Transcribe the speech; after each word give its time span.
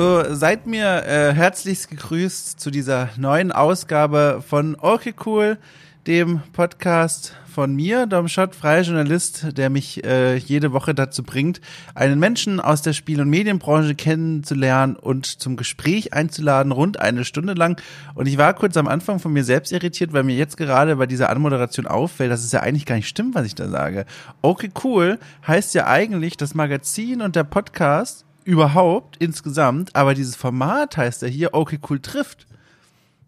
So, 0.00 0.24
seid 0.34 0.66
mir 0.66 1.04
äh, 1.04 1.34
herzlichst 1.34 1.90
gegrüßt 1.90 2.58
zu 2.58 2.70
dieser 2.70 3.10
neuen 3.18 3.52
Ausgabe 3.52 4.42
von 4.48 4.74
Okay 4.80 5.12
Cool, 5.26 5.58
dem 6.06 6.40
Podcast 6.54 7.36
von 7.52 7.74
mir, 7.76 8.06
Dom 8.06 8.26
Schott, 8.26 8.54
freier 8.54 8.80
Journalist, 8.80 9.58
der 9.58 9.68
mich 9.68 10.02
äh, 10.02 10.36
jede 10.36 10.72
Woche 10.72 10.94
dazu 10.94 11.22
bringt, 11.22 11.60
einen 11.94 12.18
Menschen 12.18 12.60
aus 12.60 12.80
der 12.80 12.94
Spiel- 12.94 13.20
und 13.20 13.28
Medienbranche 13.28 13.94
kennenzulernen 13.94 14.96
und 14.96 15.26
zum 15.26 15.56
Gespräch 15.56 16.14
einzuladen, 16.14 16.72
rund 16.72 16.98
eine 16.98 17.26
Stunde 17.26 17.52
lang. 17.52 17.78
Und 18.14 18.26
ich 18.26 18.38
war 18.38 18.54
kurz 18.54 18.78
am 18.78 18.88
Anfang 18.88 19.18
von 19.18 19.34
mir 19.34 19.44
selbst 19.44 19.70
irritiert, 19.70 20.14
weil 20.14 20.22
mir 20.22 20.34
jetzt 20.34 20.56
gerade 20.56 20.96
bei 20.96 21.04
dieser 21.04 21.28
Anmoderation 21.28 21.86
auffällt, 21.86 22.30
dass 22.30 22.42
es 22.42 22.52
ja 22.52 22.60
eigentlich 22.60 22.86
gar 22.86 22.96
nicht 22.96 23.08
stimmt, 23.08 23.34
was 23.34 23.44
ich 23.44 23.54
da 23.54 23.68
sage. 23.68 24.06
Okay, 24.40 24.70
cool 24.82 25.18
heißt 25.46 25.74
ja 25.74 25.88
eigentlich 25.88 26.38
das 26.38 26.54
Magazin 26.54 27.20
und 27.20 27.36
der 27.36 27.44
Podcast 27.44 28.24
überhaupt 28.50 29.16
insgesamt, 29.18 29.94
aber 29.94 30.12
dieses 30.12 30.34
Format 30.34 30.96
heißt 30.96 31.22
ja 31.22 31.28
hier 31.28 31.54
okay 31.54 31.78
cool 31.88 32.00
trifft. 32.00 32.48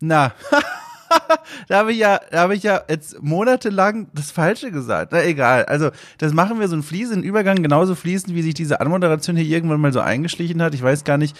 Na, 0.01 0.33
da 1.69 1.79
habe 1.79 1.93
ich 1.93 1.99
ja, 1.99 2.21
da 2.33 2.41
habe 2.41 2.57
ich 2.57 2.65
ja 2.65 2.83
jetzt 2.89 3.23
monatelang 3.23 4.09
das 4.15 4.33
Falsche 4.33 4.73
gesagt. 4.73 5.13
Na 5.13 5.25
egal. 5.25 5.65
Also 5.67 5.91
das 6.19 6.33
machen 6.33 6.59
wir 6.59 6.67
so 6.67 6.75
einen 6.75 6.83
fließenden 6.83 7.23
Übergang, 7.23 7.63
genauso 7.63 7.95
fließend, 7.95 8.35
wie 8.35 8.43
sich 8.43 8.55
diese 8.55 8.81
Anmoderation 8.81 9.37
hier 9.37 9.47
irgendwann 9.47 9.81
mal 9.81 9.93
so 9.93 10.01
eingeschlichen 10.01 10.61
hat. 10.61 10.75
Ich 10.75 10.83
weiß 10.83 11.05
gar 11.05 11.19
nicht, 11.19 11.37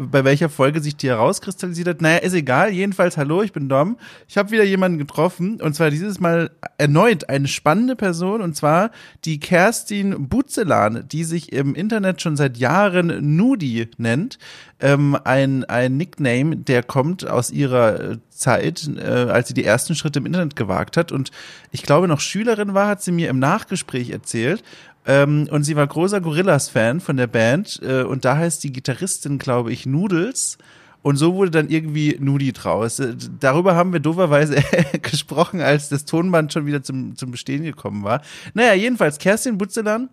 bei 0.00 0.24
welcher 0.24 0.48
Folge 0.48 0.80
sich 0.80 0.96
die 0.96 1.08
herauskristallisiert 1.08 1.88
hat. 1.88 2.00
Naja, 2.00 2.18
ist 2.18 2.34
egal. 2.34 2.70
Jedenfalls, 2.72 3.16
hallo, 3.16 3.42
ich 3.42 3.52
bin 3.52 3.68
Dom. 3.68 3.98
Ich 4.28 4.38
habe 4.38 4.50
wieder 4.50 4.64
jemanden 4.64 4.98
getroffen 4.98 5.60
und 5.60 5.74
zwar 5.74 5.90
dieses 5.90 6.20
Mal 6.20 6.50
erneut 6.78 7.28
eine 7.28 7.48
spannende 7.48 7.96
Person 7.96 8.40
und 8.40 8.56
zwar 8.56 8.90
die 9.24 9.40
Kerstin 9.40 10.28
Butzelan, 10.28 11.06
die 11.08 11.24
sich 11.24 11.52
im 11.52 11.74
Internet 11.74 12.22
schon 12.22 12.36
seit 12.36 12.56
Jahren 12.56 13.36
Nudi 13.36 13.88
nennt. 13.98 14.38
Ähm, 14.80 15.16
ein, 15.24 15.64
ein 15.64 15.96
Nickname, 15.96 16.56
der 16.56 16.82
kommt 16.82 17.26
aus 17.26 17.50
ihrer 17.50 18.00
äh, 18.00 18.18
Zeit, 18.28 18.88
äh, 18.96 19.02
als 19.02 19.48
sie 19.48 19.54
die 19.54 19.64
ersten 19.64 19.94
Schritte 19.94 20.18
im 20.18 20.26
Internet 20.26 20.56
gewagt 20.56 20.96
hat 20.96 21.12
und 21.12 21.30
ich 21.70 21.82
glaube 21.82 22.08
noch 22.08 22.20
Schülerin 22.20 22.74
war, 22.74 22.88
hat 22.88 23.02
sie 23.02 23.12
mir 23.12 23.30
im 23.30 23.38
Nachgespräch 23.38 24.10
erzählt 24.10 24.62
ähm, 25.06 25.48
und 25.50 25.64
sie 25.64 25.76
war 25.76 25.86
großer 25.86 26.20
Gorillas-Fan 26.20 27.00
von 27.00 27.16
der 27.16 27.26
Band. 27.26 27.80
Äh, 27.82 28.02
und 28.02 28.24
da 28.24 28.36
heißt 28.36 28.64
die 28.64 28.72
Gitarristin, 28.72 29.38
glaube 29.38 29.72
ich, 29.72 29.86
Noodles. 29.86 30.58
Und 31.02 31.16
so 31.16 31.34
wurde 31.34 31.50
dann 31.50 31.68
irgendwie 31.68 32.16
Nudi 32.18 32.52
draus. 32.52 32.98
Äh, 32.98 33.14
darüber 33.38 33.76
haben 33.76 33.92
wir 33.92 34.00
dooferweise 34.00 34.56
gesprochen, 35.02 35.60
als 35.60 35.90
das 35.90 36.06
Tonband 36.06 36.52
schon 36.52 36.64
wieder 36.64 36.82
zum, 36.82 37.16
zum 37.16 37.30
Bestehen 37.30 37.62
gekommen 37.62 38.04
war. 38.04 38.22
Naja, 38.54 38.72
jedenfalls, 38.74 39.18
Kerstin 39.18 39.58
Butzelan 39.58 40.08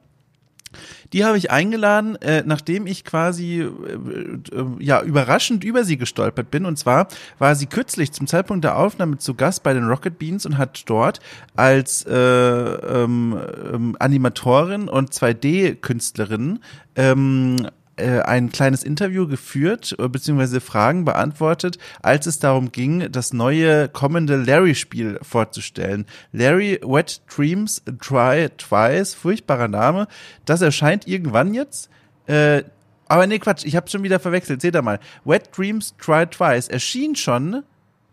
die 1.13 1.25
habe 1.25 1.37
ich 1.37 1.51
eingeladen, 1.51 2.15
äh, 2.17 2.43
nachdem 2.45 2.87
ich 2.87 3.03
quasi 3.03 3.61
äh, 3.61 3.65
äh, 3.65 4.65
ja 4.79 5.01
überraschend 5.01 5.63
über 5.63 5.83
sie 5.83 5.97
gestolpert 5.97 6.51
bin. 6.51 6.65
Und 6.65 6.77
zwar 6.77 7.07
war 7.39 7.55
sie 7.55 7.67
kürzlich 7.67 8.11
zum 8.11 8.27
Zeitpunkt 8.27 8.63
der 8.63 8.77
Aufnahme 8.77 9.17
zu 9.17 9.33
Gast 9.35 9.63
bei 9.63 9.73
den 9.73 9.87
Rocket 9.87 10.17
Beans 10.17 10.45
und 10.45 10.57
hat 10.57 10.83
dort 10.87 11.19
als 11.55 12.05
äh, 12.05 12.13
ähm, 12.15 13.37
ähm, 13.73 13.95
Animatorin 13.99 14.87
und 14.87 15.11
2D-Künstlerin 15.11 16.59
ähm, 16.95 17.67
äh, 18.01 18.21
ein 18.21 18.51
kleines 18.51 18.83
Interview 18.83 19.27
geführt, 19.27 19.95
äh, 19.97 20.09
beziehungsweise 20.09 20.61
Fragen 20.61 21.05
beantwortet, 21.05 21.77
als 22.01 22.25
es 22.25 22.39
darum 22.39 22.71
ging, 22.71 23.11
das 23.11 23.33
neue 23.33 23.87
kommende 23.89 24.37
Larry-Spiel 24.37 25.19
vorzustellen. 25.21 26.05
Larry 26.31 26.79
Wet 26.83 27.21
Dreams 27.33 27.83
Try 28.01 28.49
Twice, 28.57 29.13
furchtbarer 29.13 29.67
Name. 29.67 30.07
Das 30.45 30.61
erscheint 30.61 31.07
irgendwann 31.07 31.53
jetzt. 31.53 31.89
Äh, 32.27 32.63
aber 33.07 33.27
nee, 33.27 33.39
Quatsch, 33.39 33.65
ich 33.65 33.75
habe 33.75 33.89
schon 33.89 34.03
wieder 34.03 34.19
verwechselt. 34.19 34.61
Seht 34.61 34.75
ihr 34.75 34.81
mal. 34.81 34.99
Wet 35.25 35.49
Dreams 35.55 35.95
Try 35.97 36.27
Twice 36.27 36.69
erschien 36.69 37.15
schon 37.15 37.63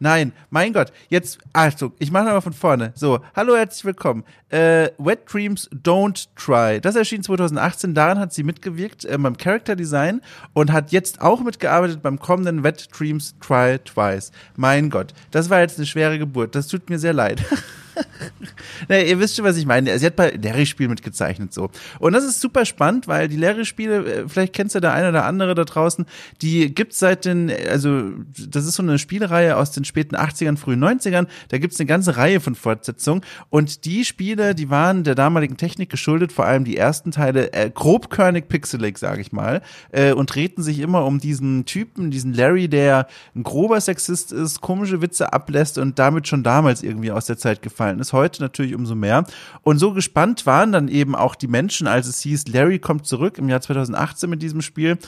Nein, 0.01 0.33
mein 0.51 0.73
Gott. 0.73 0.93
Jetzt, 1.09 1.39
Achtung, 1.53 1.93
ich 1.99 2.13
mache 2.13 2.25
nochmal 2.25 2.41
von 2.41 2.53
vorne. 2.53 2.93
So, 2.95 3.19
hallo, 3.35 3.57
herzlich 3.57 3.85
willkommen. 3.85 4.23
Äh, 4.49 4.91
Wet 4.99 5.23
Dreams 5.33 5.69
Don't 5.73 6.29
Try. 6.37 6.81
Das 6.81 6.95
erschien 6.95 7.25
2018. 7.25 7.95
Daran 7.95 8.21
hat 8.21 8.33
sie 8.33 8.45
mitgewirkt 8.45 9.05
äh, 9.05 9.19
beim 9.19 9.37
Character 9.37 9.75
Design 9.75 10.21
und 10.53 10.73
hat 10.73 10.93
jetzt 10.93 11.21
auch 11.21 11.41
mitgearbeitet 11.41 12.01
beim 12.01 12.21
kommenden 12.21 12.63
Wet 12.63 12.89
Dreams 12.97 13.35
Try 13.41 13.81
Twice. 13.81 14.31
Mein 14.57 14.89
Gott, 14.89 15.15
das 15.33 15.51
war 15.51 15.61
jetzt 15.61 15.79
eine 15.79 15.87
schwere 15.87 16.19
Geburt. 16.19 16.55
Das 16.55 16.69
tut 16.69 16.89
mir 16.89 17.01
sehr 17.01 17.13
leid. 17.13 17.43
naja, 18.89 19.05
ihr 19.05 19.21
wisst 19.21 19.37
schon, 19.37 19.45
was 19.45 19.57
ich 19.57 19.67
meine. 19.67 19.99
Sie 19.99 20.07
hat 20.07 20.17
bei 20.17 20.31
Larry-Spielen 20.31 20.91
mitgezeichnet 20.91 21.53
so. 21.53 21.71
Und 21.99 22.13
das 22.13 22.25
ist 22.25 22.41
super 22.41 22.65
spannend, 22.65 23.09
weil 23.09 23.29
die 23.29 23.37
Larry-Spiele, 23.37 24.05
äh, 24.05 24.29
vielleicht 24.29 24.53
kennst 24.53 24.75
du 24.75 24.81
der 24.81 24.93
eine 24.93 25.11
oder 25.11 25.25
andere 25.25 25.55
da 25.55 25.65
draußen, 25.65 26.07
die 26.43 26.75
gibt's 26.75 26.99
seit 26.99 27.25
den, 27.25 27.53
also 27.71 28.11
das 28.49 28.67
ist 28.67 28.75
so 28.75 28.83
eine 28.83 28.99
Spielereihe 28.99 29.57
aus 29.57 29.71
den 29.73 29.85
späten 29.85 30.17
80ern, 30.17 30.57
frühen 30.57 30.83
90ern. 30.83 31.27
Da 31.49 31.59
gibt's 31.59 31.79
eine 31.81 31.87
ganze 31.87 32.17
Reihe 32.17 32.41
von 32.41 32.55
Fortsetzungen. 32.55 33.23
Und 33.51 33.85
die 33.85 34.05
Spiele, 34.05 34.55
die 34.55 34.71
waren 34.71 35.05
der 35.05 35.15
damaligen 35.15 35.57
Technik 35.57 35.91
geschuldet, 35.91 36.33
vor 36.33 36.45
allem 36.45 36.65
die 36.65 36.77
ersten 36.77 37.11
Teile, 37.11 37.53
äh, 37.53 37.71
grobkörnig 37.71 38.49
pixelig, 38.49 38.99
sage 38.99 39.21
ich 39.21 39.33
mal, 39.33 39.63
äh, 39.93 40.13
und 40.13 40.35
drehten 40.35 40.63
sich 40.63 40.81
immer 40.81 41.05
um 41.05 41.19
diesen 41.19 41.65
Typen, 41.65 42.11
diesen 42.11 42.33
Larry, 42.35 42.69
der 42.69 43.07
ein 43.35 43.43
grober 43.43 43.81
Sexist 43.81 44.33
ist, 44.33 44.61
komische 44.61 45.03
Witze 45.03 45.33
ablässt 45.33 45.79
und 45.79 45.99
damit 45.99 46.29
schon 46.29 46.43
damals 46.43 46.83
irgendwie 46.83 47.11
aus 47.11 47.27
der 47.27 47.39
Zeit 47.39 47.63
gefallen 47.63 47.88
aufgefallen 47.89 48.01
ist, 48.01 48.13
heute 48.13 48.43
natürlich 48.43 48.75
umso 48.75 48.95
mehr. 48.95 49.25
Und 49.63 49.79
so 49.79 49.93
gespannt 49.93 50.47
waren 50.47 50.73
dann 50.73 50.89
eben 50.89 51.15
auch 51.15 51.35
die 51.35 51.49
Menschen, 51.49 51.87
als 51.87 52.07
es 52.07 52.21
hieß, 52.21 52.49
Larry 52.49 52.79
kommt 52.79 53.07
zurück 53.07 53.39
im 53.39 53.49
Jahr 53.49 53.61
2018 53.61 54.29
mit 54.29 54.43
diesem 54.43 54.63
Spiel. 54.63 54.99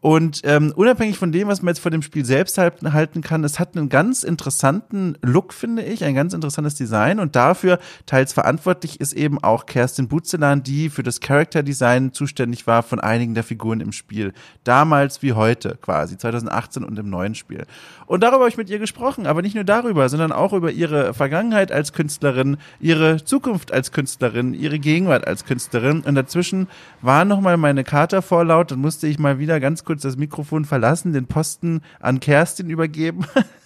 Und 0.00 0.42
ähm, 0.44 0.72
unabhängig 0.76 1.18
von 1.18 1.32
dem, 1.32 1.48
was 1.48 1.60
man 1.60 1.74
jetzt 1.74 1.80
vor 1.80 1.90
dem 1.90 2.02
Spiel 2.02 2.24
selbst 2.24 2.56
halten, 2.56 3.20
kann, 3.22 3.42
es 3.42 3.58
hat 3.58 3.76
einen 3.76 3.88
ganz 3.88 4.22
interessanten 4.22 5.16
Look, 5.22 5.52
finde 5.52 5.82
ich, 5.82 6.04
ein 6.04 6.14
ganz 6.14 6.34
interessantes 6.34 6.76
Design. 6.76 7.18
Und 7.18 7.34
dafür 7.34 7.80
teils 8.06 8.32
verantwortlich 8.32 9.00
ist 9.00 9.12
eben 9.12 9.42
auch 9.42 9.66
Kerstin 9.66 10.06
Butzelan, 10.06 10.62
die 10.62 10.88
für 10.88 11.02
das 11.02 11.18
Character 11.18 11.64
Design 11.64 12.12
zuständig 12.12 12.68
war 12.68 12.84
von 12.84 13.00
einigen 13.00 13.34
der 13.34 13.42
Figuren 13.42 13.80
im 13.80 13.90
Spiel. 13.90 14.34
Damals 14.62 15.22
wie 15.22 15.32
heute 15.32 15.76
quasi, 15.82 16.16
2018 16.16 16.84
und 16.84 16.96
im 16.96 17.10
neuen 17.10 17.34
Spiel. 17.34 17.66
Und 18.06 18.22
darüber 18.22 18.40
habe 18.40 18.48
ich 18.48 18.56
mit 18.56 18.70
ihr 18.70 18.78
gesprochen, 18.78 19.26
aber 19.26 19.42
nicht 19.42 19.56
nur 19.56 19.64
darüber, 19.64 20.08
sondern 20.08 20.30
auch 20.30 20.52
über 20.52 20.70
ihre 20.70 21.12
Vergangenheit 21.12 21.72
als 21.72 21.92
Künstlerin, 21.92 22.56
ihre 22.78 23.24
Zukunft 23.24 23.72
als 23.72 23.90
Künstlerin, 23.90 24.54
ihre 24.54 24.78
Gegenwart 24.78 25.26
als 25.26 25.44
Künstlerin. 25.44 26.02
Und 26.02 26.14
dazwischen 26.14 26.68
war 27.02 27.24
nochmal 27.24 27.56
meine 27.56 27.82
Kater 27.82 28.22
vorlaut 28.22 28.70
und 28.70 28.80
musste 28.80 29.08
ich 29.08 29.18
mal 29.18 29.40
wieder 29.40 29.58
ganz 29.58 29.84
kurz 29.88 30.02
das 30.02 30.18
Mikrofon 30.18 30.66
verlassen, 30.66 31.14
den 31.14 31.26
Posten 31.26 31.80
an 31.98 32.20
Kerstin 32.20 32.68
übergeben. 32.68 33.24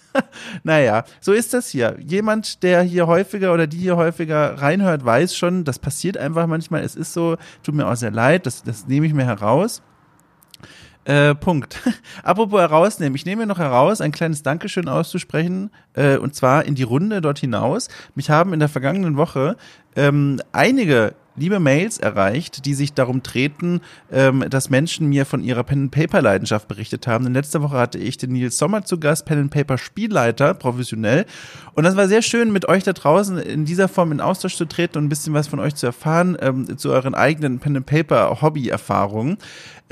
naja, 0.63 1.03
so 1.19 1.33
ist 1.33 1.53
das 1.53 1.67
hier. 1.67 1.97
Jemand, 1.99 2.63
der 2.63 2.81
hier 2.81 3.07
häufiger 3.07 3.53
oder 3.53 3.67
die 3.67 3.77
hier 3.77 3.97
häufiger 3.97 4.61
reinhört, 4.61 5.03
weiß 5.03 5.35
schon, 5.35 5.65
das 5.65 5.79
passiert 5.79 6.15
einfach 6.15 6.47
manchmal. 6.47 6.81
Es 6.81 6.95
ist 6.95 7.11
so, 7.11 7.35
tut 7.61 7.75
mir 7.75 7.85
auch 7.87 7.95
sehr 7.97 8.11
leid, 8.11 8.45
das, 8.45 8.63
das 8.63 8.87
nehme 8.87 9.05
ich 9.05 9.13
mir 9.13 9.25
heraus. 9.25 9.81
Äh, 11.03 11.35
Punkt. 11.35 11.81
Apropos 12.23 12.61
herausnehmen, 12.61 13.15
ich 13.17 13.25
nehme 13.25 13.41
mir 13.41 13.47
noch 13.47 13.59
heraus, 13.59 13.99
ein 13.99 14.13
kleines 14.13 14.43
Dankeschön 14.43 14.87
auszusprechen, 14.87 15.71
äh, 15.91 16.15
und 16.15 16.35
zwar 16.35 16.63
in 16.63 16.75
die 16.75 16.83
Runde 16.83 17.19
dort 17.19 17.39
hinaus. 17.39 17.89
Mich 18.15 18.29
haben 18.29 18.53
in 18.53 18.61
der 18.61 18.69
vergangenen 18.69 19.17
Woche 19.17 19.57
ähm, 19.97 20.39
einige 20.53 21.15
liebe 21.35 21.59
Mails 21.59 21.97
erreicht, 21.97 22.65
die 22.65 22.73
sich 22.73 22.93
darum 22.93 23.23
treten, 23.23 23.81
ähm, 24.11 24.45
dass 24.49 24.69
Menschen 24.69 25.07
mir 25.07 25.25
von 25.25 25.43
ihrer 25.43 25.63
Pen-Paper-Leidenschaft 25.63 26.67
berichtet 26.67 27.07
haben. 27.07 27.25
In 27.25 27.33
letzter 27.33 27.61
Woche 27.61 27.77
hatte 27.77 27.97
ich 27.97 28.17
den 28.17 28.33
Nils 28.33 28.57
Sommer 28.57 28.85
zu 28.85 28.99
Gast, 28.99 29.25
Pen-Paper-Spielleiter, 29.25 30.53
professionell. 30.53 31.25
Und 31.73 31.83
das 31.83 31.95
war 31.95 32.07
sehr 32.07 32.21
schön, 32.21 32.51
mit 32.51 32.67
euch 32.67 32.83
da 32.83 32.93
draußen 32.93 33.37
in 33.37 33.65
dieser 33.65 33.87
Form 33.87 34.11
in 34.11 34.21
Austausch 34.21 34.55
zu 34.55 34.65
treten 34.65 34.97
und 34.97 35.05
ein 35.05 35.09
bisschen 35.09 35.33
was 35.33 35.47
von 35.47 35.59
euch 35.59 35.75
zu 35.75 35.85
erfahren, 35.85 36.37
ähm, 36.39 36.77
zu 36.77 36.91
euren 36.91 37.15
eigenen 37.15 37.59
Pen-Paper-Hobby-Erfahrungen. 37.59 39.37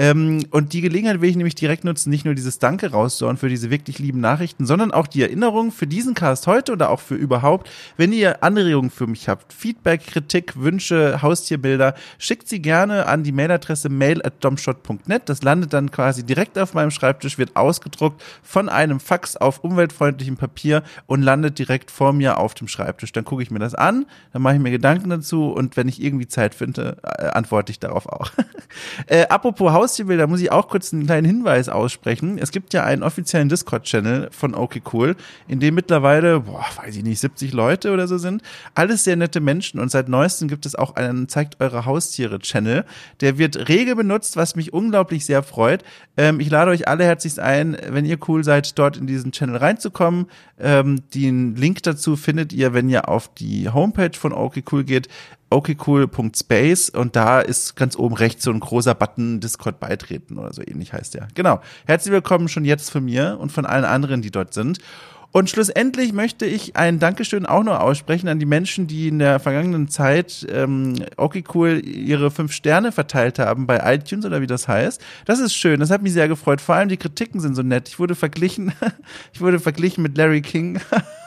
Ähm, 0.02 0.48
und 0.50 0.74
die 0.74 0.82
Gelegenheit 0.82 1.22
will 1.22 1.30
ich 1.30 1.36
nämlich 1.36 1.54
direkt 1.54 1.84
nutzen, 1.84 2.10
nicht 2.10 2.26
nur 2.26 2.34
dieses 2.34 2.58
Danke 2.58 2.90
rauszuhauen 2.90 3.38
für 3.38 3.50
diese 3.50 3.70
wirklich 3.70 4.00
lieben 4.00 4.20
Nachrichten, 4.20 4.66
sondern 4.66 4.92
auch 4.92 5.06
die 5.06 5.22
Erinnerung 5.22 5.72
für 5.72 5.86
diesen 5.86 6.16
Cast 6.16 6.48
heute 6.48 6.72
oder 6.72 6.90
auch 6.90 7.00
für 7.00 7.14
überhaupt. 7.14 7.70
Wenn 7.98 8.12
ihr 8.12 8.44
Anregungen 8.44 8.90
für 8.90 9.06
mich 9.06 9.30
habt, 9.30 9.54
Feedback, 9.54 10.08
Kritik, 10.08 10.60
Wünsche, 10.60 11.22
Haustierbilder, 11.22 11.94
schickt 12.18 12.48
sie 12.50 12.64
gerne 12.64 13.06
an 13.06 13.22
die 13.22 13.32
Mailadresse 13.32 13.90
mail 13.90 14.26
at 14.26 14.44
domshot.net. 14.44 15.30
Das 15.30 15.44
landet 15.44 15.72
dann 15.72 15.92
quasi 15.92 16.26
direkt 16.26 16.58
auf 16.58 16.74
meinem 16.74 16.90
Schreibtisch, 16.90 17.38
wird 17.38 17.56
ausgedruckt 17.56 18.24
von 18.42 18.70
einem 18.70 19.00
Fax 19.00 19.38
auf 19.38 19.64
umweltfreundlichem 19.64 20.36
Papier 20.36 20.82
und 21.06 21.22
landet 21.22 21.60
direkt 21.60 21.92
vor 21.92 22.12
mir 22.12 22.40
auf 22.40 22.56
dem 22.56 22.68
Schreibtisch. 22.68 23.12
Dann 23.12 23.24
gucke 23.24 23.44
ich 23.44 23.52
mir 23.52 23.60
das 23.60 23.76
an, 23.76 24.08
dann 24.34 24.42
mache 24.42 24.56
ich 24.56 24.62
mir 24.62 24.72
Gedanken 24.72 25.12
dazu 25.12 25.52
und 25.52 25.78
wenn 25.78 25.88
ich 25.88 26.02
irgendwie 26.02 26.28
Zeit 26.28 26.56
finde, 26.56 26.98
äh, 27.04 27.28
antworte 27.28 27.72
ich 27.72 27.80
darauf 27.80 28.08
auch. 28.08 28.32
Äh, 29.08 29.28
apropos 29.28 29.74
Haustierbilder, 29.92 30.26
muss 30.28 30.40
ich 30.40 30.54
auch 30.54 30.70
kurz 30.70 30.94
einen 30.94 31.06
kleinen 31.06 31.28
Hinweis 31.28 31.68
aussprechen. 31.68 32.38
Es 32.38 32.52
gibt 32.52 32.74
ja 32.74 32.86
einen 32.86 33.04
offiziellen 33.04 33.50
Discord-Channel 33.50 34.30
von 34.32 34.56
Okay 34.56 34.82
Cool, 34.94 35.18
in 35.50 35.60
dem 35.60 35.76
mittlerweile, 35.76 36.40
boah, 36.40 36.66
weiß 36.78 36.96
ich 36.96 37.04
nicht, 37.04 37.20
70 37.20 37.52
Leute 37.52 37.92
oder 37.92 38.08
so 38.08 38.18
sind. 38.18 38.42
Alles 38.74 39.04
sehr 39.04 39.18
nette 39.18 39.42
Menschen 39.42 39.82
und 39.82 39.92
seit 39.92 40.08
neuestem 40.08 40.48
gibt 40.48 40.66
es 40.66 40.76
auch 40.76 40.96
einen 40.96 41.28
Zeigt 41.28 41.60
eure 41.60 41.86
Haustiere-Channel. 41.86 42.86
Der 43.20 43.38
wird 43.38 43.68
rege 43.68 43.98
benutzt, 43.98 44.38
was 44.38 44.56
mich 44.56 44.72
unglaublich 44.72 45.26
sehr 45.26 45.44
freut. 45.44 45.84
Ähm, 46.16 46.40
ich 46.40 46.50
lade 46.50 46.72
euch 46.72 46.88
alle 46.88 47.04
herzlichst 47.04 47.42
ein, 47.42 47.76
wenn 47.90 48.06
ihr 48.06 48.18
cool 48.30 48.46
seid, 48.46 48.80
dort 48.80 48.96
in 48.96 49.08
diesen 49.08 49.34
Channel 49.34 49.58
reinzukommen. 49.58 50.28
Ähm, 50.58 51.02
den 51.14 51.58
Link 51.58 51.84
dazu 51.84 52.16
findet 52.16 52.54
ihr, 52.54 52.74
wenn 52.74 52.88
ihr 52.88 53.10
auf 53.10 53.34
die 53.34 53.68
Homepage 53.68 54.18
von 54.18 54.32
Okay 54.32 54.64
Cool 54.72 54.86
geht 54.86 55.10
okcool.space 55.52 56.90
und 56.90 57.16
da 57.16 57.42
ist 57.42 57.76
ganz 57.76 57.96
oben 57.96 58.16
rechts 58.16 58.44
so 58.44 58.52
ein 58.52 58.60
großer 58.60 58.96
Button 58.96 59.40
Discord 59.40 59.80
beitreten 59.80 60.38
oder 60.38 60.54
so 60.54 60.62
ähnlich 60.66 60.94
heißt 60.94 61.14
der. 61.14 61.28
Genau. 61.36 61.62
Herzlich 61.86 62.12
willkommen 62.12 62.48
schon 62.48 62.66
jetzt 62.66 62.90
von 62.90 63.06
mir 63.06 63.38
und 63.40 63.52
von 63.52 63.66
allen 63.66 63.86
anderen, 63.86 64.22
die 64.22 64.32
dort 64.32 64.54
sind. 64.54 64.80
Und 65.34 65.50
schlussendlich 65.50 66.12
möchte 66.12 66.46
ich 66.46 66.76
ein 66.76 67.00
Dankeschön 67.00 67.46
auch 67.46 67.64
noch 67.64 67.80
aussprechen 67.80 68.28
an 68.28 68.40
die 68.40 68.46
Menschen, 68.46 68.88
die 68.88 69.08
in 69.08 69.20
der 69.20 69.40
vergangenen 69.40 69.88
Zeit 69.88 70.46
ähm, 70.52 70.96
okay 71.16 71.42
ihre 71.80 72.32
fünf 72.32 72.52
Sterne 72.52 72.92
verteilt 72.92 73.40
haben 73.40 73.66
bei 73.66 73.80
iTunes 73.94 74.26
oder 74.26 74.42
wie 74.42 74.48
das 74.48 74.68
heißt. 74.68 75.02
Das 75.26 75.40
ist 75.40 75.54
schön, 75.54 75.80
das 75.80 75.90
hat 75.90 76.02
mich 76.02 76.12
sehr 76.12 76.28
gefreut. 76.28 76.60
Vor 76.60 76.76
allem 76.76 76.90
die 76.90 76.98
Kritiken 76.98 77.40
sind 77.40 77.56
so 77.56 77.64
nett. 77.64 77.88
Ich 77.88 77.98
wurde 77.98 78.16
verglichen, 78.16 78.74
ich 79.34 79.40
wurde 79.40 79.60
verglichen 79.60 80.04
mit 80.04 80.18
Larry 80.18 80.42
King. 80.42 80.82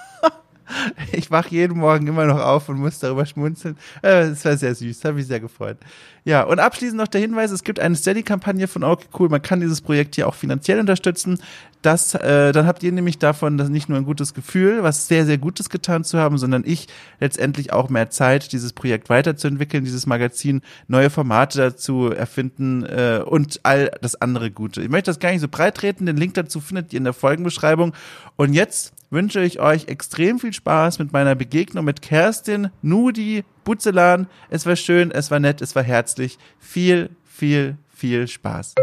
Ich 1.12 1.30
wach 1.30 1.46
jeden 1.48 1.78
Morgen 1.78 2.06
immer 2.06 2.24
noch 2.26 2.40
auf 2.40 2.68
und 2.68 2.78
muss 2.78 2.98
darüber 2.98 3.26
schmunzeln. 3.26 3.76
Äh, 4.02 4.30
das 4.30 4.44
war 4.44 4.56
sehr 4.56 4.74
süß, 4.74 5.04
habe 5.04 5.16
mich 5.16 5.26
sehr 5.26 5.40
gefreut. 5.40 5.78
Ja, 6.26 6.42
und 6.42 6.58
abschließend 6.58 6.96
noch 6.96 7.08
der 7.08 7.20
Hinweis, 7.20 7.50
es 7.50 7.64
gibt 7.64 7.78
eine 7.78 7.94
Steady-Kampagne 7.94 8.66
von 8.66 8.82
Okay 8.82 9.06
Cool. 9.18 9.28
Man 9.28 9.42
kann 9.42 9.60
dieses 9.60 9.82
Projekt 9.82 10.14
hier 10.14 10.26
auch 10.26 10.34
finanziell 10.34 10.80
unterstützen. 10.80 11.38
Das, 11.82 12.14
äh, 12.14 12.52
dann 12.52 12.66
habt 12.66 12.82
ihr 12.82 12.92
nämlich 12.92 13.18
davon 13.18 13.58
das 13.58 13.68
nicht 13.68 13.90
nur 13.90 13.98
ein 13.98 14.06
gutes 14.06 14.32
Gefühl, 14.32 14.82
was 14.82 15.06
sehr, 15.06 15.26
sehr 15.26 15.36
Gutes 15.36 15.68
getan 15.68 16.02
zu 16.02 16.18
haben, 16.18 16.38
sondern 16.38 16.62
ich 16.64 16.88
letztendlich 17.20 17.74
auch 17.74 17.90
mehr 17.90 18.08
Zeit, 18.08 18.52
dieses 18.52 18.72
Projekt 18.72 19.10
weiterzuentwickeln, 19.10 19.84
dieses 19.84 20.06
Magazin, 20.06 20.62
neue 20.88 21.10
Formate 21.10 21.58
dazu 21.58 22.10
erfinden 22.10 22.84
äh, 22.84 23.20
und 23.22 23.60
all 23.62 23.90
das 24.00 24.14
andere 24.14 24.50
Gute. 24.50 24.80
Ich 24.80 24.88
möchte 24.88 25.10
das 25.10 25.18
gar 25.18 25.30
nicht 25.30 25.42
so 25.42 25.48
breit 25.48 25.74
treten. 25.74 26.06
Den 26.06 26.16
Link 26.16 26.32
dazu 26.32 26.62
findet 26.62 26.94
ihr 26.94 26.98
in 26.98 27.04
der 27.04 27.12
Folgenbeschreibung. 27.12 27.92
Und 28.36 28.54
jetzt 28.54 28.94
wünsche 29.10 29.42
ich 29.42 29.60
euch 29.60 29.88
extrem 29.88 30.38
viel 30.38 30.54
Spaß 30.54 30.98
mit 31.00 31.12
meiner 31.12 31.34
Begegnung 31.34 31.84
mit 31.84 32.00
Kerstin, 32.00 32.70
Nudi, 32.80 33.44
Butzelan. 33.64 34.28
Es 34.50 34.66
war 34.66 34.76
schön, 34.76 35.10
es 35.10 35.30
war 35.30 35.40
nett, 35.40 35.60
es 35.60 35.74
war 35.74 35.82
herzlich. 35.82 36.38
Viel, 36.58 37.10
viel, 37.24 37.76
viel 37.88 38.28
Spaß. 38.28 38.74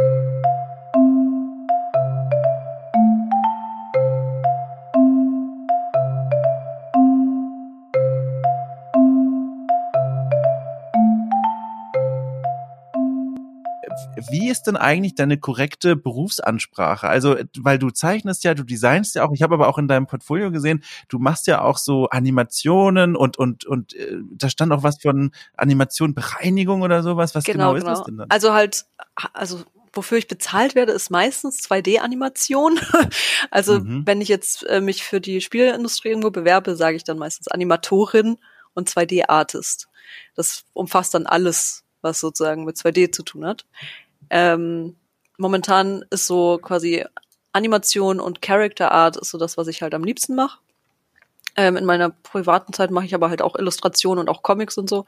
Wie 14.29 14.49
ist 14.49 14.63
denn 14.63 14.77
eigentlich 14.77 15.15
deine 15.15 15.37
korrekte 15.37 15.95
Berufsansprache? 15.95 17.07
Also, 17.07 17.35
weil 17.57 17.79
du 17.79 17.89
zeichnest 17.89 18.43
ja, 18.43 18.53
du 18.53 18.63
designst 18.63 19.15
ja 19.15 19.25
auch, 19.25 19.31
ich 19.33 19.41
habe 19.41 19.55
aber 19.55 19.67
auch 19.67 19.77
in 19.77 19.87
deinem 19.87 20.07
Portfolio 20.07 20.51
gesehen, 20.51 20.83
du 21.09 21.19
machst 21.19 21.47
ja 21.47 21.61
auch 21.61 21.77
so 21.77 22.09
Animationen 22.09 23.15
und 23.15 23.37
und 23.37 23.65
und 23.65 23.93
äh, 23.95 24.17
da 24.31 24.49
stand 24.49 24.71
auch 24.71 24.83
was 24.83 25.01
von 25.01 25.31
Animation 25.55 26.13
Bereinigung 26.13 26.81
oder 26.81 27.03
sowas. 27.03 27.35
Was 27.35 27.43
genau, 27.43 27.73
genau 27.73 27.75
ist 27.75 27.83
genau. 27.83 27.95
das 27.95 28.03
denn 28.03 28.17
dann? 28.17 28.29
Also 28.29 28.53
halt, 28.53 28.85
also 29.33 29.63
wofür 29.93 30.17
ich 30.17 30.27
bezahlt 30.27 30.75
werde, 30.75 30.91
ist 30.91 31.09
meistens 31.09 31.59
2D-Animation. 31.59 32.79
also 33.51 33.79
mhm. 33.79 34.03
wenn 34.05 34.21
ich 34.21 34.29
jetzt 34.29 34.63
äh, 34.67 34.81
mich 34.81 35.03
für 35.03 35.21
die 35.21 35.41
Spielindustrie 35.41 36.09
irgendwo 36.09 36.31
bewerbe, 36.31 36.75
sage 36.75 36.95
ich 36.97 37.03
dann 37.03 37.17
meistens 37.17 37.47
Animatorin 37.47 38.37
und 38.73 38.89
2D-Artist. 38.89 39.89
Das 40.35 40.63
umfasst 40.73 41.13
dann 41.13 41.25
alles, 41.25 41.83
was 42.01 42.19
sozusagen 42.19 42.65
mit 42.65 42.77
2D 42.77 43.11
zu 43.11 43.23
tun 43.23 43.45
hat. 43.45 43.65
Ähm, 44.31 44.95
momentan 45.37 46.05
ist 46.09 46.25
so 46.25 46.57
quasi 46.57 47.05
Animation 47.51 48.19
und 48.19 48.41
Character 48.41 48.91
Art 48.91 49.17
ist 49.17 49.29
so 49.29 49.37
das, 49.37 49.57
was 49.57 49.67
ich 49.67 49.81
halt 49.81 49.93
am 49.93 50.05
liebsten 50.05 50.35
mache. 50.35 50.59
Ähm, 51.57 51.75
in 51.75 51.85
meiner 51.85 52.09
privaten 52.09 52.71
Zeit 52.71 52.91
mache 52.91 53.05
ich 53.05 53.13
aber 53.13 53.29
halt 53.29 53.41
auch 53.41 53.57
Illustrationen 53.57 54.21
und 54.21 54.29
auch 54.29 54.41
Comics 54.41 54.77
und 54.77 54.89
so. 54.89 55.05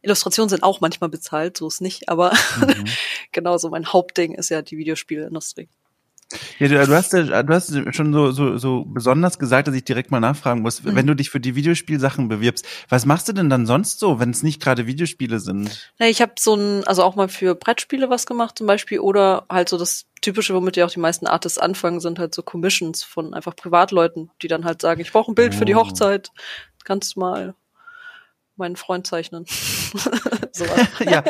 Illustrationen 0.00 0.48
sind 0.48 0.62
auch 0.62 0.80
manchmal 0.80 1.10
bezahlt, 1.10 1.58
so 1.58 1.68
ist 1.68 1.82
nicht, 1.82 2.08
aber 2.08 2.32
mhm. 2.60 2.84
genauso 3.32 3.68
mein 3.68 3.92
Hauptding 3.92 4.32
ist 4.34 4.48
ja 4.48 4.62
die 4.62 4.78
Videospielindustrie. 4.78 5.68
Ja, 6.58 6.68
du, 6.68 6.86
du, 6.86 6.94
hast 6.94 7.12
du 7.12 7.48
hast 7.48 7.94
schon 7.94 8.12
so, 8.12 8.30
so, 8.30 8.56
so 8.56 8.84
besonders 8.86 9.38
gesagt, 9.38 9.68
dass 9.68 9.74
ich 9.74 9.84
direkt 9.84 10.10
mal 10.10 10.20
nachfragen 10.20 10.62
muss, 10.62 10.82
mhm. 10.82 10.96
wenn 10.96 11.06
du 11.06 11.14
dich 11.14 11.30
für 11.30 11.40
die 11.40 11.54
Videospielsachen 11.54 12.28
bewirbst, 12.28 12.66
was 12.88 13.06
machst 13.06 13.28
du 13.28 13.32
denn 13.32 13.50
dann 13.50 13.66
sonst 13.66 13.98
so, 14.00 14.20
wenn 14.20 14.30
es 14.30 14.42
nicht 14.42 14.62
gerade 14.62 14.86
Videospiele 14.86 15.40
sind? 15.40 15.92
Ja, 15.98 16.06
ich 16.06 16.20
habe 16.22 16.32
so 16.38 16.54
ein, 16.54 16.84
also 16.84 17.02
auch 17.02 17.16
mal 17.16 17.28
für 17.28 17.54
Brettspiele 17.54 18.10
was 18.10 18.26
gemacht 18.26 18.58
zum 18.58 18.66
Beispiel 18.66 19.00
oder 19.00 19.46
halt 19.50 19.68
so 19.68 19.78
das 19.78 20.06
Typische, 20.20 20.54
womit 20.54 20.76
ja 20.76 20.86
auch 20.86 20.90
die 20.90 21.00
meisten 21.00 21.26
Artists 21.26 21.58
anfangen, 21.58 22.00
sind 22.00 22.18
halt 22.18 22.34
so 22.34 22.42
Commissions 22.42 23.02
von 23.02 23.34
einfach 23.34 23.54
Privatleuten, 23.54 24.30
die 24.40 24.48
dann 24.48 24.64
halt 24.64 24.80
sagen, 24.80 25.00
ich 25.00 25.12
brauche 25.12 25.30
ein 25.30 25.34
Bild 25.34 25.52
oh. 25.54 25.58
für 25.58 25.64
die 25.66 25.74
oh. 25.74 25.80
Hochzeit, 25.80 26.30
kannst 26.84 27.16
du 27.16 27.20
mal 27.20 27.54
meinen 28.56 28.76
Freund 28.76 29.06
zeichnen. 29.06 29.44
so 30.52 30.64
ja, 31.04 31.22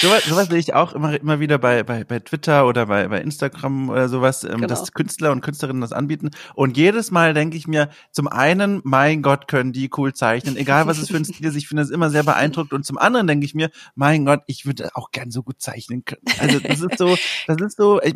sowas, 0.00 0.24
sowas 0.24 0.48
sehe 0.48 0.58
ich 0.58 0.74
auch 0.74 0.92
immer, 0.92 1.18
immer 1.18 1.40
wieder 1.40 1.58
bei, 1.58 1.82
bei, 1.82 2.04
bei 2.04 2.18
Twitter 2.20 2.66
oder 2.66 2.86
bei, 2.86 3.08
bei 3.08 3.20
Instagram 3.20 3.90
oder 3.90 4.08
sowas, 4.08 4.44
ähm, 4.44 4.56
genau. 4.56 4.66
dass 4.66 4.92
Künstler 4.92 5.32
und 5.32 5.40
Künstlerinnen 5.42 5.80
das 5.80 5.92
anbieten. 5.92 6.30
Und 6.54 6.76
jedes 6.76 7.10
Mal 7.10 7.34
denke 7.34 7.56
ich 7.56 7.66
mir, 7.66 7.90
zum 8.12 8.28
einen, 8.28 8.80
mein 8.84 9.22
Gott, 9.22 9.48
können 9.48 9.72
die 9.72 9.90
cool 9.96 10.14
zeichnen, 10.14 10.56
egal 10.56 10.86
was 10.86 10.98
es 10.98 11.10
für 11.10 11.16
ein 11.16 11.24
Stil 11.24 11.46
ist, 11.46 11.56
ich 11.56 11.68
finde 11.68 11.82
das 11.82 11.90
immer 11.90 12.10
sehr 12.10 12.22
beeindruckt. 12.22 12.72
Und 12.72 12.84
zum 12.84 12.98
anderen 12.98 13.26
denke 13.26 13.44
ich 13.44 13.54
mir, 13.54 13.70
mein 13.94 14.24
Gott, 14.24 14.42
ich 14.46 14.66
würde 14.66 14.90
auch 14.94 15.10
gern 15.10 15.30
so 15.30 15.42
gut 15.42 15.60
zeichnen 15.60 16.04
können. 16.04 16.22
Also 16.38 16.60
das 16.60 16.80
ist 16.80 16.98
so, 16.98 17.16
das 17.46 17.60
ist 17.60 17.76
so, 17.76 18.00
ich, 18.02 18.14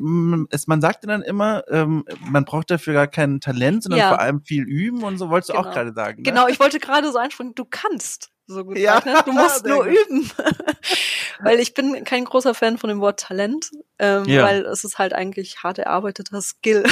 es, 0.50 0.66
man 0.66 0.80
sagt 0.80 1.06
dann 1.06 1.22
immer, 1.22 1.64
ähm, 1.68 2.04
man 2.30 2.44
braucht 2.44 2.70
dafür 2.70 2.94
gar 2.94 3.06
kein 3.06 3.40
Talent, 3.40 3.82
sondern 3.82 4.00
ja. 4.00 4.08
vor 4.08 4.20
allem 4.20 4.42
viel 4.42 4.64
üben 4.64 5.02
und 5.02 5.18
so 5.18 5.30
wolltest 5.30 5.50
du 5.50 5.54
genau. 5.54 5.68
auch 5.68 5.72
gerade 5.72 5.92
sagen. 5.92 6.22
Ne? 6.22 6.22
Genau, 6.22 6.48
ich 6.48 6.60
wollte 6.60 6.78
gerade 6.78 7.10
so 7.12 7.18
einspringen, 7.18 7.54
du 7.54 7.64
kannst 7.64 8.30
so 8.54 8.64
gut 8.64 8.78
ja. 8.78 9.02
zeichnen. 9.02 9.22
Du 9.24 9.32
musst 9.32 9.64
nur 9.66 9.84
üben. 9.84 10.30
weil 11.40 11.60
ich 11.60 11.74
bin 11.74 12.04
kein 12.04 12.24
großer 12.24 12.54
Fan 12.54 12.78
von 12.78 12.88
dem 12.88 13.00
Wort 13.00 13.20
Talent, 13.20 13.70
ähm, 13.98 14.24
ja. 14.26 14.42
weil 14.42 14.64
es 14.66 14.84
ist 14.84 14.98
halt 14.98 15.12
eigentlich 15.12 15.62
hart 15.62 15.78
erarbeiteter 15.78 16.40
Skill. 16.42 16.84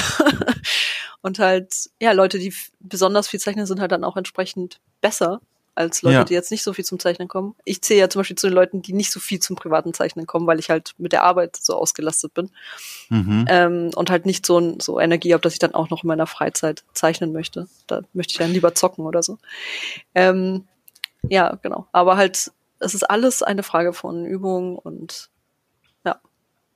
und 1.23 1.39
halt, 1.39 1.75
ja, 2.01 2.13
Leute, 2.13 2.39
die 2.39 2.55
besonders 2.81 3.29
viel 3.29 3.41
zeichnen, 3.41 3.67
sind 3.67 3.81
halt 3.81 3.93
dann 3.93 4.05
auch 4.05 4.17
entsprechend 4.17 4.81
besser 5.01 5.41
als 5.79 6.03
Leute, 6.03 6.15
ja. 6.15 6.25
die 6.25 6.35
jetzt 6.35 6.51
nicht 6.51 6.65
so 6.65 6.73
viel 6.73 6.85
zum 6.85 6.99
Zeichnen 6.99 7.29
kommen. 7.29 7.55
Ich 7.65 7.83
zähle 7.83 8.01
ja 8.01 8.11
zum 8.11 8.21
Beispiel 8.21 8.37
zu 8.37 8.49
den 8.49 8.55
Leuten, 8.55 8.83
die 8.83 8.93
nicht 8.93 9.13
so 9.13 9.21
viel 9.21 9.39
zum 9.39 9.55
privaten 9.55 9.95
Zeichnen 9.95 10.27
kommen, 10.27 10.47
weil 10.47 10.59
ich 10.59 10.71
halt 10.71 10.95
mit 10.99 11.13
der 11.13 11.23
Arbeit 11.23 11.57
so 11.57 11.77
ausgelastet 11.77 12.35
bin. 12.35 12.51
Mhm. 13.11 13.47
Ähm, 13.49 13.91
und 13.95 14.11
halt 14.11 14.27
nicht 14.27 14.45
so, 14.45 14.77
so 14.81 14.99
Energie 14.99 15.33
habe, 15.33 15.41
dass 15.41 15.53
ich 15.53 15.61
dann 15.61 15.75
auch 15.75 15.89
noch 15.89 16.03
in 16.03 16.09
meiner 16.09 16.27
Freizeit 16.27 16.83
zeichnen 16.95 17.33
möchte. 17.33 17.69
Da 17.87 18.03
möchte 18.13 18.33
ich 18.33 18.39
dann 18.39 18.53
lieber 18.53 18.75
zocken 18.75 19.07
oder 19.07 19.23
so. 19.23 19.39
Ähm, 20.17 20.65
ja, 21.23 21.57
genau. 21.63 21.89
Aber 21.93 22.17
halt, 22.17 22.53
es 22.81 22.95
ist 22.95 23.09
alles 23.09 23.43
eine 23.43 23.63
Frage 23.63 23.93
von 23.93 24.25
Übung 24.25 24.79
und 24.79 25.31
ja, 26.05 26.21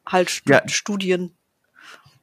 halt 0.07 0.31
St 0.31 0.49
ja. 0.49 0.69
Studien. 0.69 1.37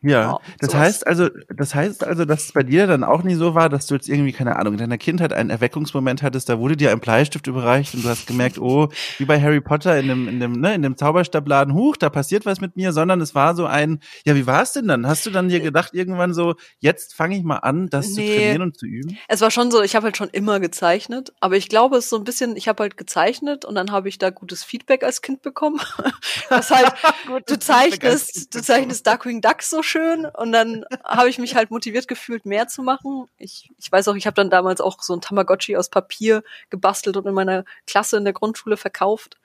Ja, 0.01 0.39
das 0.59 0.71
sowas. 0.71 0.85
heißt 0.85 1.07
also, 1.07 1.29
das 1.49 1.75
heißt 1.75 2.05
also, 2.05 2.23
dass 2.23 2.45
es 2.45 2.51
bei 2.53 2.63
dir 2.63 2.87
dann 2.87 3.03
auch 3.03 3.23
nie 3.23 3.35
so 3.35 3.53
war, 3.53 3.67
dass 3.67 3.85
du 3.85 3.95
jetzt 3.95 4.07
irgendwie, 4.07 4.31
keine 4.31 4.55
Ahnung, 4.55 4.73
in 4.73 4.79
deiner 4.79 4.97
Kindheit 4.97 5.33
einen 5.33 5.49
Erweckungsmoment 5.49 6.23
hattest, 6.23 6.47
da 6.47 6.57
wurde 6.57 6.77
dir 6.77 6.91
ein 6.91 7.01
Bleistift 7.01 7.47
überreicht 7.47 7.95
und 7.95 8.05
du 8.05 8.09
hast 8.09 8.25
gemerkt, 8.25 8.59
oh, 8.59 8.87
wie 9.17 9.25
bei 9.25 9.41
Harry 9.41 9.59
Potter 9.59 9.99
in 9.99 10.07
dem, 10.07 10.27
in 10.29 10.39
dem, 10.39 10.53
ne, 10.53 10.73
in 10.73 10.83
dem 10.83 10.95
Zauberstabladen, 10.95 11.73
huch, 11.73 11.97
da 11.97 12.09
passiert 12.09 12.45
was 12.45 12.61
mit 12.61 12.77
mir, 12.77 12.93
sondern 12.93 13.19
es 13.19 13.35
war 13.35 13.55
so 13.55 13.65
ein, 13.65 13.99
ja, 14.25 14.35
wie 14.35 14.47
war 14.47 14.61
es 14.61 14.71
denn 14.71 14.87
dann? 14.87 15.05
Hast 15.05 15.25
du 15.25 15.31
dann 15.31 15.49
dir 15.49 15.59
gedacht, 15.59 15.93
irgendwann 15.93 16.33
so, 16.33 16.55
jetzt 16.79 17.13
fange 17.13 17.35
ich 17.35 17.43
mal 17.43 17.57
an, 17.57 17.89
das 17.89 18.07
nee, 18.11 18.13
zu 18.13 18.35
trainieren 18.35 18.61
und 18.61 18.77
zu 18.77 18.85
üben? 18.85 19.17
Es 19.27 19.41
war 19.41 19.51
schon 19.51 19.69
so, 19.69 19.81
ich 19.83 19.97
habe 19.97 20.05
halt 20.05 20.15
schon 20.15 20.29
immer 20.29 20.61
gezeichnet, 20.61 21.33
aber 21.41 21.57
ich 21.57 21.67
glaube, 21.67 21.97
es 21.97 22.05
ist 22.05 22.09
so 22.11 22.17
ein 22.17 22.23
bisschen, 22.23 22.55
ich 22.55 22.69
habe 22.69 22.83
halt 22.83 22.95
gezeichnet 22.95 23.65
und 23.65 23.75
dann 23.75 23.91
habe 23.91 24.07
ich 24.07 24.17
da 24.17 24.29
gutes 24.29 24.63
Feedback 24.63 25.03
als 25.03 25.21
Kind 25.21 25.41
bekommen. 25.41 25.81
das 26.49 26.71
halt, 26.71 26.93
du 27.47 27.59
zeichnest, 27.59 28.55
du 28.55 28.61
zeichnest 28.61 29.05
Darkwing 29.05 29.41
Duck 29.41 29.61
so 29.61 29.83
schön 29.89 30.25
und 30.25 30.51
dann 30.51 30.85
habe 31.03 31.29
ich 31.29 31.39
mich 31.39 31.55
halt 31.55 31.71
motiviert 31.71 32.07
gefühlt, 32.07 32.45
mehr 32.45 32.67
zu 32.67 32.83
machen. 32.83 33.25
Ich, 33.37 33.69
ich 33.79 33.91
weiß 33.91 34.07
auch, 34.07 34.15
ich 34.15 34.25
habe 34.25 34.35
dann 34.35 34.49
damals 34.49 34.81
auch 34.81 35.01
so 35.01 35.13
ein 35.13 35.21
Tamagotchi 35.21 35.75
aus 35.75 35.89
Papier 35.89 36.43
gebastelt 36.69 37.17
und 37.17 37.25
in 37.25 37.33
meiner 37.33 37.65
Klasse 37.87 38.17
in 38.17 38.23
der 38.23 38.33
Grundschule 38.33 38.77
verkauft 38.77 39.37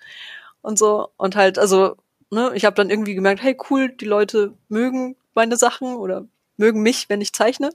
und 0.63 0.79
so 0.79 1.11
und 1.17 1.37
halt 1.37 1.59
also 1.59 1.97
ne, 2.31 2.53
ich 2.55 2.65
habe 2.65 2.77
dann 2.77 2.91
irgendwie 2.91 3.15
gemerkt, 3.15 3.43
hey 3.43 3.57
cool, 3.71 3.89
die 3.91 4.05
Leute 4.05 4.53
mögen 4.69 5.17
meine 5.35 5.57
Sachen 5.57 5.97
oder 5.97 6.27
mögen 6.57 6.83
mich, 6.83 7.09
wenn 7.09 7.21
ich 7.21 7.33
zeichne. 7.33 7.71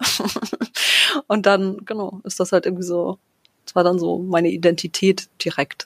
und 1.28 1.46
dann 1.46 1.86
genau, 1.86 2.22
ist 2.24 2.40
das 2.40 2.52
halt 2.52 2.66
irgendwie 2.66 2.84
so, 2.84 3.18
das 3.66 3.76
war 3.76 3.84
dann 3.84 4.00
so 4.00 4.20
meine 4.20 4.50
Identität 4.50 5.30
direkt. 5.44 5.86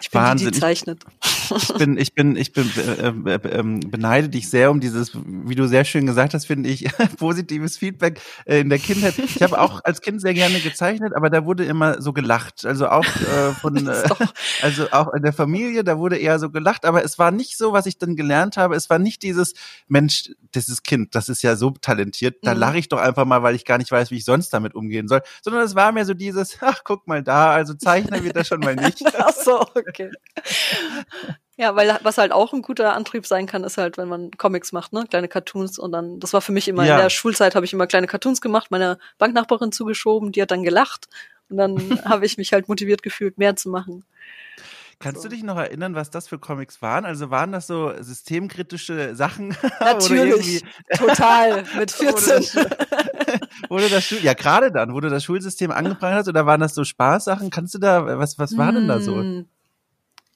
Ich 0.00 0.10
bin 0.10 0.20
Wahnsinn. 0.20 0.48
die, 0.48 0.52
die 0.54 0.60
zeichnet. 0.60 1.04
Ich 1.24 1.35
bin, 1.78 1.96
ich 1.98 2.14
bin, 2.14 2.36
ich 2.36 2.52
bin, 2.52 2.70
äh, 2.76 3.08
äh, 3.08 3.34
äh, 3.34 3.62
beneide 3.62 4.28
dich 4.28 4.48
sehr 4.48 4.70
um 4.70 4.80
dieses, 4.80 5.12
wie 5.14 5.54
du 5.54 5.66
sehr 5.66 5.84
schön 5.84 6.06
gesagt 6.06 6.34
hast, 6.34 6.46
finde 6.46 6.68
ich, 6.68 6.86
positives 7.18 7.76
Feedback 7.76 8.20
äh, 8.44 8.60
in 8.60 8.68
der 8.68 8.78
Kindheit. 8.78 9.18
Ich 9.18 9.42
habe 9.42 9.60
auch 9.60 9.82
als 9.84 10.00
Kind 10.00 10.20
sehr 10.20 10.34
gerne 10.34 10.60
gezeichnet, 10.60 11.12
aber 11.14 11.30
da 11.30 11.44
wurde 11.44 11.64
immer 11.64 12.00
so 12.00 12.12
gelacht. 12.12 12.64
Also 12.64 12.88
auch 12.88 13.04
äh, 13.04 13.52
von, 13.60 13.76
äh, 13.88 14.04
also 14.62 14.90
auch 14.90 15.12
in 15.14 15.22
der 15.22 15.32
Familie, 15.32 15.84
da 15.84 15.98
wurde 15.98 16.16
eher 16.16 16.38
so 16.38 16.50
gelacht, 16.50 16.84
aber 16.84 17.04
es 17.04 17.18
war 17.18 17.30
nicht 17.30 17.56
so, 17.56 17.72
was 17.72 17.86
ich 17.86 17.98
dann 17.98 18.16
gelernt 18.16 18.56
habe. 18.56 18.74
Es 18.74 18.90
war 18.90 18.98
nicht 18.98 19.22
dieses, 19.22 19.54
Mensch, 19.88 20.30
dieses 20.54 20.82
Kind, 20.82 21.14
das 21.14 21.28
ist 21.28 21.42
ja 21.42 21.56
so 21.56 21.70
talentiert, 21.70 22.38
da 22.42 22.54
mhm. 22.54 22.60
lache 22.60 22.78
ich 22.78 22.88
doch 22.88 22.98
einfach 22.98 23.24
mal, 23.24 23.42
weil 23.42 23.54
ich 23.54 23.64
gar 23.64 23.78
nicht 23.78 23.90
weiß, 23.90 24.10
wie 24.10 24.16
ich 24.16 24.24
sonst 24.24 24.50
damit 24.50 24.74
umgehen 24.74 25.08
soll. 25.08 25.22
Sondern 25.42 25.62
es 25.62 25.74
war 25.74 25.92
mir 25.92 26.04
so 26.04 26.14
dieses, 26.14 26.58
ach, 26.60 26.82
guck 26.84 27.06
mal 27.06 27.22
da, 27.22 27.52
also 27.52 27.74
Zeichner 27.74 28.22
wird 28.22 28.36
das 28.36 28.48
schon 28.48 28.60
mal 28.60 28.76
nicht. 28.76 29.02
ach 29.18 29.32
so, 29.32 29.60
okay. 29.60 30.10
Ja, 31.58 31.74
weil 31.74 31.98
was 32.02 32.18
halt 32.18 32.32
auch 32.32 32.52
ein 32.52 32.60
guter 32.60 32.94
Antrieb 32.94 33.26
sein 33.26 33.46
kann, 33.46 33.64
ist 33.64 33.78
halt, 33.78 33.96
wenn 33.96 34.08
man 34.08 34.30
Comics 34.32 34.72
macht, 34.72 34.92
ne, 34.92 35.06
kleine 35.08 35.28
Cartoons 35.28 35.78
und 35.78 35.90
dann, 35.92 36.20
das 36.20 36.34
war 36.34 36.42
für 36.42 36.52
mich 36.52 36.68
immer 36.68 36.84
ja. 36.84 36.96
in 36.96 37.02
der 37.02 37.10
Schulzeit, 37.10 37.54
habe 37.54 37.64
ich 37.64 37.72
immer 37.72 37.86
kleine 37.86 38.06
Cartoons 38.06 38.42
gemacht, 38.42 38.70
meiner 38.70 38.98
Banknachbarin 39.16 39.72
zugeschoben, 39.72 40.32
die 40.32 40.42
hat 40.42 40.50
dann 40.50 40.62
gelacht 40.62 41.08
und 41.48 41.56
dann 41.56 41.76
habe 42.04 42.26
ich 42.26 42.36
mich 42.36 42.52
halt 42.52 42.68
motiviert 42.68 43.02
gefühlt, 43.02 43.38
mehr 43.38 43.56
zu 43.56 43.70
machen. 43.70 44.04
Kannst 44.98 45.22
so. 45.22 45.28
du 45.28 45.34
dich 45.34 45.44
noch 45.44 45.58
erinnern, 45.58 45.94
was 45.94 46.10
das 46.10 46.26
für 46.26 46.38
Comics 46.38 46.80
waren? 46.80 47.04
Also 47.04 47.30
waren 47.30 47.52
das 47.52 47.66
so 47.66 47.92
systemkritische 48.00 49.14
Sachen? 49.14 49.54
Natürlich, 49.80 50.62
total, 50.96 51.64
mit 51.78 51.90
14. 51.90 52.62
wurde 53.68 53.90
das 53.90 54.04
Schul 54.04 54.18
ja 54.22 54.32
gerade 54.32 54.72
dann, 54.72 54.94
wurde 54.94 55.10
das 55.10 55.24
Schulsystem 55.24 55.70
angeprangert 55.70 56.20
hat 56.20 56.28
oder 56.28 56.46
waren 56.46 56.60
das 56.60 56.74
so 56.74 56.84
Spaßsachen? 56.84 57.50
Kannst 57.50 57.74
du 57.74 57.78
da, 57.78 58.18
was, 58.18 58.38
was 58.38 58.56
war 58.56 58.72
denn 58.72 58.88
da 58.88 59.00
so? 59.00 59.22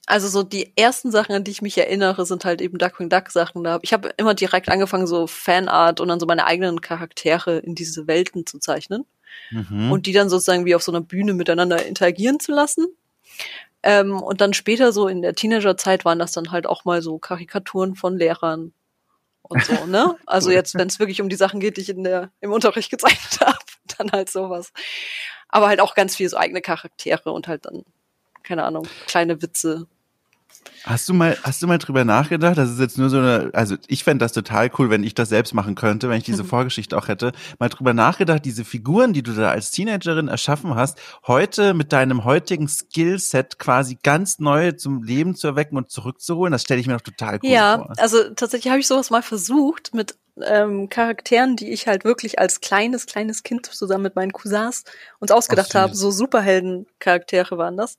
Also 0.07 0.27
so 0.27 0.43
die 0.43 0.73
ersten 0.75 1.11
Sachen, 1.11 1.35
an 1.35 1.43
die 1.43 1.51
ich 1.51 1.61
mich 1.61 1.77
erinnere, 1.77 2.25
sind 2.25 2.43
halt 2.43 2.59
eben 2.61 2.77
Duckwing 2.77 3.09
Duck 3.09 3.29
Sachen. 3.29 3.63
Da 3.63 3.79
ich 3.81 3.93
habe 3.93 4.13
immer 4.17 4.33
direkt 4.33 4.69
angefangen, 4.69 5.07
so 5.07 5.27
Fanart 5.27 5.99
und 5.99 6.07
dann 6.07 6.19
so 6.19 6.25
meine 6.25 6.45
eigenen 6.45 6.81
Charaktere 6.81 7.59
in 7.59 7.75
diese 7.75 8.07
Welten 8.07 8.45
zu 8.45 8.59
zeichnen 8.59 9.05
mhm. 9.51 9.91
und 9.91 10.05
die 10.07 10.13
dann 10.13 10.29
sozusagen 10.29 10.65
wie 10.65 10.75
auf 10.75 10.83
so 10.83 10.91
einer 10.91 11.01
Bühne 11.01 11.33
miteinander 11.33 11.85
interagieren 11.85 12.39
zu 12.39 12.51
lassen. 12.51 12.87
Ähm, 13.83 14.21
und 14.21 14.41
dann 14.41 14.53
später 14.53 14.91
so 14.91 15.07
in 15.07 15.21
der 15.21 15.33
Teenagerzeit 15.33 16.05
waren 16.05 16.19
das 16.19 16.33
dann 16.33 16.51
halt 16.51 16.67
auch 16.67 16.85
mal 16.85 17.01
so 17.01 17.17
Karikaturen 17.17 17.95
von 17.95 18.17
Lehrern 18.17 18.73
und 19.41 19.63
so, 19.63 19.73
ne? 19.85 20.17
Also 20.25 20.51
jetzt, 20.51 20.75
wenn 20.75 20.87
es 20.87 20.99
wirklich 20.99 21.21
um 21.21 21.29
die 21.29 21.35
Sachen 21.35 21.59
geht, 21.59 21.77
die 21.77 21.81
ich 21.81 21.89
in 21.89 22.03
der, 22.03 22.31
im 22.41 22.51
Unterricht 22.51 22.91
gezeichnet 22.91 23.39
habe, 23.45 23.57
dann 23.97 24.11
halt 24.11 24.29
sowas. 24.29 24.71
Aber 25.49 25.67
halt 25.67 25.81
auch 25.81 25.95
ganz 25.95 26.15
viel 26.15 26.29
so 26.29 26.37
eigene 26.37 26.61
Charaktere 26.61 27.31
und 27.31 27.47
halt 27.47 27.65
dann, 27.65 27.83
keine 28.43 28.63
Ahnung, 28.63 28.87
kleine 29.07 29.41
Witze 29.41 29.87
Hast 30.83 31.07
du 31.07 31.13
mal, 31.13 31.37
hast 31.43 31.61
du 31.61 31.67
mal 31.67 31.77
drüber 31.77 32.05
nachgedacht? 32.05 32.57
Das 32.57 32.71
ist 32.71 32.79
jetzt 32.79 32.97
nur 32.97 33.09
so 33.09 33.17
eine, 33.17 33.51
also 33.53 33.75
ich 33.87 34.03
fände 34.03 34.25
das 34.25 34.33
total 34.33 34.71
cool, 34.79 34.89
wenn 34.89 35.03
ich 35.03 35.13
das 35.13 35.29
selbst 35.29 35.53
machen 35.53 35.75
könnte, 35.75 36.09
wenn 36.09 36.17
ich 36.17 36.23
diese. 36.23 36.41
Vorgeschichte 36.51 36.97
auch 36.97 37.07
hätte. 37.07 37.33
Mal 37.59 37.69
drüber 37.69 37.93
nachgedacht, 37.93 38.43
diese 38.43 38.65
Figuren, 38.65 39.13
die 39.13 39.21
du 39.21 39.31
da 39.33 39.51
als 39.51 39.69
Teenagerin 39.69 40.27
erschaffen 40.27 40.73
hast, 40.73 40.99
heute 41.27 41.75
mit 41.75 41.93
deinem 41.93 42.25
heutigen 42.25 42.67
Skillset 42.67 43.59
quasi 43.59 43.97
ganz 44.01 44.39
neu 44.39 44.71
zum 44.71 45.03
Leben 45.03 45.35
zu 45.35 45.47
erwecken 45.47 45.77
und 45.77 45.91
zurückzuholen. 45.91 46.51
Das 46.51 46.63
stelle 46.63 46.81
ich 46.81 46.87
mir 46.87 46.93
doch 46.93 47.01
total 47.01 47.39
cool 47.43 47.49
ja, 47.49 47.77
vor. 47.77 47.93
Ja, 47.95 48.01
also 48.01 48.33
tatsächlich 48.33 48.71
habe 48.71 48.79
ich 48.79 48.87
sowas 48.87 49.11
mal 49.11 49.21
versucht 49.21 49.93
mit 49.93 50.15
ähm, 50.41 50.89
Charakteren, 50.89 51.55
die 51.55 51.71
ich 51.71 51.87
halt 51.87 52.03
wirklich 52.03 52.39
als 52.39 52.61
kleines, 52.61 53.05
kleines 53.05 53.43
Kind 53.43 53.65
zusammen 53.65 54.03
mit 54.03 54.15
meinen 54.15 54.31
Cousins 54.31 54.83
uns 55.19 55.31
ausgedacht 55.31 55.75
habe. 55.75 55.95
So 55.95 56.11
Superhelden-Charaktere 56.11 57.57
waren 57.57 57.77
das. 57.77 57.97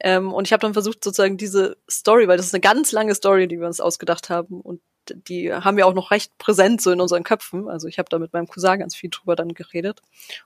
Ähm, 0.00 0.32
und 0.32 0.46
ich 0.46 0.52
habe 0.52 0.60
dann 0.60 0.74
versucht, 0.74 1.02
sozusagen 1.02 1.36
diese 1.36 1.76
Story, 1.90 2.28
weil 2.28 2.36
das 2.36 2.46
ist 2.46 2.54
eine 2.54 2.60
ganz 2.60 2.92
lange 2.92 3.14
Story, 3.14 3.48
die 3.48 3.58
wir 3.58 3.66
uns 3.66 3.80
ausgedacht 3.80 4.30
haben 4.30 4.60
und 4.60 4.80
die 5.10 5.52
haben 5.52 5.76
wir 5.76 5.86
auch 5.86 5.94
noch 5.94 6.10
recht 6.10 6.36
präsent 6.38 6.82
so 6.82 6.90
in 6.90 7.00
unseren 7.00 7.24
Köpfen. 7.24 7.68
Also 7.68 7.88
ich 7.88 7.98
habe 7.98 8.08
da 8.10 8.18
mit 8.18 8.32
meinem 8.32 8.46
Cousin 8.46 8.78
ganz 8.78 8.94
viel 8.94 9.10
drüber 9.10 9.36
dann 9.36 9.54
geredet 9.54 10.02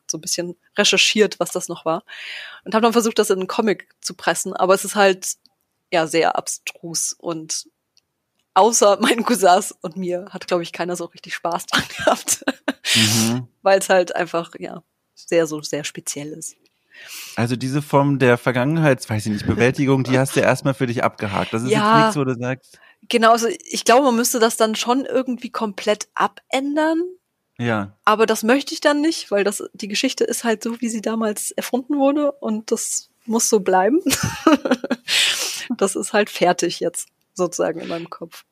so 0.07 0.19
ein 0.19 0.21
bisschen 0.21 0.57
recherchiert, 0.77 1.41
was 1.41 1.51
das 1.51 1.69
noch 1.69 1.85
war. 1.85 2.05
Und 2.65 2.75
habe 2.75 2.83
dann 2.83 2.93
versucht, 2.93 3.19
das 3.19 3.31
in 3.31 3.41
einen 3.41 3.49
Comic 3.49 3.89
zu 4.01 4.15
pressen, 4.15 4.55
aber 4.55 4.75
es 4.75 4.85
ist 4.85 4.95
halt 4.95 5.35
ja 5.93 6.07
sehr 6.07 6.37
abstrus 6.37 7.13
und 7.13 7.67
außer 8.55 8.99
meinen 9.01 9.25
Cousins 9.25 9.75
und 9.81 9.97
mir 9.97 10.27
hat, 10.31 10.47
glaube 10.47 10.63
ich, 10.63 10.73
keiner 10.73 10.97
so 10.97 11.07
richtig 11.07 11.35
Spaß 11.35 11.67
dran 11.67 11.85
gehabt. 11.97 12.45
Mhm. 12.95 13.49
Weil 13.63 13.79
es 13.79 13.89
halt 13.89 14.15
einfach, 14.15 14.53
ja, 14.59 14.83
sehr, 15.15 15.47
so 15.47 15.61
sehr 15.63 15.85
speziell 15.85 16.33
ist. 16.33 16.57
Also 17.37 17.57
diese 17.57 17.83
Form 17.83 18.19
der 18.19 18.37
Vergangenheits, 18.37 19.09
weiß 19.09 19.27
ich 19.27 19.33
nicht, 19.33 19.47
Bewältigung, 19.47 20.05
die 20.05 20.19
hast 20.19 20.37
du 20.37 20.41
erstmal 20.41 20.75
für 20.75 20.87
dich 20.87 21.03
abgehakt. 21.03 21.53
Das 21.53 21.63
ist 21.63 21.71
ja, 21.71 21.97
jetzt 21.97 22.05
nichts, 22.05 22.17
wo 22.17 22.25
du 22.25 22.39
sagst. 22.39 22.79
Genau, 23.09 23.33
also 23.33 23.49
ich 23.49 23.85
glaube, 23.85 24.05
man 24.05 24.17
müsste 24.17 24.39
das 24.39 24.57
dann 24.57 24.75
schon 24.75 25.05
irgendwie 25.05 25.51
komplett 25.51 26.09
abändern. 26.15 27.03
Ja. 27.59 27.97
Aber 28.05 28.27
das 28.27 28.43
möchte 28.43 28.75
ich 28.75 28.81
dann 28.81 29.01
nicht, 29.01 29.31
weil 29.31 29.45
das, 29.45 29.63
die 29.73 29.89
Geschichte 29.89 30.25
ist 30.25 30.45
halt 30.45 30.63
so, 30.63 30.81
wie 30.81 30.89
sie 30.89 31.01
damals 31.01 31.51
erfunden 31.53 31.99
wurde 31.99 32.33
und 32.33 32.71
das 32.71 33.11
muss 33.25 33.49
so 33.49 33.61
bleiben. 33.61 34.01
das 35.77 35.97
ist 35.97 36.13
halt 36.13 36.31
fertig 36.31 36.81
jetzt, 36.81 37.09
sozusagen 37.35 37.81
in 37.81 37.89
meinem 37.89 38.11
Kopf. 38.11 38.45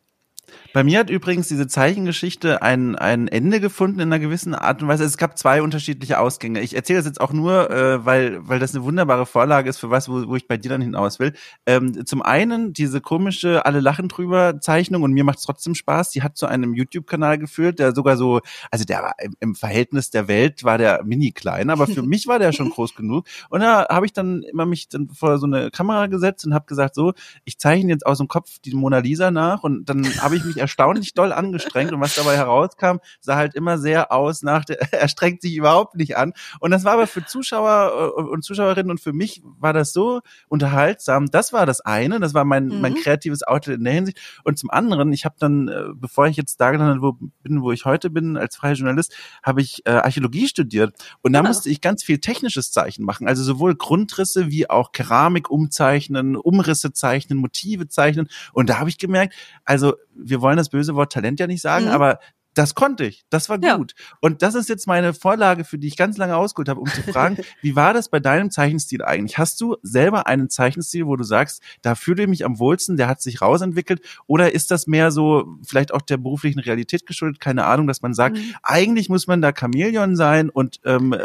Bei 0.73 0.85
mir 0.85 1.01
hat 1.01 1.11
übrigens 1.11 1.49
diese 1.49 1.67
Zeichengeschichte 1.67 2.63
ein, 2.63 2.95
ein 2.95 3.27
Ende 3.27 3.61
gefunden 3.61 3.99
in 3.99 4.13
einer 4.13 4.21
gewissen 4.21 4.55
Art 4.55 4.83
und 4.83 4.89
Weise. 4.89 5.05
Es 5.05 5.17
gab 5.17 5.37
zwei 5.37 5.63
unterschiedliche 5.63 6.21
Ausgänge. 6.21 6.61
Ich 6.61 6.77
erzähle 6.77 7.01
das 7.01 7.07
jetzt 7.07 7.21
auch 7.21 7.33
nur, 7.33 7.71
äh, 7.71 8.05
weil, 8.07 8.39
weil 8.47 8.61
das 8.61 8.75
eine 8.75 8.85
wunderbare 8.85 9.27
Vorlage 9.27 9.69
ist 9.69 9.79
für 9.79 9.91
was, 9.91 10.09
wo, 10.09 10.29
wo 10.29 10.37
ich 10.37 10.47
bei 10.47 10.57
dir 10.57 10.69
dann 10.69 10.81
hinaus 10.81 11.19
will. 11.19 11.33
Ähm, 11.67 12.07
zum 12.07 12.23
einen 12.23 12.73
diese 12.73 13.01
komische 13.01 13.67
Alle 13.67 13.81
lachen 13.81 14.07
drüber 14.09 14.61
Zeichnung 14.61 15.03
und 15.03 15.13
mir 15.13 15.25
macht 15.25 15.39
es 15.39 15.45
trotzdem 15.45 15.75
Spaß. 15.75 16.11
Die 16.11 16.23
hat 16.23 16.37
zu 16.37 16.47
einem 16.47 16.75
YouTube-Kanal 16.75 17.39
geführt, 17.39 17.81
der 17.81 17.93
sogar 17.93 18.17
so, 18.17 18.41
also 18.71 18.85
der 18.85 19.03
war 19.03 19.15
im, 19.21 19.35
im 19.41 19.55
Verhältnis 19.57 20.11
der 20.11 20.29
Welt 20.29 20.63
war 20.63 20.79
der 20.79 21.03
mini 21.05 21.33
klein, 21.33 21.71
aber 21.71 21.89
für 21.89 22.03
mich 22.03 22.29
war 22.29 22.39
der 22.39 22.53
schon 22.53 22.71
groß 22.71 22.95
genug. 22.95 23.27
Und 23.49 23.61
da 23.61 23.89
habe 23.89 24.07
ich 24.07 24.13
dann 24.13 24.43
immer 24.45 24.67
mich 24.67 24.89
dann 24.89 25.09
vor 25.09 25.39
so 25.39 25.47
eine 25.47 25.73
Kamera 25.73 26.07
gesetzt 26.07 26.47
und 26.47 26.55
habe 26.55 26.67
gesagt, 26.67 26.95
so, 26.95 27.13
ich 27.45 27.59
zeichne 27.59 27.91
jetzt 27.91 28.07
aus 28.07 28.19
dem 28.19 28.29
Kopf 28.29 28.61
die 28.61 28.73
Mona 28.73 28.99
Lisa 28.99 29.33
nach 29.33 29.65
und 29.65 29.89
dann 29.89 30.05
habe 30.23 30.37
ich 30.37 30.45
mich 30.45 30.60
erstaunlich 30.61 31.15
doll 31.15 31.33
angestrengt 31.33 31.93
und 31.93 32.01
was 32.01 32.15
dabei 32.15 32.37
herauskam, 32.37 32.99
sah 33.21 33.37
halt 33.37 33.55
immer 33.55 33.79
sehr 33.79 34.13
aus 34.13 34.43
nach, 34.43 34.65
der, 34.65 34.81
er 34.93 35.09
strengt 35.09 35.43
sich 35.43 35.57
überhaupt 35.57 35.97
nicht 35.97 36.17
an. 36.17 36.33
Und 36.61 36.71
das 36.71 36.85
war 36.85 36.95
aber 36.95 37.07
für 37.07 37.25
Zuschauer 37.25 38.15
äh, 38.17 38.23
und 38.23 38.45
Zuschauerinnen 38.45 38.91
und 38.91 39.01
für 39.01 39.13
mich 39.13 39.43
war 39.45 39.73
das 39.73 39.93
so 39.93 40.21
unterhaltsam. 40.49 41.27
Das 41.31 41.53
war 41.53 41.67
das 41.67 41.81
eine, 41.81 42.21
das 42.21 42.35
war 42.35 42.45
mein, 42.45 42.67
mhm. 42.67 42.81
mein 42.81 42.95
kreatives 42.95 43.43
Outlet 43.43 43.79
in 43.79 43.85
der 43.85 43.95
Hinsicht. 43.95 44.19
Und 44.45 44.59
zum 44.59 44.71
anderen, 44.71 45.13
ich 45.13 45.25
habe 45.25 45.37
dann, 45.39 45.69
äh, 45.69 45.85
bevor 45.95 46.27
ich 46.27 46.37
jetzt 46.37 46.61
da 46.61 46.71
gelandet 46.71 47.03
wo, 47.03 47.13
bin, 47.43 47.63
wo 47.63 47.73
ich 47.73 47.85
heute 47.85 48.11
bin, 48.11 48.37
als 48.37 48.57
freier 48.57 48.75
Journalist, 48.75 49.15
habe 49.43 49.61
ich 49.61 49.87
äh, 49.87 49.91
Archäologie 49.91 50.47
studiert. 50.47 50.95
Und 51.23 51.33
da 51.33 51.43
ja. 51.43 51.49
musste 51.49 51.71
ich 51.71 51.81
ganz 51.81 52.03
viel 52.03 52.19
technisches 52.19 52.71
Zeichen 52.73 53.05
machen. 53.05 53.27
Also 53.27 53.43
sowohl 53.43 53.75
Grundrisse 53.75 54.51
wie 54.51 54.69
auch 54.69 54.93
Keramik 54.93 55.51
umzeichnen, 55.51 56.37
Umrisse 56.37 56.93
zeichnen, 56.93 57.39
Motive 57.39 57.89
zeichnen. 57.89 58.29
Und 58.53 58.69
da 58.71 58.79
habe 58.79 58.91
ich 58.91 58.99
gemerkt, 58.99 59.35
also 59.65 59.95
wir 60.15 60.41
wollen 60.41 60.50
das 60.57 60.71
böse 60.71 60.95
Wort 60.95 61.13
Talent 61.13 61.41
ja 61.41 61.47
nicht 61.47 61.63
sagen, 61.63 61.87
mhm. 61.87 61.93
aber 61.93 62.19
das 62.55 62.75
konnte 62.75 63.05
ich. 63.05 63.25
Das 63.31 63.49
war 63.49 63.59
gut. 63.59 63.95
Ja. 63.97 64.17
Und 64.21 64.43
das 64.43 64.55
ist 64.55 64.69
jetzt 64.69 64.87
meine 64.87 65.15
Vorlage, 65.15 65.65
für 65.65 65.79
die 65.79 65.87
ich 65.87 65.97
ganz 65.97 66.17
lange 66.17 66.37
ausgeholt 66.37 66.69
habe, 66.69 66.81
um 66.81 66.87
zu 66.87 67.03
fragen, 67.03 67.39
wie 67.63 67.77
war 67.77 67.95
das 67.95 68.09
bei 68.09 68.19
deinem 68.19 68.51
Zeichenstil 68.51 69.03
eigentlich? 69.03 69.39
Hast 69.39 69.61
du 69.61 69.77
selber 69.83 70.27
einen 70.27 70.51
Zeichenstil, 70.51 71.07
wo 71.07 71.17
du 71.17 71.23
sagst, 71.25 71.63
da 71.83 71.95
fühle 71.95 72.25
ich 72.25 72.29
mich 72.29 72.45
am 72.45 72.59
wohlsten, 72.59 72.97
der 72.97 73.09
hat 73.09 73.23
sich 73.23 73.41
rausentwickelt? 73.41 74.01
Oder 74.27 74.53
ist 74.53 74.71
das 74.71 74.87
mehr 74.87 75.11
so 75.13 75.57
vielleicht 75.65 75.95
auch 75.95 76.03
der 76.03 76.17
beruflichen 76.17 76.61
Realität 76.61 77.07
geschuldet? 77.07 77.41
Keine 77.41 77.67
Ahnung, 77.67 77.87
dass 77.87 78.03
man 78.03 78.15
sagt, 78.15 78.37
mhm. 78.37 78.55
eigentlich 78.63 79.09
muss 79.09 79.27
man 79.27 79.41
da 79.41 79.53
Chamäleon 79.57 80.17
sein 80.17 80.51
und 80.51 80.81
ähm, 80.85 81.13
äh, 81.13 81.19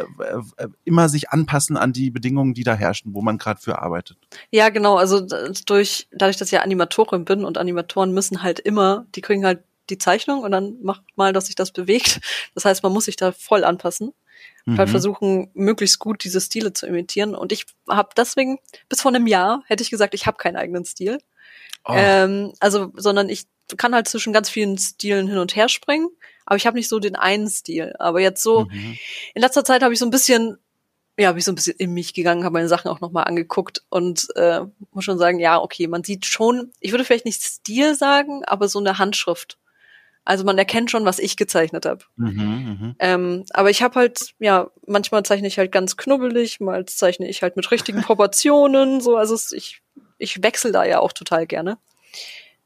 äh, 0.63 0.67
immer 0.83 1.09
sich 1.09 1.31
anpassen 1.31 1.75
an 1.75 1.91
die 1.91 2.11
Bedingungen, 2.11 2.53
die 2.53 2.63
da 2.63 2.75
herrschen, 2.75 3.13
wo 3.13 3.21
man 3.21 3.37
gerade 3.37 3.59
für 3.59 3.79
arbeitet. 3.79 4.17
Ja, 4.51 4.69
genau. 4.69 4.97
Also 4.97 5.25
durch, 5.65 6.07
dadurch, 6.11 6.37
dass 6.37 6.49
ich 6.49 6.53
ja 6.53 6.61
Animatorin 6.61 7.25
bin 7.25 7.43
und 7.43 7.57
Animatoren 7.57 8.13
müssen 8.13 8.43
halt 8.43 8.59
immer, 8.59 9.05
die 9.15 9.21
kriegen 9.21 9.43
halt 9.43 9.63
die 9.89 9.97
Zeichnung 9.97 10.41
und 10.41 10.51
dann 10.51 10.81
macht 10.81 11.03
mal, 11.15 11.33
dass 11.33 11.47
sich 11.47 11.55
das 11.55 11.71
bewegt. 11.71 12.21
Das 12.53 12.65
heißt, 12.65 12.83
man 12.83 12.93
muss 12.93 13.05
sich 13.05 13.15
da 13.15 13.31
voll 13.31 13.63
anpassen. 13.63 14.07
Halt 14.07 14.65
mhm. 14.65 14.77
Halt 14.77 14.89
versuchen, 14.89 15.51
möglichst 15.53 15.99
gut 15.99 16.23
diese 16.23 16.41
Stile 16.41 16.73
zu 16.73 16.87
imitieren. 16.87 17.35
Und 17.35 17.51
ich 17.51 17.65
habe 17.87 18.09
deswegen, 18.15 18.59
bis 18.89 19.01
vor 19.01 19.13
einem 19.13 19.27
Jahr 19.27 19.63
hätte 19.67 19.83
ich 19.83 19.91
gesagt, 19.91 20.13
ich 20.13 20.25
habe 20.25 20.37
keinen 20.37 20.55
eigenen 20.55 20.85
Stil. 20.85 21.19
Oh. 21.85 21.93
Ähm, 21.95 22.53
also, 22.59 22.91
sondern 22.95 23.29
ich 23.29 23.45
kann 23.77 23.93
halt 23.93 24.07
zwischen 24.07 24.33
ganz 24.33 24.49
vielen 24.49 24.77
Stilen 24.77 25.27
hin 25.27 25.37
und 25.37 25.55
her 25.55 25.69
springen, 25.69 26.09
aber 26.45 26.55
ich 26.55 26.65
habe 26.65 26.77
nicht 26.77 26.89
so 26.89 26.99
den 26.99 27.15
einen 27.15 27.49
Stil. 27.49 27.93
Aber 27.99 28.21
jetzt 28.21 28.41
so, 28.41 28.65
mhm. 28.65 28.97
in 29.33 29.41
letzter 29.41 29.65
Zeit 29.65 29.83
habe 29.83 29.93
ich 29.93 29.99
so 29.99 30.05
ein 30.05 30.11
bisschen 30.11 30.57
ja, 31.17 31.31
bin 31.31 31.39
ich 31.39 31.45
so 31.45 31.51
ein 31.51 31.55
bisschen 31.55 31.77
in 31.77 31.93
mich 31.93 32.13
gegangen, 32.13 32.43
habe 32.43 32.53
meine 32.53 32.67
Sachen 32.67 32.89
auch 32.89 32.99
nochmal 32.99 33.23
angeguckt 33.23 33.83
und 33.89 34.27
äh, 34.35 34.61
muss 34.91 35.05
schon 35.05 35.17
sagen, 35.17 35.39
ja, 35.39 35.61
okay, 35.61 35.87
man 35.87 36.03
sieht 36.03 36.25
schon, 36.25 36.73
ich 36.81 36.91
würde 36.91 37.05
vielleicht 37.05 37.25
nicht 37.25 37.41
Stil 37.41 37.95
sagen, 37.95 38.43
aber 38.43 38.67
so 38.67 38.79
eine 38.79 38.97
Handschrift. 38.97 39.57
Also 40.25 40.43
man 40.43 40.57
erkennt 40.57 40.89
schon, 40.89 41.05
was 41.05 41.19
ich 41.19 41.37
gezeichnet 41.37 41.85
habe. 41.85 42.03
Mhm, 42.15 42.77
mh. 42.81 42.95
ähm, 42.99 43.45
aber 43.51 43.69
ich 43.69 43.83
habe 43.83 43.95
halt, 43.95 44.33
ja, 44.39 44.67
manchmal 44.87 45.23
zeichne 45.23 45.47
ich 45.47 45.59
halt 45.59 45.71
ganz 45.71 45.97
knubbelig, 45.97 46.59
mal 46.59 46.85
zeichne 46.87 47.29
ich 47.29 47.43
halt 47.43 47.55
mit 47.55 47.69
richtigen 47.69 48.01
Proportionen, 48.03 49.01
so, 49.01 49.17
also 49.17 49.37
ich, 49.55 49.81
ich 50.17 50.41
wechsle 50.41 50.71
da 50.71 50.83
ja 50.83 50.99
auch 50.99 51.13
total 51.13 51.45
gerne. 51.45 51.77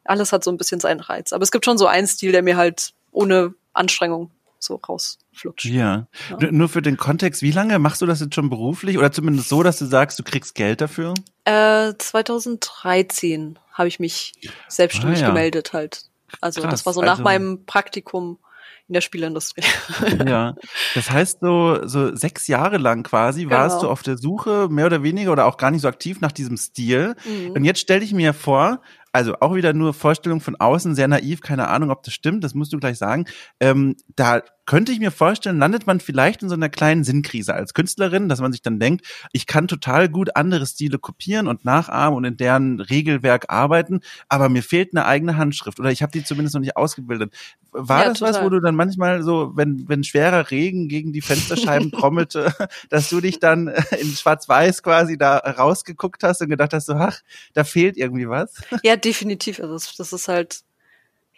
alles 0.05 0.31
hat 0.31 0.43
so 0.43 0.51
ein 0.51 0.57
bisschen 0.57 0.79
seinen 0.79 1.01
Reiz. 1.01 1.33
Aber 1.33 1.43
es 1.43 1.51
gibt 1.51 1.65
schon 1.65 1.77
so 1.77 1.85
einen 1.85 2.07
Stil, 2.07 2.31
der 2.31 2.43
mir 2.43 2.55
halt 2.55 2.93
ohne 3.11 3.53
Anstrengung 3.73 4.31
so 4.57 4.75
rausflutscht. 4.75 5.65
Ja. 5.65 6.07
ja. 6.29 6.51
Nur 6.51 6.69
für 6.69 6.81
den 6.81 6.97
Kontext, 6.97 7.41
wie 7.41 7.51
lange 7.51 7.77
machst 7.79 8.01
du 8.01 8.05
das 8.05 8.19
jetzt 8.19 8.35
schon 8.35 8.49
beruflich 8.49 8.97
oder 8.97 9.11
zumindest 9.11 9.49
so, 9.49 9.63
dass 9.63 9.79
du 9.79 9.85
sagst, 9.85 10.17
du 10.19 10.23
kriegst 10.23 10.55
Geld 10.55 10.81
dafür? 10.81 11.13
Äh, 11.45 11.93
2013 11.97 13.59
habe 13.73 13.87
ich 13.87 13.99
mich 13.99 14.33
selbstständig 14.67 15.19
ah, 15.19 15.21
ja. 15.23 15.27
gemeldet 15.29 15.73
halt. 15.73 16.08
Also 16.41 16.61
Krass, 16.61 16.71
das 16.71 16.85
war 16.85 16.93
so 16.93 17.01
nach 17.01 17.11
also, 17.11 17.23
meinem 17.23 17.65
Praktikum 17.65 18.39
in 18.87 18.93
der 18.93 19.01
Spielindustrie. 19.01 19.63
ja, 20.27 20.55
das 20.95 21.11
heißt 21.11 21.39
so 21.41 21.87
so 21.87 22.15
sechs 22.15 22.47
Jahre 22.47 22.77
lang 22.77 23.03
quasi 23.03 23.43
genau. 23.43 23.55
warst 23.55 23.83
du 23.83 23.87
auf 23.87 24.01
der 24.01 24.17
Suche 24.17 24.67
mehr 24.69 24.87
oder 24.87 25.03
weniger 25.03 25.31
oder 25.31 25.45
auch 25.45 25.57
gar 25.57 25.69
nicht 25.69 25.81
so 25.81 25.87
aktiv 25.87 26.21
nach 26.21 26.31
diesem 26.31 26.57
Stil. 26.57 27.15
Mhm. 27.23 27.51
Und 27.51 27.65
jetzt 27.65 27.79
stell 27.79 27.99
dich 27.99 28.13
mir 28.13 28.33
vor, 28.33 28.81
also 29.11 29.35
auch 29.41 29.55
wieder 29.55 29.73
nur 29.73 29.93
Vorstellung 29.93 30.41
von 30.41 30.55
außen, 30.55 30.95
sehr 30.95 31.07
naiv, 31.07 31.41
keine 31.41 31.67
Ahnung, 31.67 31.91
ob 31.91 32.03
das 32.03 32.13
stimmt, 32.13 32.43
das 32.43 32.55
musst 32.55 32.73
du 32.73 32.79
gleich 32.79 32.97
sagen. 32.97 33.25
Ähm, 33.59 33.95
da 34.15 34.41
könnte 34.69 34.91
ich 34.91 34.99
mir 34.99 35.09
vorstellen, 35.09 35.57
landet 35.57 35.87
man 35.87 35.99
vielleicht 35.99 36.43
in 36.43 36.49
so 36.49 36.53
einer 36.53 36.69
kleinen 36.69 37.03
Sinnkrise 37.03 37.55
als 37.55 37.73
Künstlerin, 37.73 38.29
dass 38.29 38.39
man 38.39 38.51
sich 38.51 38.61
dann 38.61 38.79
denkt, 38.79 39.03
ich 39.31 39.47
kann 39.47 39.67
total 39.67 40.09
gut 40.09 40.35
andere 40.35 40.67
Stile 40.67 40.99
kopieren 40.99 41.47
und 41.47 41.65
nachahmen 41.65 42.15
und 42.15 42.23
in 42.23 42.37
deren 42.37 42.79
Regelwerk 42.79 43.45
arbeiten, 43.47 44.01
aber 44.27 44.47
mir 44.47 44.61
fehlt 44.61 44.93
eine 44.93 45.07
eigene 45.07 45.37
Handschrift 45.37 45.79
oder 45.79 45.89
ich 45.89 46.03
habe 46.03 46.11
die 46.11 46.23
zumindest 46.23 46.53
noch 46.53 46.61
nicht 46.61 46.77
ausgebildet. 46.77 47.33
War 47.71 48.03
ja, 48.03 48.09
das 48.09 48.19
total. 48.19 48.33
was, 48.35 48.43
wo 48.43 48.49
du 48.49 48.59
dann 48.59 48.75
manchmal 48.75 49.23
so, 49.23 49.53
wenn, 49.55 49.89
wenn 49.89 50.03
schwerer 50.03 50.51
Regen 50.51 50.87
gegen 50.87 51.13
die 51.13 51.21
Fensterscheiben 51.21 51.91
trommelte, 51.91 52.53
dass 52.91 53.09
du 53.09 53.21
dich 53.21 53.39
dann 53.39 53.69
in 53.99 54.09
Schwarz-Weiß 54.09 54.83
quasi 54.83 55.17
da 55.17 55.37
rausgeguckt 55.37 56.21
hast 56.21 56.43
und 56.43 56.49
gedacht 56.49 56.73
hast, 56.73 56.85
so, 56.85 56.93
ach, 56.93 57.21
da 57.55 57.63
fehlt 57.63 57.97
irgendwie 57.97 58.29
was? 58.29 58.53
Ja, 58.83 58.97
definitiv. 58.97 59.59
Also 59.59 59.73
das, 59.73 59.95
das 59.95 60.13
ist 60.13 60.27
halt, 60.27 60.61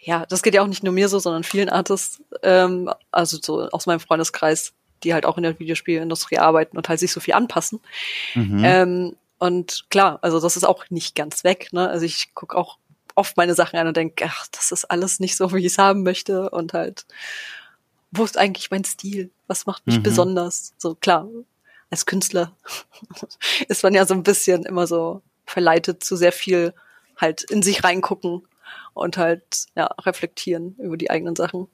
ja, 0.04 0.26
das 0.26 0.42
geht 0.42 0.54
ja 0.54 0.62
auch 0.62 0.66
nicht 0.66 0.82
nur 0.82 0.92
mir 0.92 1.08
so, 1.08 1.18
sondern 1.20 1.44
vielen 1.44 1.68
Artists, 1.68 2.20
ähm, 2.42 2.92
also 3.12 3.38
so 3.40 3.68
aus 3.70 3.86
meinem 3.86 4.00
Freundeskreis, 4.00 4.72
die 5.04 5.14
halt 5.14 5.24
auch 5.24 5.36
in 5.36 5.44
der 5.44 5.58
Videospielindustrie 5.58 6.38
arbeiten 6.38 6.76
und 6.76 6.88
halt 6.88 6.98
sich 6.98 7.12
so 7.12 7.20
viel 7.20 7.34
anpassen. 7.34 7.80
Mhm. 8.34 8.62
Ähm, 8.64 9.16
und 9.38 9.86
klar, 9.90 10.18
also 10.22 10.40
das 10.40 10.56
ist 10.56 10.64
auch 10.64 10.90
nicht 10.90 11.14
ganz 11.14 11.44
weg. 11.44 11.68
Ne? 11.72 11.88
Also 11.88 12.04
ich 12.04 12.34
gucke 12.34 12.56
auch 12.56 12.78
oft 13.14 13.36
meine 13.36 13.54
Sachen 13.54 13.78
an 13.78 13.86
und 13.86 13.96
denke, 13.96 14.24
ach, 14.26 14.46
das 14.50 14.72
ist 14.72 14.84
alles 14.84 15.20
nicht 15.20 15.36
so, 15.36 15.52
wie 15.52 15.58
ich 15.58 15.66
es 15.66 15.78
haben 15.78 16.02
möchte. 16.02 16.50
Und 16.50 16.72
halt, 16.72 17.06
wo 18.10 18.24
ist 18.24 18.38
eigentlich 18.38 18.70
mein 18.70 18.84
Stil? 18.84 19.30
Was 19.46 19.66
macht 19.66 19.86
mich 19.86 19.98
mhm. 19.98 20.02
besonders? 20.02 20.74
So 20.78 20.96
klar, 20.96 21.28
als 21.90 22.06
Künstler 22.06 22.52
ist 23.68 23.82
man 23.84 23.94
ja 23.94 24.04
so 24.04 24.14
ein 24.14 24.24
bisschen 24.24 24.64
immer 24.64 24.88
so 24.88 25.22
verleitet 25.46 26.02
zu 26.02 26.16
sehr 26.16 26.32
viel 26.32 26.74
halt 27.16 27.42
in 27.44 27.62
sich 27.62 27.84
reingucken 27.84 28.42
und 28.94 29.16
halt 29.16 29.66
ja 29.76 29.86
reflektieren 30.00 30.76
über 30.78 30.96
die 30.96 31.10
eigenen 31.10 31.36
Sachen. 31.36 31.68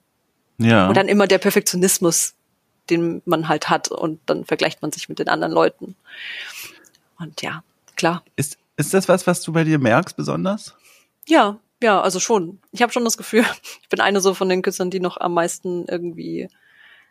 Ja. 0.59 0.89
Und 0.89 0.97
dann 0.97 1.09
immer 1.09 1.27
der 1.27 1.39
Perfektionismus, 1.39 2.35
den 2.91 3.23
man 3.25 3.49
halt 3.49 3.71
hat 3.71 3.89
und 3.89 4.21
dann 4.27 4.45
vergleicht 4.45 4.83
man 4.83 4.93
sich 4.93 5.09
mit 5.09 5.19
den 5.19 5.29
anderen 5.29 5.53
Leuten. 5.53 5.95
Und 7.19 7.43
ja, 7.43 7.63
klar. 7.97 8.25
Ist 8.37 8.59
ist 8.79 8.95
das 8.95 9.09
was, 9.09 9.27
was 9.27 9.43
du 9.43 9.53
bei 9.53 9.65
dir 9.65 9.79
merkst 9.79 10.17
besonders? 10.17 10.75
Ja, 11.27 11.59
ja, 11.83 12.01
also 12.01 12.21
schon. 12.21 12.61
Ich 12.71 12.81
habe 12.81 12.93
schon 12.93 13.05
das 13.05 13.19
Gefühl, 13.19 13.45
ich 13.83 13.89
bin 13.89 14.01
eine 14.01 14.21
so 14.21 14.35
von 14.35 14.49
den 14.49 14.63
Künstlern, 14.63 14.91
die 14.91 15.01
noch 15.01 15.19
am 15.19 15.35
meisten 15.35 15.85
irgendwie 15.87 16.49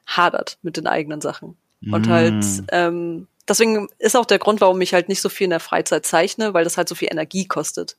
hadert 0.08 0.58
mit 0.62 0.78
den 0.78 0.88
eigenen 0.88 1.22
Sachen. 1.22 1.58
Und 1.92 2.08
mm. 2.08 2.10
halt, 2.10 2.46
ähm, 2.72 3.28
deswegen 3.48 3.90
ist 4.00 4.16
auch 4.16 4.26
der 4.26 4.40
Grund, 4.40 4.62
warum 4.62 4.80
ich 4.80 4.94
halt 4.94 5.10
nicht 5.10 5.22
so 5.22 5.30
viel 5.30 5.46
in 5.46 5.52
der 5.52 5.60
Freizeit 5.60 6.06
zeichne, 6.06 6.54
weil 6.54 6.64
das 6.64 6.78
halt 6.78 6.88
so 6.88 6.96
viel 6.96 7.10
Energie 7.12 7.46
kostet. 7.46 7.98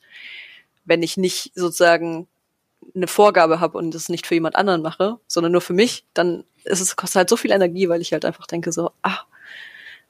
Wenn 0.89 1.03
ich 1.03 1.17
nicht 1.17 1.53
sozusagen 1.55 2.27
eine 2.95 3.07
Vorgabe 3.07 3.61
habe 3.61 3.79
und 3.79 3.95
das 3.95 4.09
nicht 4.09 4.27
für 4.27 4.35
jemand 4.35 4.57
anderen 4.57 4.83
mache, 4.83 5.19
sondern 5.27 5.53
nur 5.53 5.61
für 5.61 5.73
mich, 5.73 6.05
dann 6.15 6.45
ist 6.65 6.81
es 6.81 6.97
kostet 6.97 7.17
halt 7.17 7.29
so 7.29 7.37
viel 7.37 7.53
Energie, 7.53 7.89
weil 7.89 8.01
ich 8.01 8.13
halt 8.13 8.25
einfach 8.25 8.47
denke 8.47 8.73
so, 8.73 8.91
ah, 9.03 9.19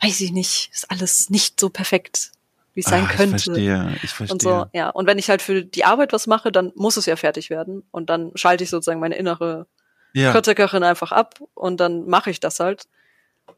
weiß 0.00 0.20
ich 0.20 0.32
nicht, 0.32 0.70
ist 0.72 0.90
alles 0.90 1.30
nicht 1.30 1.58
so 1.58 1.70
perfekt, 1.70 2.32
wie 2.74 2.80
es 2.80 2.86
sein 2.86 3.06
Ach, 3.06 3.16
könnte. 3.16 3.36
Ich 3.36 3.44
verstehe, 3.44 3.96
ich 4.02 4.10
verstehe. 4.10 4.32
Und 4.32 4.42
so, 4.42 4.66
ja. 4.72 4.90
Und 4.90 5.06
wenn 5.06 5.18
ich 5.18 5.28
halt 5.30 5.42
für 5.42 5.64
die 5.64 5.84
Arbeit 5.84 6.12
was 6.12 6.26
mache, 6.26 6.52
dann 6.52 6.72
muss 6.76 6.96
es 6.96 7.06
ja 7.06 7.16
fertig 7.16 7.50
werden 7.50 7.82
und 7.90 8.10
dann 8.10 8.32
schalte 8.34 8.64
ich 8.64 8.70
sozusagen 8.70 9.00
meine 9.00 9.16
innere 9.16 9.66
ja. 10.12 10.32
Kritikerin 10.32 10.84
einfach 10.84 11.12
ab 11.12 11.40
und 11.54 11.80
dann 11.80 12.06
mache 12.06 12.30
ich 12.30 12.40
das 12.40 12.60
halt. 12.60 12.86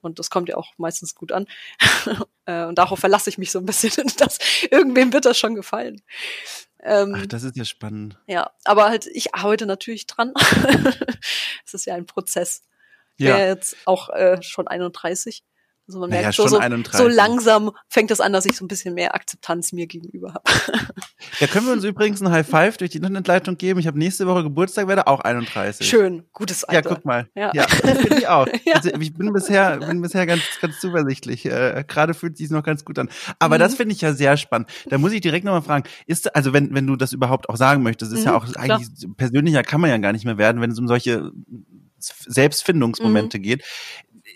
Und 0.01 0.19
das 0.19 0.31
kommt 0.31 0.49
ja 0.49 0.57
auch 0.57 0.73
meistens 0.77 1.15
gut 1.15 1.33
an. 1.33 1.47
Äh, 2.47 2.65
und 2.65 2.79
darauf 2.79 2.99
verlasse 2.99 3.29
ich 3.29 3.37
mich 3.37 3.53
so 3.53 3.59
ein 3.59 3.67
bisschen, 3.67 4.11
dass 4.17 4.39
irgendwem 4.71 5.13
wird 5.13 5.27
das 5.27 5.39
schon 5.39 5.55
gefallen. 5.55 6.03
Ähm, 6.83 7.15
Ach, 7.17 7.27
das 7.27 7.43
ist 7.43 7.57
ja 7.57 7.67
spannend. 7.67 8.19
Ja, 8.27 8.51
aber 8.65 8.89
halt, 8.89 9.07
ich 9.07 9.35
arbeite 9.35 9.67
natürlich 9.67 10.07
dran. 10.07 10.33
Es 11.65 11.75
ist 11.75 11.85
ja 11.85 11.95
ein 11.95 12.07
Prozess. 12.07 12.63
Ja. 13.19 13.39
jetzt 13.39 13.77
auch 13.85 14.09
äh, 14.09 14.43
schon 14.43 14.67
31. 14.67 15.45
Also 15.91 15.99
man 15.99 16.11
merkt 16.11 16.23
naja, 16.23 16.33
so, 16.33 16.47
so, 16.47 16.99
so, 16.99 17.09
langsam 17.09 17.73
fängt 17.89 18.13
es 18.13 18.21
an, 18.21 18.33
dass 18.33 18.47
ich 18.47 18.57
so 18.57 18.65
ein 18.65 18.69
bisschen 18.69 18.95
mehr 18.95 19.17
Akzeptanz 19.17 19.73
mir 19.73 19.89
gegenüber 19.89 20.35
habe. 20.35 20.45
Ja, 21.39 21.47
können 21.47 21.67
wir 21.67 21.73
uns 21.73 21.85
übrigens 21.85 22.21
ein 22.21 22.31
High 22.31 22.47
Five 22.47 22.77
durch 22.77 22.91
die 22.91 22.99
Internetleitung 22.99 23.57
geben? 23.57 23.79
Ich 23.79 23.87
habe 23.87 23.99
nächste 23.99 24.27
Woche 24.27 24.43
Geburtstag, 24.43 24.89
werde 24.89 25.07
auch 25.07 25.21
31. 25.21 25.89
Schön, 25.89 26.25
gutes 26.33 26.65
Alter. 26.65 26.91
Ja, 26.91 26.95
guck 26.95 27.05
mal. 27.05 27.29
Ja, 27.35 27.51
ja 27.55 27.67
finde 27.69 28.19
ich 28.19 28.29
auch. 28.29 28.47
ja. 28.65 28.75
Also 28.75 28.91
ich 28.91 29.15
bin 29.15 29.33
bisher, 29.33 29.79
bin 29.79 30.03
bisher 30.03 30.27
ganz, 30.27 30.43
ganz 30.61 30.81
zuversichtlich. 30.81 31.47
Äh, 31.47 31.85
Gerade 31.87 32.15
fühlt 32.15 32.37
sich 32.37 32.51
noch 32.51 32.63
ganz 32.63 32.85
gut 32.85 32.99
an. 32.99 33.09
Aber 33.39 33.57
mhm. 33.57 33.61
das 33.61 33.75
finde 33.75 33.95
ich 33.95 34.01
ja 34.01 34.13
sehr 34.13 34.37
spannend. 34.37 34.69
Da 34.89 34.99
muss 34.99 35.13
ich 35.13 35.21
direkt 35.21 35.45
nochmal 35.45 35.63
fragen, 35.63 35.89
ist, 36.07 36.35
also 36.35 36.53
wenn, 36.53 36.75
wenn 36.75 36.87
du 36.87 36.97
das 36.97 37.13
überhaupt 37.13 37.49
auch 37.49 37.57
sagen 37.57 37.83
möchtest, 37.83 38.13
ist 38.13 38.21
mhm, 38.21 38.27
ja 38.27 38.37
auch 38.37 38.47
klar. 38.47 38.79
eigentlich 38.79 38.89
persönlicher 39.17 39.63
kann 39.63 39.81
man 39.81 39.91
ja 39.91 39.97
gar 39.99 40.13
nicht 40.13 40.25
mehr 40.25 40.39
werden, 40.39 40.61
wenn 40.61 40.71
es 40.71 40.79
um 40.79 40.89
solche 40.89 41.31
Selbstfindungsmomente 41.99 43.39
mhm. 43.39 43.43
geht 43.43 43.65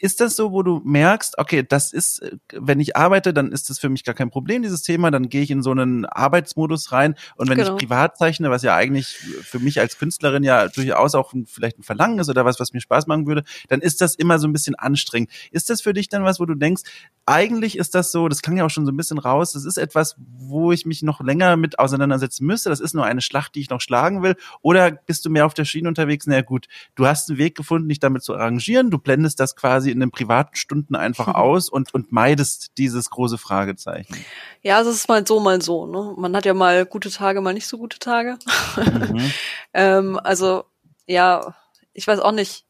ist 0.00 0.20
das 0.20 0.36
so, 0.36 0.52
wo 0.52 0.62
du 0.62 0.80
merkst, 0.84 1.38
okay, 1.38 1.64
das 1.66 1.92
ist, 1.92 2.22
wenn 2.52 2.80
ich 2.80 2.96
arbeite, 2.96 3.34
dann 3.34 3.52
ist 3.52 3.70
das 3.70 3.78
für 3.78 3.88
mich 3.88 4.04
gar 4.04 4.14
kein 4.14 4.30
Problem, 4.30 4.62
dieses 4.62 4.82
Thema, 4.82 5.10
dann 5.10 5.28
gehe 5.28 5.42
ich 5.42 5.50
in 5.50 5.62
so 5.62 5.70
einen 5.70 6.06
Arbeitsmodus 6.06 6.92
rein 6.92 7.14
und 7.36 7.48
wenn 7.48 7.58
genau. 7.58 7.74
ich 7.74 7.80
privat 7.80 8.16
zeichne, 8.16 8.50
was 8.50 8.62
ja 8.62 8.74
eigentlich 8.74 9.16
für 9.42 9.58
mich 9.58 9.80
als 9.80 9.98
Künstlerin 9.98 10.42
ja 10.42 10.68
durchaus 10.68 11.14
auch 11.14 11.32
ein, 11.32 11.46
vielleicht 11.46 11.78
ein 11.78 11.82
Verlangen 11.82 12.18
ist 12.18 12.28
oder 12.28 12.44
was, 12.44 12.60
was 12.60 12.72
mir 12.72 12.80
Spaß 12.80 13.06
machen 13.06 13.26
würde, 13.26 13.44
dann 13.68 13.80
ist 13.80 14.00
das 14.00 14.14
immer 14.14 14.38
so 14.38 14.46
ein 14.46 14.52
bisschen 14.52 14.74
anstrengend. 14.74 15.30
Ist 15.50 15.70
das 15.70 15.80
für 15.80 15.92
dich 15.92 16.08
dann 16.08 16.24
was, 16.24 16.40
wo 16.40 16.46
du 16.46 16.54
denkst, 16.54 16.82
eigentlich 17.26 17.78
ist 17.78 17.94
das 17.94 18.12
so, 18.12 18.28
das 18.28 18.42
klang 18.42 18.56
ja 18.56 18.66
auch 18.66 18.70
schon 18.70 18.86
so 18.86 18.92
ein 18.92 18.96
bisschen 18.96 19.18
raus, 19.18 19.52
das 19.52 19.64
ist 19.64 19.78
etwas, 19.78 20.16
wo 20.18 20.72
ich 20.72 20.84
mich 20.84 21.02
noch 21.02 21.20
länger 21.20 21.56
mit 21.56 21.78
auseinandersetzen 21.78 22.46
müsste, 22.46 22.68
das 22.68 22.80
ist 22.80 22.94
nur 22.94 23.04
eine 23.04 23.20
Schlacht, 23.20 23.54
die 23.54 23.60
ich 23.60 23.70
noch 23.70 23.80
schlagen 23.80 24.22
will, 24.22 24.36
oder 24.60 24.90
bist 24.90 25.24
du 25.24 25.30
mehr 25.30 25.46
auf 25.46 25.54
der 25.54 25.64
Schiene 25.64 25.88
unterwegs? 25.88 26.26
Na 26.26 26.42
gut, 26.42 26.66
du 26.94 27.06
hast 27.06 27.28
einen 27.28 27.38
Weg 27.38 27.56
gefunden, 27.56 27.88
dich 27.88 28.00
damit 28.00 28.22
zu 28.22 28.34
arrangieren, 28.34 28.90
du 28.90 28.98
blendest 28.98 29.40
das 29.40 29.56
quasi 29.56 29.83
in 29.90 30.00
den 30.00 30.10
privaten 30.10 30.56
Stunden 30.56 30.96
einfach 30.96 31.28
mhm. 31.28 31.34
aus 31.34 31.68
und, 31.68 31.92
und 31.94 32.12
meidest 32.12 32.72
dieses 32.78 33.10
große 33.10 33.38
Fragezeichen. 33.38 34.16
Ja, 34.62 34.80
es 34.80 34.86
ist 34.86 35.08
mal 35.08 35.26
so, 35.26 35.40
mal 35.40 35.60
so. 35.62 35.86
Ne? 35.86 36.14
Man 36.16 36.36
hat 36.36 36.44
ja 36.44 36.54
mal 36.54 36.86
gute 36.86 37.10
Tage, 37.10 37.40
mal 37.40 37.54
nicht 37.54 37.66
so 37.66 37.78
gute 37.78 37.98
Tage. 37.98 38.38
Mhm. 38.76 39.30
ähm, 39.74 40.20
also, 40.22 40.64
ja, 41.06 41.54
ich 41.92 42.06
weiß 42.06 42.20
auch 42.20 42.32
nicht. 42.32 42.64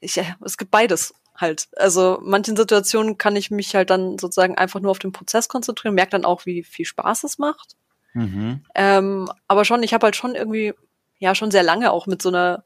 Ich, 0.00 0.20
es 0.44 0.58
gibt 0.58 0.70
beides 0.70 1.14
halt. 1.40 1.68
Also 1.76 2.18
manchen 2.22 2.56
Situationen 2.56 3.18
kann 3.18 3.36
ich 3.36 3.50
mich 3.50 3.74
halt 3.74 3.90
dann 3.90 4.18
sozusagen 4.18 4.56
einfach 4.56 4.80
nur 4.80 4.90
auf 4.90 4.98
den 4.98 5.12
Prozess 5.12 5.48
konzentrieren, 5.48 5.94
merke 5.94 6.10
dann 6.10 6.24
auch, 6.24 6.46
wie 6.46 6.62
viel 6.62 6.84
Spaß 6.84 7.24
es 7.24 7.38
macht. 7.38 7.76
Mhm. 8.14 8.62
Ähm, 8.74 9.30
aber 9.46 9.64
schon, 9.64 9.82
ich 9.82 9.92
habe 9.94 10.04
halt 10.04 10.16
schon 10.16 10.34
irgendwie, 10.34 10.74
ja, 11.18 11.34
schon 11.34 11.50
sehr 11.50 11.62
lange 11.62 11.90
auch 11.90 12.06
mit 12.06 12.22
so 12.22 12.30
einer 12.30 12.64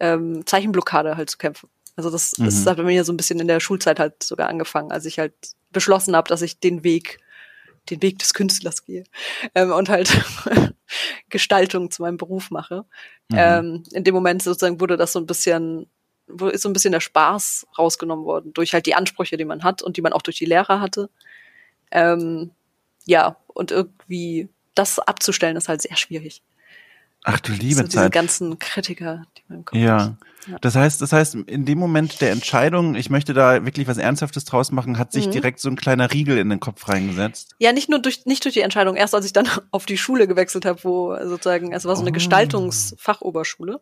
ähm, 0.00 0.46
Zeichenblockade 0.46 1.16
halt 1.16 1.30
zu 1.30 1.38
kämpfen. 1.38 1.68
Also 1.96 2.10
das, 2.10 2.32
mhm. 2.38 2.46
das 2.46 2.66
hat 2.66 2.76
bei 2.76 2.82
mir 2.84 3.04
so 3.04 3.12
ein 3.12 3.16
bisschen 3.16 3.40
in 3.40 3.48
der 3.48 3.60
Schulzeit 3.60 3.98
halt 3.98 4.22
sogar 4.22 4.48
angefangen, 4.48 4.92
als 4.92 5.04
ich 5.04 5.18
halt 5.18 5.34
beschlossen 5.70 6.16
habe, 6.16 6.28
dass 6.28 6.42
ich 6.42 6.58
den 6.58 6.84
Weg, 6.84 7.18
den 7.90 8.02
Weg 8.02 8.18
des 8.18 8.34
Künstlers 8.34 8.84
gehe 8.84 9.04
ähm, 9.54 9.72
und 9.72 9.88
halt 9.88 10.10
Gestaltung 11.28 11.90
zu 11.90 12.02
meinem 12.02 12.16
Beruf 12.16 12.50
mache. 12.50 12.84
Mhm. 13.28 13.36
Ähm, 13.36 13.82
in 13.92 14.04
dem 14.04 14.14
Moment 14.14 14.42
sozusagen 14.42 14.80
wurde 14.80 14.96
das 14.96 15.12
so 15.12 15.18
ein 15.18 15.26
bisschen, 15.26 15.86
ist 16.52 16.62
so 16.62 16.68
ein 16.68 16.72
bisschen 16.72 16.92
der 16.92 17.00
Spaß 17.00 17.66
rausgenommen 17.78 18.24
worden 18.24 18.52
durch 18.54 18.72
halt 18.72 18.86
die 18.86 18.94
Ansprüche, 18.94 19.36
die 19.36 19.44
man 19.44 19.64
hat 19.64 19.82
und 19.82 19.96
die 19.96 20.02
man 20.02 20.12
auch 20.12 20.22
durch 20.22 20.38
die 20.38 20.46
Lehrer 20.46 20.80
hatte. 20.80 21.10
Ähm, 21.90 22.52
ja, 23.04 23.36
und 23.48 23.70
irgendwie 23.70 24.48
das 24.74 24.98
abzustellen 24.98 25.56
ist 25.56 25.68
halt 25.68 25.82
sehr 25.82 25.96
schwierig. 25.96 26.42
Ach 27.24 27.40
du 27.40 27.52
liebe 27.52 27.74
so 27.74 27.82
Zeit. 27.82 27.92
Diese 27.92 28.10
ganzen 28.10 28.58
Kritiker, 28.58 29.24
die 29.36 29.42
man 29.48 29.58
im 29.58 29.64
Kopf 29.64 29.78
ja. 29.78 30.16
Ja. 30.48 30.58
Das 30.60 30.74
heißt, 30.74 31.00
das 31.00 31.12
heißt, 31.12 31.34
in 31.34 31.64
dem 31.64 31.78
Moment 31.78 32.20
der 32.20 32.32
Entscheidung, 32.32 32.96
ich 32.96 33.10
möchte 33.10 33.32
da 33.32 33.64
wirklich 33.64 33.86
was 33.86 33.96
Ernsthaftes 33.96 34.44
draus 34.44 34.72
machen, 34.72 34.98
hat 34.98 35.12
sich 35.12 35.28
mhm. 35.28 35.30
direkt 35.30 35.60
so 35.60 35.68
ein 35.68 35.76
kleiner 35.76 36.12
Riegel 36.12 36.36
in 36.38 36.50
den 36.50 36.58
Kopf 36.58 36.88
reingesetzt. 36.88 37.54
Ja, 37.58 37.72
nicht 37.72 37.88
nur 37.88 38.00
durch, 38.00 38.26
nicht 38.26 38.44
durch 38.44 38.54
die 38.54 38.62
Entscheidung. 38.62 38.96
Erst 38.96 39.14
als 39.14 39.24
ich 39.24 39.32
dann 39.32 39.48
auf 39.70 39.86
die 39.86 39.98
Schule 39.98 40.26
gewechselt 40.26 40.64
habe, 40.64 40.82
wo 40.82 41.16
sozusagen, 41.24 41.72
es 41.72 41.84
war 41.84 41.94
so 41.94 42.02
eine 42.02 42.10
oh. 42.10 42.14
Gestaltungsfachoberschule. 42.14 43.80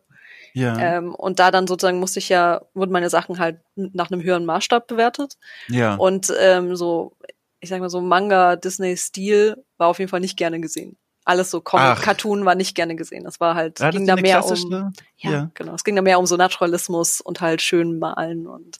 Ja. 0.53 0.77
Ähm, 0.77 1.15
und 1.15 1.39
da 1.39 1.49
dann 1.49 1.65
sozusagen 1.65 1.99
musste 1.99 2.19
ich 2.19 2.29
ja, 2.29 2.61
wurden 2.73 2.91
meine 2.91 3.09
Sachen 3.09 3.39
halt 3.39 3.61
nach 3.75 4.11
einem 4.11 4.21
höheren 4.21 4.45
Maßstab 4.45 4.85
bewertet. 4.85 5.37
Ja. 5.67 5.95
Und 5.95 6.31
ähm, 6.39 6.75
so, 6.75 7.15
ich 7.59 7.69
sag 7.69 7.79
mal 7.79 7.89
so 7.89 8.01
Manga, 8.01 8.55
Disney-Stil 8.55 9.63
war 9.77 9.87
auf 9.87 9.97
jeden 9.97 10.09
Fall 10.09 10.19
nicht 10.19 10.37
gerne 10.37 10.59
gesehen 10.59 10.97
Alles 11.31 11.49
so 11.49 11.61
Comic. 11.61 12.01
Cartoon 12.01 12.43
war 12.43 12.55
nicht 12.55 12.75
gerne 12.75 12.97
gesehen. 12.97 13.23
Das 13.23 13.39
war 13.39 13.55
halt, 13.55 13.79
ja, 13.79 13.89
ging 13.89 14.05
da 14.05 14.17
mehr 14.17 14.45
um, 14.45 14.93
ja, 15.15 15.31
ja, 15.31 15.51
genau. 15.53 15.73
Es 15.73 15.85
ging 15.85 15.95
da 15.95 16.01
mehr 16.01 16.19
um 16.19 16.25
so 16.25 16.35
Naturalismus 16.35 17.21
und 17.21 17.39
halt 17.39 17.61
schön 17.61 17.99
malen 17.99 18.47
und 18.47 18.79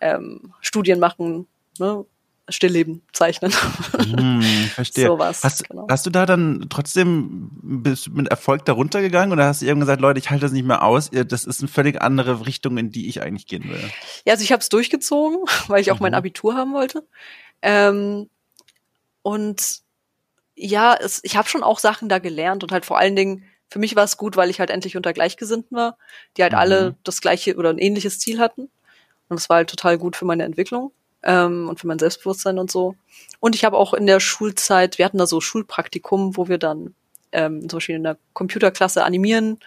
ähm, 0.00 0.54
Studien 0.62 0.98
machen, 0.98 1.46
ne? 1.78 2.06
Stillleben 2.48 3.02
zeichnen. 3.12 3.52
Hm, 3.98 4.40
verstehe. 4.74 5.08
Sowas, 5.08 5.44
hast, 5.44 5.68
genau. 5.68 5.86
hast 5.90 6.06
du 6.06 6.10
da 6.10 6.24
dann 6.24 6.68
trotzdem 6.70 7.50
mit 7.62 8.28
Erfolg 8.28 8.64
darunter 8.64 9.02
gegangen 9.02 9.32
oder 9.32 9.44
hast 9.44 9.60
du 9.60 9.66
irgendwann 9.66 9.88
gesagt, 9.88 10.00
Leute, 10.00 10.18
ich 10.18 10.30
halte 10.30 10.46
das 10.46 10.52
nicht 10.52 10.64
mehr 10.64 10.82
aus, 10.82 11.10
das 11.10 11.44
ist 11.44 11.60
eine 11.60 11.68
völlig 11.68 12.00
andere 12.00 12.46
Richtung, 12.46 12.78
in 12.78 12.90
die 12.90 13.08
ich 13.08 13.20
eigentlich 13.20 13.46
gehen 13.46 13.68
will? 13.68 13.90
Ja, 14.24 14.32
also 14.32 14.42
ich 14.42 14.52
habe 14.52 14.60
es 14.60 14.70
durchgezogen, 14.70 15.40
weil 15.68 15.82
ich 15.82 15.90
auch 15.90 15.96
mhm. 15.96 16.04
mein 16.04 16.14
Abitur 16.14 16.54
haben 16.54 16.72
wollte. 16.72 17.06
Ähm, 17.60 18.30
und 19.20 19.82
ja, 20.58 20.94
es, 20.94 21.20
ich 21.22 21.36
habe 21.36 21.48
schon 21.48 21.62
auch 21.62 21.78
Sachen 21.78 22.08
da 22.08 22.18
gelernt 22.18 22.62
und 22.62 22.72
halt 22.72 22.84
vor 22.84 22.98
allen 22.98 23.16
Dingen, 23.16 23.44
für 23.68 23.78
mich 23.78 23.96
war 23.96 24.04
es 24.04 24.16
gut, 24.16 24.36
weil 24.36 24.50
ich 24.50 24.60
halt 24.60 24.70
endlich 24.70 24.96
unter 24.96 25.12
Gleichgesinnten 25.12 25.76
war, 25.76 25.96
die 26.36 26.42
halt 26.42 26.52
mhm. 26.52 26.58
alle 26.58 26.96
das 27.04 27.20
gleiche 27.20 27.56
oder 27.56 27.70
ein 27.70 27.78
ähnliches 27.78 28.18
Ziel 28.18 28.38
hatten. 28.38 28.62
Und 29.28 29.38
das 29.38 29.48
war 29.48 29.58
halt 29.58 29.70
total 29.70 29.98
gut 29.98 30.16
für 30.16 30.24
meine 30.24 30.44
Entwicklung 30.44 30.92
ähm, 31.22 31.68
und 31.68 31.78
für 31.78 31.86
mein 31.86 31.98
Selbstbewusstsein 31.98 32.58
und 32.58 32.70
so. 32.70 32.94
Und 33.40 33.54
ich 33.54 33.64
habe 33.64 33.76
auch 33.76 33.94
in 33.94 34.06
der 34.06 34.20
Schulzeit, 34.20 34.98
wir 34.98 35.04
hatten 35.04 35.18
da 35.18 35.26
so 35.26 35.40
Schulpraktikum, 35.40 36.36
wo 36.36 36.48
wir 36.48 36.58
dann 36.58 36.94
ähm, 37.32 37.68
zum 37.68 37.78
Beispiel 37.78 37.96
in 37.96 38.02
der 38.02 38.18
Computerklasse 38.32 39.04
animieren, 39.04 39.58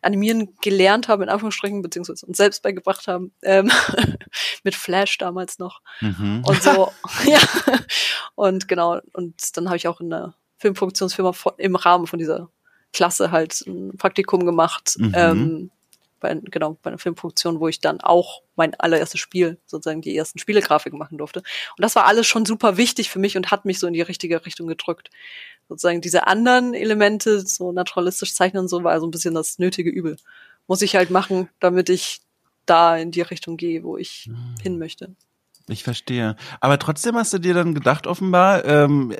animieren 0.00 0.54
gelernt 0.60 1.08
haben, 1.08 1.22
in 1.22 1.28
Anführungsstrichen, 1.28 1.82
beziehungsweise 1.82 2.26
uns 2.26 2.36
selbst 2.36 2.62
beigebracht 2.62 3.06
haben, 3.06 3.32
ähm, 3.42 3.70
mit 4.64 4.74
Flash 4.74 5.18
damals 5.18 5.58
noch. 5.58 5.80
Mhm. 6.00 6.42
Und 6.46 6.62
so, 6.62 6.92
ja. 7.26 7.40
Und 8.34 8.68
genau, 8.68 9.00
und 9.12 9.56
dann 9.56 9.66
habe 9.66 9.76
ich 9.76 9.88
auch 9.88 10.00
in 10.00 10.10
der 10.10 10.34
Filmproduktionsfirma 10.58 11.32
im 11.58 11.76
Rahmen 11.76 12.06
von 12.06 12.18
dieser 12.18 12.48
Klasse 12.92 13.30
halt 13.30 13.60
ein 13.66 13.96
Praktikum 13.96 14.44
gemacht, 14.46 14.94
mhm. 14.98 15.12
ähm, 15.14 15.70
bei, 16.22 16.34
genau, 16.44 16.78
bei 16.82 16.90
einer 16.90 16.98
Filmproduktion, 16.98 17.60
wo 17.60 17.68
ich 17.68 17.80
dann 17.80 18.00
auch 18.00 18.42
mein 18.54 18.74
allererstes 18.74 19.20
Spiel, 19.20 19.58
sozusagen 19.66 20.00
die 20.00 20.16
ersten 20.16 20.38
Spielegrafiken 20.38 20.98
machen 20.98 21.18
durfte. 21.18 21.40
Und 21.40 21.82
das 21.82 21.96
war 21.96 22.06
alles 22.06 22.26
schon 22.26 22.46
super 22.46 22.76
wichtig 22.76 23.10
für 23.10 23.18
mich 23.18 23.36
und 23.36 23.50
hat 23.50 23.64
mich 23.64 23.78
so 23.78 23.86
in 23.86 23.92
die 23.92 24.02
richtige 24.02 24.46
Richtung 24.46 24.68
gedrückt. 24.68 25.10
Sozusagen 25.72 26.00
diese 26.00 26.26
anderen 26.26 26.74
Elemente, 26.74 27.40
so 27.40 27.72
naturalistisch 27.72 28.34
zeichnen 28.34 28.62
und 28.62 28.68
so, 28.68 28.84
war 28.84 29.00
so 29.00 29.06
ein 29.06 29.10
bisschen 29.10 29.34
das 29.34 29.58
nötige 29.58 29.90
Übel. 29.90 30.16
Muss 30.66 30.82
ich 30.82 30.94
halt 30.96 31.10
machen, 31.10 31.48
damit 31.60 31.88
ich 31.88 32.20
da 32.66 32.96
in 32.96 33.10
die 33.10 33.22
Richtung 33.22 33.56
gehe, 33.56 33.82
wo 33.82 33.96
ich 33.96 34.28
mhm. 34.28 34.54
hin 34.62 34.78
möchte. 34.78 35.14
Ich 35.68 35.84
verstehe. 35.84 36.36
Aber 36.60 36.78
trotzdem 36.78 37.16
hast 37.16 37.32
du 37.32 37.38
dir 37.38 37.54
dann 37.54 37.74
gedacht, 37.74 38.06
offenbar, 38.06 38.64
ähm, 38.64 39.14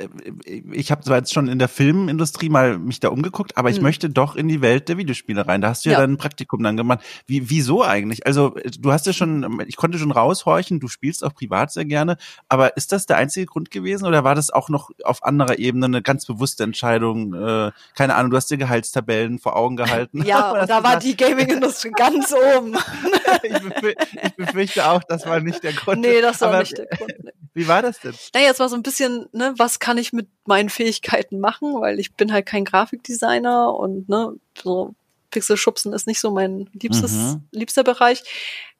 ich 0.72 0.90
habe 0.90 1.02
zwar 1.02 1.18
jetzt 1.18 1.32
schon 1.32 1.46
in 1.46 1.58
der 1.58 1.68
Filmindustrie 1.68 2.48
mal 2.48 2.78
mich 2.78 2.98
da 3.00 3.08
umgeguckt, 3.08 3.56
aber 3.56 3.70
ich 3.70 3.76
hm. 3.76 3.84
möchte 3.84 4.10
doch 4.10 4.34
in 4.34 4.48
die 4.48 4.60
Welt 4.60 4.88
der 4.88 4.96
Videospiele 4.96 5.46
rein. 5.46 5.60
Da 5.60 5.68
hast 5.68 5.84
du 5.84 5.90
ja, 5.90 6.00
ja 6.00 6.06
dein 6.06 6.16
Praktikum 6.16 6.62
dann 6.62 6.76
gemacht. 6.76 7.00
Wie, 7.26 7.48
wieso 7.48 7.84
eigentlich? 7.84 8.26
Also 8.26 8.56
du 8.78 8.92
hast 8.92 9.06
ja 9.06 9.12
schon, 9.12 9.62
ich 9.66 9.76
konnte 9.76 9.98
schon 9.98 10.10
raushorchen, 10.10 10.80
du 10.80 10.88
spielst 10.88 11.24
auch 11.24 11.34
privat 11.34 11.72
sehr 11.72 11.84
gerne, 11.84 12.16
aber 12.48 12.76
ist 12.76 12.92
das 12.92 13.06
der 13.06 13.18
einzige 13.18 13.46
Grund 13.46 13.70
gewesen 13.70 14.06
oder 14.06 14.24
war 14.24 14.34
das 14.34 14.50
auch 14.50 14.68
noch 14.68 14.90
auf 15.04 15.22
anderer 15.22 15.58
Ebene 15.58 15.86
eine 15.86 16.02
ganz 16.02 16.26
bewusste 16.26 16.64
Entscheidung? 16.64 17.34
Äh, 17.34 17.70
keine 17.94 18.16
Ahnung, 18.16 18.32
du 18.32 18.36
hast 18.36 18.50
dir 18.50 18.58
Gehaltstabellen 18.58 19.38
vor 19.38 19.54
Augen 19.56 19.76
gehalten. 19.76 20.24
Ja, 20.24 20.66
da 20.66 20.82
war 20.82 20.98
die 20.98 21.16
Gaming-Industrie 21.16 21.92
ganz 21.92 22.32
oben. 22.32 22.76
ich, 23.42 24.36
befürchte 24.36 24.88
auch, 24.88 25.02
das 25.04 25.26
war 25.26 25.40
nicht 25.40 25.62
der 25.62 25.72
Grund. 25.84 26.00
Nee, 26.00 26.20
das 26.20 26.41
war 26.42 26.50
Aber, 26.50 26.58
nicht 26.60 26.76
der 26.76 26.86
Grund. 26.86 27.12
Wie 27.54 27.68
war 27.68 27.82
das 27.82 28.00
denn? 28.00 28.14
Naja, 28.34 28.50
es 28.50 28.60
war 28.60 28.68
so 28.68 28.76
ein 28.76 28.82
bisschen, 28.82 29.28
ne, 29.32 29.54
was 29.58 29.78
kann 29.78 29.98
ich 29.98 30.12
mit 30.12 30.28
meinen 30.46 30.70
Fähigkeiten 30.70 31.38
machen, 31.38 31.80
weil 31.80 32.00
ich 32.00 32.14
bin 32.14 32.32
halt 32.32 32.46
kein 32.46 32.64
Grafikdesigner 32.64 33.74
und 33.74 34.08
ne, 34.08 34.34
so 34.62 34.94
Pixelschubsen 35.30 35.92
ist 35.92 36.06
nicht 36.06 36.20
so 36.20 36.30
mein 36.30 36.70
liebstes, 36.72 37.12
mhm. 37.12 37.42
liebster 37.50 37.84
Bereich. 37.84 38.22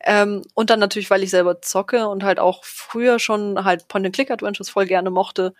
Ähm, 0.01 0.43
und 0.55 0.71
dann 0.71 0.81
natürlich, 0.81 1.11
weil 1.11 1.23
ich 1.23 1.31
selber 1.31 1.61
zocke 1.61 2.09
und 2.09 2.25
halt 2.25 2.39
auch 2.39 2.65
früher 2.65 3.19
schon 3.19 3.65
halt 3.65 3.89
Point-and-Click-Adventures 3.89 4.71
voll 4.71 4.87
gerne 4.87 5.11
mochte, 5.11 5.55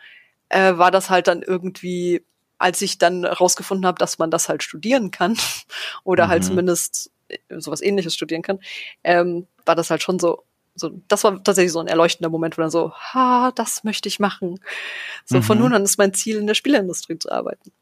äh, 0.49 0.77
war 0.77 0.91
das 0.91 1.11
halt 1.11 1.27
dann 1.27 1.43
irgendwie, 1.43 2.25
als 2.59 2.81
ich 2.83 2.99
dann 2.99 3.25
rausgefunden 3.25 3.87
habe, 3.87 3.99
dass 3.99 4.19
man 4.19 4.31
das 4.31 4.49
halt 4.49 4.63
studieren 4.63 5.11
kann 5.11 5.37
oder 6.05 6.29
halt 6.29 6.29
mhm. 6.29 6.33
halt 6.33 6.45
zumindest 6.45 7.11
sowas 7.57 7.81
ähnliches 7.81 8.15
studieren 8.15 8.43
kann, 8.43 8.61
ähm, 9.05 9.47
war 9.65 9.75
das 9.75 9.91
halt 9.91 10.03
schon 10.03 10.19
so, 10.19 10.45
so, 10.75 10.91
das 11.09 11.25
war 11.25 11.43
tatsächlich 11.43 11.73
so 11.73 11.81
ein 11.81 11.87
erleuchtender 11.87 12.31
Moment, 12.31 12.57
wo 12.57 12.63
dann 12.63 12.71
so, 12.71 12.93
ha, 12.93 13.53
das 13.55 13.85
möchte 13.85 14.09
ich 14.09 14.21
machen. 14.21 14.59
So 15.25 15.39
mhm. 15.39 15.43
von 15.43 15.59
nun 15.59 15.75
an 15.75 15.85
ist 15.85 15.99
mein 15.99 16.15
Ziel, 16.15 16.39
in 16.39 16.47
der 16.47 16.55
Spieleindustrie 16.55 17.19
zu 17.19 17.31
arbeiten. 17.31 17.73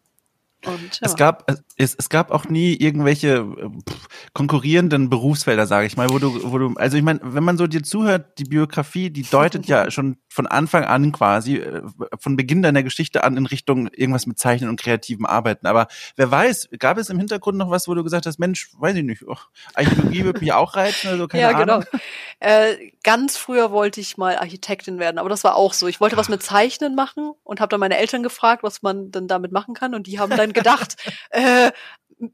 Und, 0.67 1.01
ja. 1.01 1.07
Es 1.07 1.17
gab 1.17 1.51
es, 1.77 1.95
es 1.95 2.09
gab 2.11 2.31
auch 2.31 2.45
nie 2.45 2.75
irgendwelche 2.75 3.37
äh, 3.39 3.69
pff, 3.69 4.09
konkurrierenden 4.35 5.09
Berufsfelder, 5.09 5.67
sage 5.67 5.87
ich 5.87 5.97
mal, 5.97 6.11
wo 6.11 6.19
du 6.19 6.53
wo 6.53 6.59
du 6.59 6.75
also 6.77 6.97
ich 6.97 7.03
meine, 7.03 7.21
wenn 7.23 7.45
man 7.45 7.57
so 7.57 7.67
dir 7.67 7.83
zuhört, 7.83 8.39
die 8.39 8.45
Biografie, 8.45 9.11
die 9.11 9.23
deutet 9.23 9.67
ja 9.67 9.91
schon 9.91 10.19
von 10.29 10.47
Anfang 10.47 10.85
an 10.85 11.13
quasi 11.13 11.57
äh, 11.57 11.83
von 12.19 12.37
Beginn 12.37 12.63
deiner 12.63 12.83
Geschichte 12.83 13.25
an 13.25 13.37
in 13.37 13.47
Richtung 13.47 13.89
irgendwas 13.89 14.27
mit 14.27 14.39
Zeichnen 14.39 14.69
und 14.69 14.79
kreativem 14.79 15.25
Arbeiten, 15.25 15.67
aber 15.67 15.89
wer 16.17 16.31
weiß, 16.31 16.69
gab 16.79 16.99
es 16.99 17.09
im 17.09 17.19
Hintergrund 17.19 17.57
noch 17.57 17.71
was, 17.71 17.89
wo 17.89 17.95
du 17.95 18.05
gesagt 18.05 18.27
hast, 18.27 18.39
Mensch, 18.39 18.71
weiß 18.79 18.97
ich 18.97 19.05
nicht, 19.05 19.25
oh, 19.27 19.37
Archäologie 19.75 20.25
würde 20.25 20.41
mich 20.41 20.53
auch 20.53 20.77
reizen 20.77 21.09
oder 21.09 21.19
so, 21.19 21.29
keine 21.29 21.43
ja, 21.43 21.51
Ahnung. 21.51 21.81
genau. 21.81 22.03
Äh, 22.41 22.93
ganz 23.03 23.37
früher 23.37 23.71
wollte 23.71 24.01
ich 24.01 24.17
mal 24.17 24.37
Architektin 24.37 24.99
werden, 24.99 25.19
aber 25.19 25.29
das 25.29 25.45
war 25.45 25.57
auch 25.57 25.73
so. 25.73 25.89
Ich 25.89 26.01
wollte 26.01 26.17
was 26.17 26.29
mit 26.29 26.43
Zeichnen 26.43 26.95
machen 26.95 27.33
und 27.45 27.61
habe 27.61 27.69
dann 27.71 27.81
meine 27.81 27.99
Eltern 27.99 28.23
gefragt, 28.23 28.63
was 28.63 28.83
man 28.83 29.11
denn 29.11 29.29
damit 29.29 29.53
machen 29.53 29.75
kann 29.75 29.95
und 29.95 30.07
die 30.07 30.19
haben 30.19 30.35
dann 30.37 30.50
gedacht, 30.53 30.97
äh, 31.31 31.73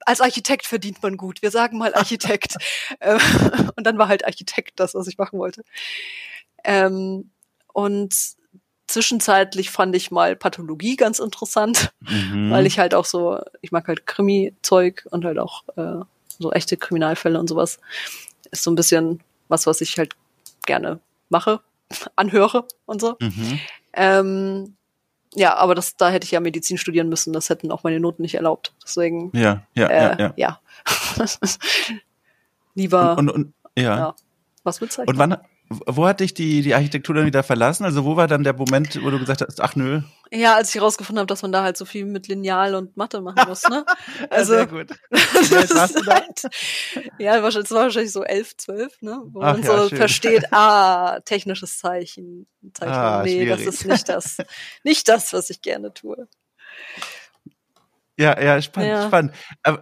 als 0.05 0.21
Architekt 0.21 0.67
verdient 0.67 1.03
man 1.03 1.17
gut. 1.17 1.43
Wir 1.43 1.51
sagen 1.51 1.79
mal 1.79 1.95
Architekt. 1.95 2.57
Ähm, 3.01 3.21
und 3.77 3.85
dann 3.85 3.99
war 3.99 4.09
halt 4.09 4.25
Architekt 4.25 4.79
das, 4.81 4.95
was 4.95 5.07
ich 5.07 5.19
machen 5.19 5.39
wollte. 5.39 5.63
Ähm, 6.65 7.31
und 7.73 8.15
zwischenzeitlich 8.87 9.71
fand 9.71 9.95
ich 9.97 10.11
mal 10.11 10.37
Pathologie 10.37 10.97
ganz 10.97 11.19
interessant, 11.19 11.93
mhm. 12.01 12.51
weil 12.51 12.67
ich 12.67 12.79
halt 12.79 12.95
auch 12.95 13.05
so, 13.05 13.41
ich 13.61 13.73
mag 13.73 13.89
halt 13.89 14.07
Krimi-Zeug 14.07 15.07
und 15.11 15.25
halt 15.25 15.39
auch 15.39 15.65
äh, 15.77 16.05
so 16.39 16.53
echte 16.53 16.77
Kriminalfälle 16.77 17.39
und 17.39 17.49
sowas. 17.49 17.79
Ist 18.51 18.63
so 18.63 18.71
ein 18.71 18.77
bisschen 18.77 19.21
was, 19.49 19.67
was 19.67 19.81
ich 19.81 19.99
halt 19.99 20.15
gerne 20.65 21.01
mache, 21.29 21.61
anhöre 22.17 22.67
und 22.87 23.01
so. 23.01 23.17
Mhm. 23.21 23.61
Ähm, 23.93 24.77
ja, 25.37 25.55
aber 25.55 25.75
das, 25.75 25.97
da 25.97 26.09
hätte 26.09 26.25
ich 26.25 26.31
ja 26.31 26.41
Medizin 26.41 26.79
studieren 26.79 27.11
müssen. 27.11 27.33
Das 27.35 27.51
hätten 27.51 27.71
auch 27.71 27.85
meine 27.85 28.01
Noten 28.01 28.23
nicht 28.23 28.35
erlaubt. 28.35 28.75
Deswegen. 28.83 29.31
Ja, 29.35 29.63
ja, 29.75 29.87
äh, 29.87 30.03
ja, 30.03 30.19
ja. 30.19 30.33
ja. 30.37 30.61
Lieber. 32.75 33.19
Und, 33.19 33.31
und, 33.31 33.31
und 33.31 33.55
ja. 33.77 33.97
ja. 33.99 34.15
Was 34.65 34.81
mit 34.81 34.93
Zeichen? 34.93 35.11
Und 35.11 35.19
wann, 35.19 35.37
wo 35.69 36.07
hat 36.07 36.21
dich 36.21 36.33
die, 36.33 36.63
die 36.63 36.75
Architektur 36.75 37.15
dann 37.15 37.27
wieder 37.27 37.43
verlassen? 37.43 37.85
Also 37.85 38.05
wo 38.05 38.17
war 38.17 38.29
dann 38.29 38.45
der 38.45 38.55
Moment, 38.55 39.03
wo 39.03 39.11
du 39.11 39.19
gesagt 39.19 39.41
hast, 39.43 39.61
ach 39.61 39.75
nö? 39.75 40.03
Ja, 40.31 40.55
als 40.55 40.69
ich 40.69 40.77
herausgefunden 40.77 41.19
habe, 41.19 41.27
dass 41.27 41.43
man 41.43 41.53
da 41.53 41.63
halt 41.63 41.77
so 41.77 41.85
viel 41.85 42.05
mit 42.05 42.29
Lineal 42.29 42.75
und 42.75 42.97
Mathe 42.97 43.21
machen 43.21 43.49
muss, 43.49 43.69
ne? 43.69 43.85
Also, 44.31 44.55
Sehr 44.55 44.67
gut. 44.67 44.91
Wie 45.11 45.75
warst 45.75 45.97
du 45.97 46.03
da? 46.03 46.15
Halt, 46.15 46.43
ja, 47.19 47.37
es 47.47 47.71
war 47.71 47.85
wahrscheinlich 47.85 48.13
so 48.13 48.23
elf, 48.23 48.57
zwölf, 48.57 49.01
ne? 49.03 49.21
Wo 49.27 49.41
ach, 49.41 49.55
man 49.55 49.63
ja, 49.63 49.77
so 49.83 49.89
schön. 49.89 49.99
versteht, 49.99 50.53
ah, 50.53 51.21
technisches 51.25 51.79
Zeichen, 51.79 52.47
Zeichen. 52.75 52.93
Ah, 52.93 53.23
nee, 53.25 53.43
schwierig. 53.43 53.65
das 53.65 53.75
ist 53.75 53.87
nicht 53.87 54.09
das, 54.09 54.39
nicht 54.85 55.09
das, 55.09 55.33
was 55.33 55.51
ich 55.51 55.63
gerne 55.63 55.93
tue. 55.93 56.29
Ja, 58.19 58.41
ja, 58.41 58.63
spannend, 58.63 58.91
ja. 58.91 59.07
spannend. 59.07 59.33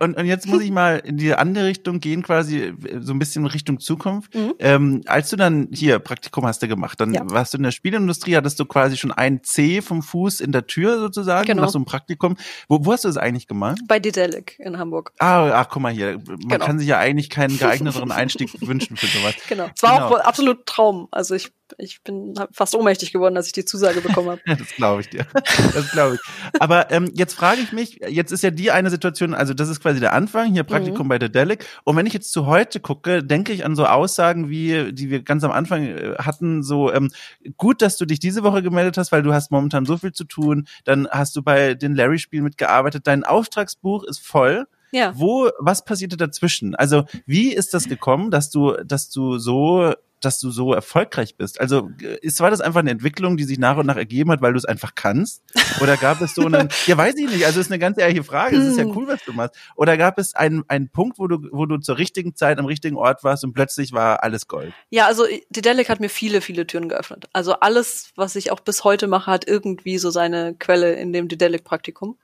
Und, 0.00 0.16
und 0.16 0.26
jetzt 0.26 0.46
muss 0.46 0.62
ich 0.62 0.70
mal 0.70 0.98
in 0.98 1.16
die 1.16 1.34
andere 1.34 1.66
Richtung 1.66 2.00
gehen, 2.00 2.22
quasi 2.22 2.74
so 3.00 3.12
ein 3.12 3.18
bisschen 3.18 3.46
Richtung 3.46 3.78
Zukunft. 3.78 4.34
Mhm. 4.34 4.54
Ähm, 4.58 5.02
als 5.06 5.30
du 5.30 5.36
dann 5.36 5.68
hier 5.72 6.00
Praktikum 6.00 6.44
hast 6.46 6.62
du 6.62 6.68
gemacht, 6.68 7.00
dann 7.00 7.14
ja. 7.14 7.22
warst 7.26 7.54
du 7.54 7.58
in 7.58 7.62
der 7.62 7.70
Spielindustrie, 7.70 8.36
hattest 8.36 8.58
du 8.58 8.64
quasi 8.64 8.96
schon 8.96 9.12
ein 9.12 9.44
C 9.44 9.82
vom 9.82 10.02
Fuß 10.02 10.40
in 10.40 10.50
der 10.50 10.66
Tür 10.66 10.98
sozusagen, 10.98 11.46
genau. 11.46 11.62
nach 11.62 11.68
so 11.68 11.78
einem 11.78 11.84
Praktikum. 11.84 12.36
Wo, 12.68 12.84
wo 12.84 12.92
hast 12.92 13.04
du 13.04 13.08
das 13.08 13.16
eigentlich 13.16 13.46
gemacht? 13.46 13.78
Bei 13.86 14.00
Dedelic 14.00 14.58
in 14.58 14.78
Hamburg. 14.78 15.12
Ah, 15.18 15.50
ach, 15.52 15.68
guck 15.68 15.82
mal 15.82 15.92
hier. 15.92 16.18
Man 16.26 16.38
genau. 16.38 16.64
kann 16.64 16.78
sich 16.78 16.88
ja 16.88 16.98
eigentlich 16.98 17.30
keinen 17.30 17.56
geeigneteren 17.58 18.10
Einstieg 18.10 18.50
wünschen 18.60 18.96
für 18.96 19.06
sowas. 19.06 19.34
Genau. 19.48 19.70
Es 19.74 19.82
war 19.82 19.96
genau. 19.96 20.08
auch 20.08 20.20
absolut 20.20 20.66
Traum. 20.66 21.08
Also 21.12 21.34
ich 21.34 21.52
ich 21.78 22.02
bin 22.02 22.34
fast 22.52 22.74
ohnmächtig 22.74 23.12
geworden, 23.12 23.36
als 23.36 23.46
ich 23.46 23.52
die 23.52 23.64
Zusage 23.64 24.00
bekommen 24.00 24.30
habe. 24.30 24.40
das 24.46 24.68
glaube 24.74 25.00
ich 25.00 25.08
dir. 25.08 25.26
Das 25.74 25.90
glaube 25.90 26.16
ich. 26.16 26.20
Aber 26.60 26.90
ähm, 26.90 27.10
jetzt 27.14 27.34
frage 27.34 27.60
ich 27.60 27.72
mich, 27.72 28.00
jetzt 28.08 28.32
ist 28.32 28.42
ja 28.42 28.50
die 28.50 28.70
eine 28.70 28.90
Situation, 28.90 29.34
also 29.34 29.54
das 29.54 29.68
ist 29.68 29.80
quasi 29.80 30.00
der 30.00 30.12
Anfang, 30.12 30.52
hier 30.52 30.64
Praktikum 30.64 31.06
mhm. 31.06 31.08
bei 31.08 31.18
der 31.18 31.28
Delic. 31.28 31.66
Und 31.84 31.96
wenn 31.96 32.06
ich 32.06 32.12
jetzt 32.12 32.32
zu 32.32 32.46
heute 32.46 32.80
gucke, 32.80 33.24
denke 33.24 33.52
ich 33.52 33.64
an 33.64 33.76
so 33.76 33.86
Aussagen 33.86 34.50
wie, 34.50 34.92
die 34.92 35.10
wir 35.10 35.22
ganz 35.22 35.44
am 35.44 35.50
Anfang 35.50 35.84
äh, 35.84 36.14
hatten, 36.18 36.62
so 36.62 36.92
ähm, 36.92 37.10
gut, 37.56 37.82
dass 37.82 37.96
du 37.96 38.06
dich 38.06 38.18
diese 38.18 38.42
Woche 38.42 38.62
gemeldet 38.62 38.98
hast, 38.98 39.12
weil 39.12 39.22
du 39.22 39.32
hast 39.32 39.50
momentan 39.50 39.86
so 39.86 39.96
viel 39.96 40.12
zu 40.12 40.24
tun. 40.24 40.66
Dann 40.84 41.08
hast 41.10 41.36
du 41.36 41.42
bei 41.42 41.74
den 41.74 41.94
Larry-Spielen 41.94 42.44
mitgearbeitet. 42.44 43.06
Dein 43.06 43.24
Auftragsbuch 43.24 44.04
ist 44.04 44.20
voll. 44.20 44.66
Ja. 44.94 45.12
Wo, 45.16 45.50
was 45.58 45.84
passierte 45.84 46.16
dazwischen? 46.16 46.76
Also, 46.76 47.04
wie 47.26 47.52
ist 47.52 47.74
das 47.74 47.88
gekommen, 47.88 48.30
dass 48.30 48.48
du, 48.50 48.74
dass 48.84 49.10
du 49.10 49.38
so 49.38 49.92
dass 50.20 50.38
du 50.38 50.50
so 50.50 50.72
erfolgreich 50.72 51.36
bist? 51.36 51.60
Also 51.60 51.90
ist 52.22 52.40
war 52.40 52.50
das 52.50 52.62
einfach 52.62 52.80
eine 52.80 52.90
Entwicklung, 52.90 53.36
die 53.36 53.44
sich 53.44 53.58
nach 53.58 53.76
und 53.76 53.84
nach 53.84 53.96
ergeben 53.96 54.30
hat, 54.30 54.40
weil 54.40 54.52
du 54.52 54.56
es 54.56 54.64
einfach 54.64 54.94
kannst? 54.94 55.42
Oder 55.82 55.98
gab 55.98 56.22
es 56.22 56.34
so 56.34 56.46
einen, 56.46 56.70
ja 56.86 56.96
weiß 56.96 57.14
ich 57.16 57.28
nicht, 57.28 57.44
also 57.44 57.60
ist 57.60 57.70
eine 57.70 57.78
ganz 57.78 57.98
ehrliche 57.98 58.24
Frage, 58.24 58.56
es 58.56 58.64
ist 58.64 58.78
ja 58.78 58.84
hm. 58.84 58.96
cool, 58.96 59.06
was 59.06 59.22
du 59.24 59.34
machst. 59.34 59.54
Oder 59.76 59.98
gab 59.98 60.18
es 60.18 60.34
einen, 60.34 60.64
einen 60.68 60.88
Punkt, 60.88 61.18
wo 61.18 61.26
du, 61.26 61.46
wo 61.52 61.66
du 61.66 61.76
zur 61.76 61.98
richtigen 61.98 62.34
Zeit 62.34 62.58
am 62.58 62.64
richtigen 62.64 62.96
Ort 62.96 63.22
warst 63.22 63.44
und 63.44 63.52
plötzlich 63.52 63.92
war 63.92 64.22
alles 64.22 64.48
Gold? 64.48 64.72
Ja, 64.88 65.06
also 65.06 65.26
Dedelic 65.50 65.90
hat 65.90 66.00
mir 66.00 66.08
viele, 66.08 66.40
viele 66.40 66.66
Türen 66.66 66.88
geöffnet. 66.88 67.28
Also 67.34 67.54
alles, 67.54 68.12
was 68.16 68.34
ich 68.36 68.50
auch 68.50 68.60
bis 68.60 68.82
heute 68.84 69.08
mache, 69.08 69.30
hat 69.30 69.46
irgendwie 69.46 69.98
so 69.98 70.08
seine 70.08 70.54
Quelle 70.54 70.94
in 70.94 71.12
dem 71.12 71.28
Dedelic-Praktikum. 71.28 72.16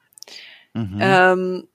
Mhm. 0.72 0.98
Ähm, 1.00 1.68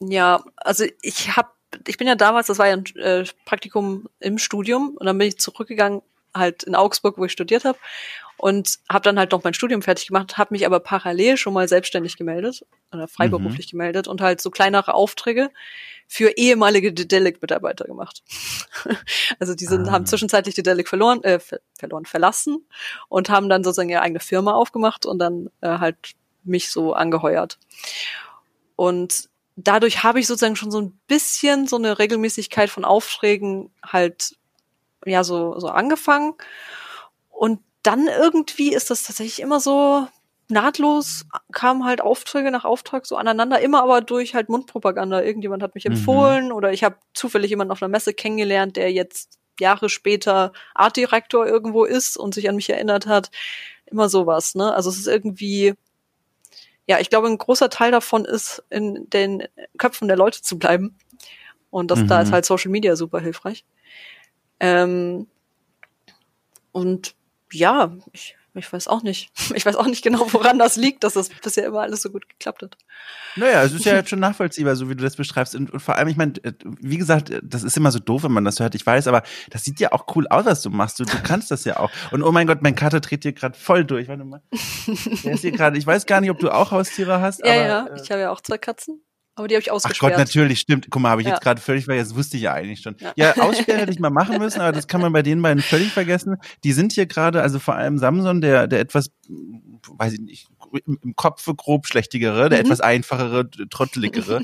ja, 0.00 0.42
also 0.56 0.84
ich 1.02 1.36
habe 1.36 1.50
ich 1.86 1.98
bin 1.98 2.06
ja 2.06 2.14
damals, 2.14 2.46
das 2.46 2.58
war 2.58 2.66
ja 2.66 2.74
ein 2.74 2.96
äh, 2.96 3.24
Praktikum 3.44 4.08
im 4.20 4.38
Studium 4.38 4.96
und 4.96 5.04
dann 5.04 5.18
bin 5.18 5.28
ich 5.28 5.38
zurückgegangen 5.38 6.02
halt 6.34 6.62
in 6.62 6.74
Augsburg, 6.74 7.18
wo 7.18 7.24
ich 7.24 7.32
studiert 7.32 7.64
habe 7.64 7.78
und 8.36 8.78
habe 8.88 9.02
dann 9.02 9.18
halt 9.18 9.32
noch 9.32 9.44
mein 9.44 9.54
Studium 9.54 9.82
fertig 9.82 10.06
gemacht, 10.06 10.38
habe 10.38 10.54
mich 10.54 10.64
aber 10.64 10.80
parallel 10.80 11.36
schon 11.36 11.52
mal 11.52 11.68
selbstständig 11.68 12.16
gemeldet 12.16 12.64
oder 12.92 13.08
freiberuflich 13.08 13.66
mhm. 13.66 13.70
gemeldet 13.70 14.08
und 14.08 14.20
halt 14.20 14.40
so 14.40 14.50
kleinere 14.50 14.94
Aufträge 14.94 15.50
für 16.06 16.30
ehemalige 16.36 16.92
Dedelic-Mitarbeiter 16.92 17.84
gemacht. 17.84 18.22
also 19.38 19.54
die 19.54 19.66
sind, 19.66 19.88
ah. 19.88 19.92
haben 19.92 20.06
zwischenzeitlich 20.06 20.54
Dedelic 20.54 20.88
verloren, 20.88 21.22
äh, 21.24 21.40
verloren, 21.78 22.06
verlassen 22.06 22.64
und 23.08 23.28
haben 23.28 23.48
dann 23.48 23.64
sozusagen 23.64 23.90
ihre 23.90 24.02
eigene 24.02 24.20
Firma 24.20 24.52
aufgemacht 24.52 25.04
und 25.04 25.18
dann 25.18 25.50
äh, 25.60 25.78
halt 25.78 25.96
mich 26.44 26.70
so 26.70 26.94
angeheuert. 26.94 27.58
Und 28.76 29.28
dadurch 29.58 30.02
habe 30.02 30.20
ich 30.20 30.26
sozusagen 30.26 30.56
schon 30.56 30.70
so 30.70 30.80
ein 30.80 30.98
bisschen 31.06 31.66
so 31.66 31.76
eine 31.76 31.98
Regelmäßigkeit 31.98 32.70
von 32.70 32.84
Aufträgen 32.84 33.70
halt 33.84 34.36
ja 35.04 35.24
so 35.24 35.58
so 35.58 35.68
angefangen 35.68 36.34
und 37.30 37.60
dann 37.82 38.08
irgendwie 38.08 38.72
ist 38.72 38.90
das 38.90 39.04
tatsächlich 39.04 39.40
immer 39.40 39.60
so 39.60 40.06
nahtlos 40.48 41.26
kamen 41.52 41.84
halt 41.84 42.00
Aufträge 42.00 42.50
nach 42.50 42.64
Auftrag 42.64 43.06
so 43.06 43.16
aneinander, 43.16 43.60
immer 43.60 43.82
aber 43.82 44.00
durch 44.00 44.34
halt 44.34 44.48
Mundpropaganda. 44.48 45.22
Irgendjemand 45.22 45.62
hat 45.62 45.74
mich 45.74 45.84
mhm. 45.84 45.92
empfohlen 45.92 46.46
mhm. 46.46 46.52
oder 46.52 46.72
ich 46.72 46.84
habe 46.84 46.96
zufällig 47.14 47.50
jemanden 47.50 47.72
auf 47.72 47.82
einer 47.82 47.90
Messe 47.90 48.14
kennengelernt, 48.14 48.76
der 48.76 48.92
jetzt 48.92 49.38
Jahre 49.60 49.88
später 49.88 50.52
Artdirektor 50.74 51.46
irgendwo 51.46 51.84
ist 51.84 52.16
und 52.16 52.34
sich 52.34 52.48
an 52.48 52.56
mich 52.56 52.70
erinnert 52.70 53.06
hat. 53.06 53.30
Immer 53.86 54.08
sowas, 54.08 54.54
ne? 54.54 54.74
Also 54.74 54.90
es 54.90 54.98
ist 54.98 55.06
irgendwie 55.08 55.74
ja, 56.88 56.98
ich 56.98 57.10
glaube, 57.10 57.28
ein 57.28 57.38
großer 57.38 57.68
Teil 57.68 57.92
davon 57.92 58.24
ist, 58.24 58.64
in 58.70 59.08
den 59.10 59.44
Köpfen 59.76 60.08
der 60.08 60.16
Leute 60.16 60.40
zu 60.40 60.58
bleiben. 60.58 60.96
Und 61.70 61.90
das, 61.90 62.00
mhm. 62.00 62.08
da 62.08 62.22
ist 62.22 62.28
mhm. 62.28 62.32
halt 62.32 62.46
Social 62.46 62.70
Media 62.70 62.96
super 62.96 63.20
hilfreich. 63.20 63.64
Ähm, 64.58 65.26
und 66.72 67.14
ja, 67.52 67.92
ich 68.12 68.36
ich 68.58 68.72
weiß 68.72 68.88
auch 68.88 69.02
nicht. 69.02 69.30
Ich 69.54 69.66
weiß 69.66 69.76
auch 69.76 69.86
nicht 69.86 70.04
genau, 70.04 70.26
woran 70.32 70.58
das 70.58 70.76
liegt, 70.76 71.02
dass 71.04 71.14
das 71.14 71.30
bisher 71.30 71.66
immer 71.66 71.80
alles 71.80 72.02
so 72.02 72.10
gut 72.10 72.28
geklappt 72.28 72.62
hat. 72.62 72.76
Naja, 73.34 73.62
es 73.62 73.72
ist 73.72 73.84
ja 73.84 73.94
jetzt 73.96 74.10
schon 74.10 74.20
nachvollziehbar, 74.20 74.76
so 74.76 74.88
wie 74.88 74.94
du 74.94 75.02
das 75.02 75.16
beschreibst. 75.16 75.54
Und, 75.54 75.72
und 75.72 75.80
vor 75.80 75.96
allem, 75.96 76.08
ich 76.08 76.16
meine, 76.16 76.32
äh, 76.44 76.52
wie 76.80 76.98
gesagt, 76.98 77.32
das 77.42 77.62
ist 77.62 77.76
immer 77.76 77.90
so 77.90 77.98
doof, 77.98 78.24
wenn 78.24 78.32
man 78.32 78.44
das 78.44 78.60
hört. 78.60 78.74
Ich 78.74 78.86
weiß, 78.86 79.08
aber 79.08 79.22
das 79.50 79.64
sieht 79.64 79.80
ja 79.80 79.92
auch 79.92 80.14
cool 80.14 80.28
aus, 80.28 80.44
was 80.44 80.62
du 80.62 80.70
machst. 80.70 81.00
Du, 81.00 81.04
du 81.04 81.22
kannst 81.22 81.50
das 81.50 81.64
ja 81.64 81.78
auch. 81.78 81.90
Und 82.10 82.22
oh 82.22 82.30
mein 82.30 82.46
Gott, 82.46 82.62
mein 82.62 82.74
Kater 82.74 83.00
dreht 83.00 83.22
hier 83.22 83.32
gerade 83.32 83.58
voll 83.58 83.84
durch. 83.84 84.08
Warte 84.08 84.24
mal. 84.24 84.42
Der 85.24 85.32
ist 85.32 85.40
hier 85.40 85.52
gerade. 85.52 85.78
Ich 85.78 85.86
weiß 85.86 86.06
gar 86.06 86.20
nicht, 86.20 86.30
ob 86.30 86.38
du 86.38 86.50
auch 86.50 86.70
Haustiere 86.70 87.20
hast. 87.20 87.44
Ja, 87.44 87.52
aber, 87.52 87.62
ja. 87.62 87.86
Äh, 87.86 88.00
ich 88.02 88.10
habe 88.10 88.20
ja 88.20 88.30
auch 88.30 88.40
zwei 88.40 88.58
Katzen. 88.58 89.02
Aber 89.38 89.48
die 89.48 89.54
habe 89.54 89.62
ich 89.62 89.70
ausgesperrt. 89.70 90.12
Ach 90.12 90.16
Gott, 90.16 90.18
natürlich, 90.18 90.60
stimmt. 90.60 90.88
Guck 90.90 91.00
mal, 91.00 91.10
habe 91.10 91.22
ich 91.22 91.28
ja. 91.28 91.34
jetzt 91.34 91.42
gerade 91.42 91.60
völlig 91.60 91.84
vergessen. 91.84 92.10
Das 92.10 92.18
wusste 92.18 92.36
ich 92.36 92.42
ja 92.44 92.52
eigentlich 92.52 92.80
schon. 92.80 92.96
Ja, 93.00 93.12
ja 93.16 93.36
aussperren 93.36 93.80
hätte 93.80 93.92
ich 93.92 94.00
mal 94.00 94.10
machen 94.10 94.38
müssen, 94.38 94.60
aber 94.60 94.72
das 94.72 94.88
kann 94.88 95.00
man 95.00 95.12
bei 95.12 95.22
den 95.22 95.40
beiden 95.40 95.62
völlig 95.62 95.92
vergessen. 95.92 96.36
Die 96.64 96.72
sind 96.72 96.92
hier 96.92 97.06
gerade, 97.06 97.40
also 97.40 97.58
vor 97.58 97.74
allem 97.76 97.98
Samson, 97.98 98.40
der, 98.40 98.66
der 98.66 98.80
etwas, 98.80 99.10
weiß 99.28 100.14
ich 100.14 100.20
nicht, 100.20 100.48
im 100.84 101.14
Kopf 101.14 101.48
grob 101.56 101.86
schlechtigere, 101.86 102.48
der 102.48 102.58
mhm. 102.58 102.64
etwas 102.66 102.80
einfachere, 102.80 103.48
trotteligere, 103.70 104.42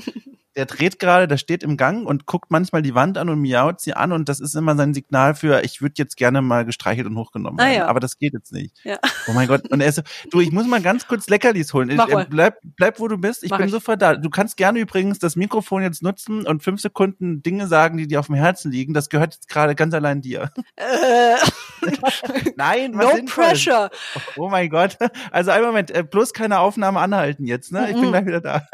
der 0.55 0.65
dreht 0.65 0.99
gerade, 0.99 1.27
der 1.27 1.37
steht 1.37 1.63
im 1.63 1.77
Gang 1.77 2.07
und 2.07 2.25
guckt 2.25 2.51
manchmal 2.51 2.81
die 2.81 2.95
Wand 2.95 3.17
an 3.17 3.29
und 3.29 3.39
miaut 3.41 3.81
sie 3.81 3.93
an 3.93 4.11
und 4.11 4.29
das 4.29 4.39
ist 4.39 4.55
immer 4.55 4.75
sein 4.75 4.93
Signal 4.93 5.35
für, 5.35 5.63
ich 5.63 5.81
würde 5.81 5.95
jetzt 5.97 6.17
gerne 6.17 6.41
mal 6.41 6.65
gestreichelt 6.65 7.07
und 7.07 7.17
hochgenommen 7.17 7.59
werden. 7.59 7.69
Ah, 7.69 7.75
ja. 7.75 7.87
Aber 7.87 7.99
das 7.99 8.17
geht 8.17 8.33
jetzt 8.33 8.53
nicht. 8.53 8.75
Ja. 8.83 8.97
Oh 9.27 9.33
mein 9.33 9.47
Gott. 9.47 9.69
Und 9.69 9.81
er 9.81 9.87
ist 9.87 9.95
so, 9.95 10.01
du, 10.31 10.39
ich 10.39 10.51
muss 10.51 10.67
mal 10.67 10.81
ganz 10.81 11.07
kurz 11.07 11.27
Leckerlis 11.27 11.73
holen. 11.73 11.93
Mach 11.95 12.07
mal. 12.07 12.25
Bleib, 12.29 12.59
bleib, 12.63 12.99
wo 12.99 13.07
du 13.07 13.17
bist. 13.17 13.43
Ich 13.43 13.51
Mach 13.51 13.57
bin 13.57 13.67
ich. 13.67 13.71
sofort 13.71 14.01
da. 14.01 14.15
Du 14.15 14.29
kannst 14.29 14.57
gerne 14.57 14.79
übrigens 14.79 15.19
das 15.19 15.35
Mikrofon 15.35 15.81
jetzt 15.81 16.01
nutzen 16.01 16.45
und 16.45 16.63
fünf 16.63 16.81
Sekunden 16.81 17.43
Dinge 17.43 17.67
sagen, 17.67 17.97
die 17.97 18.07
dir 18.07 18.19
auf 18.19 18.27
dem 18.27 18.35
Herzen 18.35 18.71
liegen. 18.71 18.93
Das 18.93 19.09
gehört 19.09 19.33
jetzt 19.33 19.49
gerade 19.49 19.75
ganz 19.75 19.93
allein 19.93 20.21
dir. 20.21 20.51
Äh. 20.75 21.35
Nein, 22.55 22.97
was 22.97 23.13
No 23.13 23.25
pressure. 23.25 23.89
Oh, 24.15 24.45
oh, 24.45 24.49
mein 24.49 24.69
Gott. 24.69 24.97
Also 25.31 25.51
einen 25.51 25.65
Moment, 25.65 25.91
äh, 25.91 26.03
bloß 26.03 26.33
keine 26.33 26.59
Aufnahme 26.59 26.99
anhalten 26.99 27.45
jetzt, 27.45 27.71
ne? 27.71 27.89
Ich 27.89 27.95
bin 27.95 28.09
gleich 28.09 28.25
wieder 28.25 28.41
da. 28.41 28.67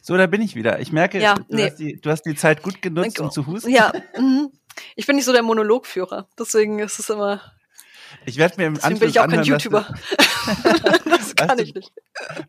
So, 0.00 0.16
da 0.16 0.26
bin 0.26 0.42
ich 0.42 0.54
wieder. 0.54 0.80
Ich 0.80 0.92
merke, 0.92 1.20
ja, 1.20 1.34
du, 1.34 1.44
nee. 1.48 1.66
hast 1.66 1.76
die, 1.76 2.00
du, 2.00 2.10
hast 2.10 2.22
die, 2.22 2.34
Zeit 2.34 2.62
gut 2.62 2.80
genutzt, 2.80 3.20
um 3.20 3.30
zu 3.30 3.46
husten. 3.46 3.70
Ja, 3.70 3.92
mhm. 4.18 4.50
ich 4.96 5.06
bin 5.06 5.16
nicht 5.16 5.24
so 5.24 5.32
der 5.32 5.42
Monologführer. 5.42 6.28
Deswegen 6.38 6.78
ist 6.78 6.98
es 6.98 7.10
immer 7.10 7.40
ich 8.26 8.36
werde 8.36 8.56
mir 8.56 8.66
im 8.66 8.74
Deswegen 8.74 8.94
Anschluss 8.94 9.00
bin 9.00 9.08
ich 9.08 9.20
auch 9.20 9.28
kein 9.28 9.44
YouTuber. 9.44 9.86
kann 11.48 11.58
ich 11.58 11.74
nicht. 11.74 11.92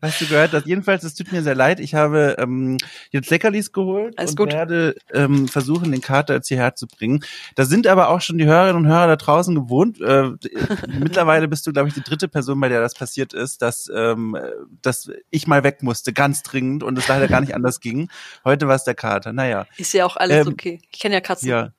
Was 0.00 0.18
du 0.18 0.26
gehört 0.26 0.52
hast. 0.52 0.66
Jedenfalls, 0.66 1.04
es 1.04 1.14
tut 1.14 1.32
mir 1.32 1.42
sehr 1.42 1.54
leid. 1.54 1.80
Ich 1.80 1.94
habe 1.94 2.36
ähm, 2.38 2.78
jetzt 3.10 3.30
Leckerlis 3.30 3.72
geholt 3.72 4.18
Alles 4.18 4.32
und 4.32 4.36
gut. 4.36 4.52
werde 4.52 4.94
ähm, 5.12 5.48
versuchen, 5.48 5.92
den 5.92 6.00
Kater 6.00 6.34
jetzt 6.34 6.48
hierher 6.48 6.74
zu 6.74 6.86
bringen. 6.86 7.24
Da 7.54 7.64
sind 7.64 7.86
aber 7.86 8.08
auch 8.08 8.20
schon 8.20 8.38
die 8.38 8.46
Hörerinnen 8.46 8.84
und 8.84 8.88
Hörer 8.88 9.06
da 9.06 9.16
draußen 9.16 9.54
gewohnt. 9.54 10.00
Äh, 10.00 10.30
mittlerweile 10.98 11.48
bist 11.48 11.66
du, 11.66 11.72
glaube 11.72 11.88
ich, 11.88 11.94
die 11.94 12.02
dritte 12.02 12.28
Person, 12.28 12.60
bei 12.60 12.68
der 12.68 12.80
das 12.80 12.94
passiert 12.94 13.32
ist, 13.32 13.62
dass, 13.62 13.90
ähm, 13.94 14.36
dass 14.82 15.10
ich 15.30 15.46
mal 15.46 15.64
weg 15.64 15.82
musste, 15.82 16.12
ganz 16.12 16.42
dringend 16.42 16.82
und 16.82 16.98
es 16.98 17.08
leider 17.08 17.28
gar 17.28 17.40
nicht 17.40 17.54
anders 17.54 17.80
ging. 17.80 18.08
Heute 18.44 18.68
war 18.68 18.76
es 18.76 18.84
der 18.84 18.94
Kater. 18.94 19.32
Naja. 19.32 19.66
Ist 19.76 19.92
ja 19.94 20.04
auch 20.04 20.16
alles 20.16 20.46
ähm, 20.46 20.52
okay. 20.52 20.80
Ich 20.90 21.00
kenne 21.00 21.14
ja 21.14 21.20
Katzen. 21.20 21.48
Ja. 21.48 21.72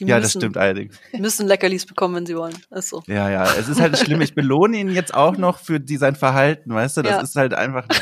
Die 0.00 0.06
ja, 0.06 0.16
müssen, 0.16 0.22
das 0.22 0.32
stimmt 0.32 0.56
allerdings. 0.56 0.98
Müssen 1.12 1.46
Leckerlis 1.46 1.84
bekommen, 1.84 2.14
wenn 2.14 2.26
sie 2.26 2.36
wollen. 2.36 2.56
Ist 2.70 2.88
so. 2.88 3.02
Ja, 3.06 3.28
ja, 3.28 3.44
es 3.44 3.68
ist 3.68 3.80
halt 3.80 3.98
schlimm. 3.98 4.22
Ich 4.22 4.34
belohne 4.34 4.78
ihn 4.78 4.88
jetzt 4.88 5.12
auch 5.12 5.36
noch 5.36 5.58
für 5.58 5.78
die, 5.78 5.98
sein 5.98 6.16
Verhalten, 6.16 6.72
weißt 6.72 6.96
du? 6.96 7.02
Das 7.02 7.12
ja. 7.12 7.20
ist 7.20 7.36
halt 7.36 7.54
einfach. 7.54 7.86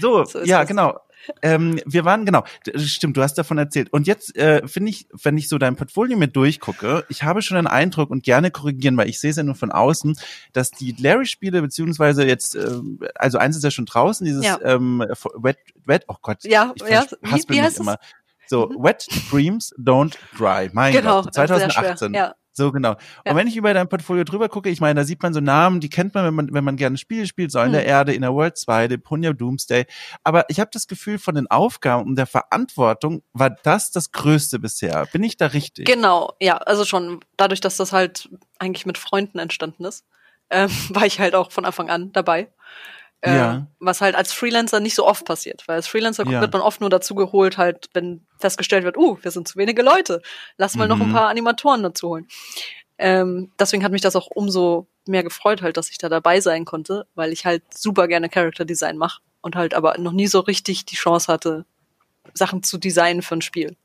So, 0.00 0.24
so 0.24 0.44
ja, 0.44 0.60
das. 0.60 0.68
genau. 0.68 1.00
Ähm, 1.42 1.80
wir 1.84 2.04
waren, 2.04 2.24
genau, 2.24 2.44
stimmt, 2.76 3.16
du 3.16 3.22
hast 3.22 3.34
davon 3.34 3.58
erzählt. 3.58 3.92
Und 3.92 4.06
jetzt 4.06 4.36
äh, 4.36 4.66
finde 4.66 4.90
ich, 4.90 5.08
wenn 5.22 5.36
ich 5.36 5.48
so 5.48 5.58
dein 5.58 5.76
Portfolio 5.76 6.16
mit 6.16 6.34
durchgucke, 6.36 7.04
ich 7.08 7.22
habe 7.22 7.42
schon 7.42 7.56
den 7.56 7.66
Eindruck 7.66 8.10
und 8.10 8.22
gerne 8.22 8.50
korrigieren, 8.50 8.96
weil 8.96 9.08
ich 9.08 9.20
sehe 9.20 9.30
es 9.30 9.36
ja 9.36 9.42
nur 9.42 9.54
von 9.54 9.70
außen, 9.70 10.18
dass 10.52 10.70
die 10.70 10.94
Larry-Spiele, 10.98 11.60
beziehungsweise 11.60 12.24
jetzt, 12.24 12.54
äh, 12.54 12.80
also 13.14 13.38
eins 13.38 13.56
ist 13.56 13.64
ja 13.64 13.70
schon 13.70 13.86
draußen, 13.86 14.24
dieses 14.24 14.44
ja. 14.44 14.58
ähm, 14.62 15.04
Wet, 15.34 15.58
Wet, 15.84 16.04
oh 16.08 16.16
Gott, 16.22 16.44
ja, 16.44 16.72
ich 16.74 16.82
ja. 16.88 17.04
Wie, 17.22 17.42
wie 17.48 17.62
heißt 17.62 17.80
immer. 17.80 17.98
Es? 18.00 18.08
So, 18.48 18.68
mhm. 18.68 18.82
Wet 18.82 19.06
Dreams 19.30 19.74
Don't 19.78 20.16
Dry. 20.36 20.70
Mein 20.72 20.92
genau, 20.92 21.22
Gott, 21.22 21.34
2018. 21.34 22.14
Ja. 22.14 22.34
So 22.58 22.72
genau. 22.72 22.96
Ja. 23.24 23.30
Und 23.30 23.36
wenn 23.36 23.46
ich 23.46 23.56
über 23.56 23.72
dein 23.72 23.88
Portfolio 23.88 24.24
drüber 24.24 24.48
gucke, 24.48 24.68
ich 24.68 24.80
meine, 24.80 25.00
da 25.00 25.04
sieht 25.04 25.22
man 25.22 25.32
so 25.32 25.38
Namen, 25.38 25.78
die 25.78 25.88
kennt 25.88 26.12
man, 26.14 26.24
wenn 26.24 26.34
man, 26.34 26.52
wenn 26.52 26.64
man 26.64 26.76
gerne 26.76 26.98
Spiele 26.98 27.26
spielt, 27.28 27.52
Säulen 27.52 27.68
mhm. 27.68 27.74
der 27.74 27.86
Erde, 27.86 28.12
Inner 28.14 28.34
World 28.34 28.58
2, 28.58 28.88
Deponia 28.88 29.32
Doomsday. 29.32 29.86
Aber 30.24 30.44
ich 30.48 30.58
habe 30.58 30.68
das 30.72 30.88
Gefühl, 30.88 31.18
von 31.18 31.36
den 31.36 31.46
Aufgaben 31.46 32.08
und 32.08 32.16
der 32.16 32.26
Verantwortung 32.26 33.22
war 33.32 33.50
das 33.50 33.92
das 33.92 34.10
Größte 34.10 34.58
bisher. 34.58 35.06
Bin 35.12 35.22
ich 35.22 35.36
da 35.36 35.46
richtig? 35.46 35.86
Genau, 35.86 36.32
ja, 36.40 36.56
also 36.56 36.84
schon 36.84 37.20
dadurch, 37.36 37.60
dass 37.60 37.76
das 37.76 37.92
halt 37.92 38.28
eigentlich 38.58 38.86
mit 38.86 38.98
Freunden 38.98 39.38
entstanden 39.38 39.84
ist, 39.84 40.04
ähm, 40.50 40.68
war 40.90 41.06
ich 41.06 41.20
halt 41.20 41.36
auch 41.36 41.52
von 41.52 41.64
Anfang 41.64 41.90
an 41.90 42.10
dabei. 42.12 42.48
Äh, 43.20 43.36
ja. 43.36 43.66
Was 43.80 44.00
halt 44.00 44.14
als 44.14 44.32
Freelancer 44.32 44.78
nicht 44.78 44.94
so 44.94 45.06
oft 45.06 45.24
passiert, 45.24 45.64
weil 45.66 45.76
als 45.76 45.88
Freelancer 45.88 46.24
ja. 46.26 46.40
wird 46.40 46.52
man 46.52 46.62
oft 46.62 46.80
nur 46.80 46.90
dazu 46.90 47.14
geholt, 47.14 47.58
halt, 47.58 47.88
wenn 47.92 48.24
festgestellt 48.38 48.84
wird, 48.84 48.96
uh, 48.96 49.18
wir 49.20 49.30
sind 49.32 49.48
zu 49.48 49.58
wenige 49.58 49.82
Leute, 49.82 50.22
lass 50.56 50.76
mal 50.76 50.84
mhm. 50.84 50.90
noch 50.90 51.00
ein 51.00 51.08
mhm. 51.08 51.14
paar 51.14 51.28
Animatoren 51.28 51.82
dazu 51.82 52.10
holen. 52.10 52.28
Ähm, 52.96 53.50
deswegen 53.58 53.82
hat 53.82 53.92
mich 53.92 54.02
das 54.02 54.16
auch 54.16 54.28
umso 54.28 54.86
mehr 55.06 55.22
gefreut, 55.22 55.62
halt, 55.62 55.76
dass 55.76 55.90
ich 55.90 55.98
da 55.98 56.08
dabei 56.08 56.40
sein 56.40 56.64
konnte, 56.64 57.06
weil 57.14 57.32
ich 57.32 57.44
halt 57.44 57.62
super 57.74 58.06
gerne 58.06 58.28
Character 58.28 58.64
Design 58.64 58.98
mache 58.98 59.20
und 59.40 59.56
halt 59.56 59.74
aber 59.74 59.98
noch 59.98 60.12
nie 60.12 60.26
so 60.26 60.40
richtig 60.40 60.84
die 60.84 60.96
Chance 60.96 61.32
hatte, 61.32 61.64
Sachen 62.34 62.62
zu 62.62 62.78
designen 62.78 63.22
für 63.22 63.36
ein 63.36 63.42
Spiel. 63.42 63.76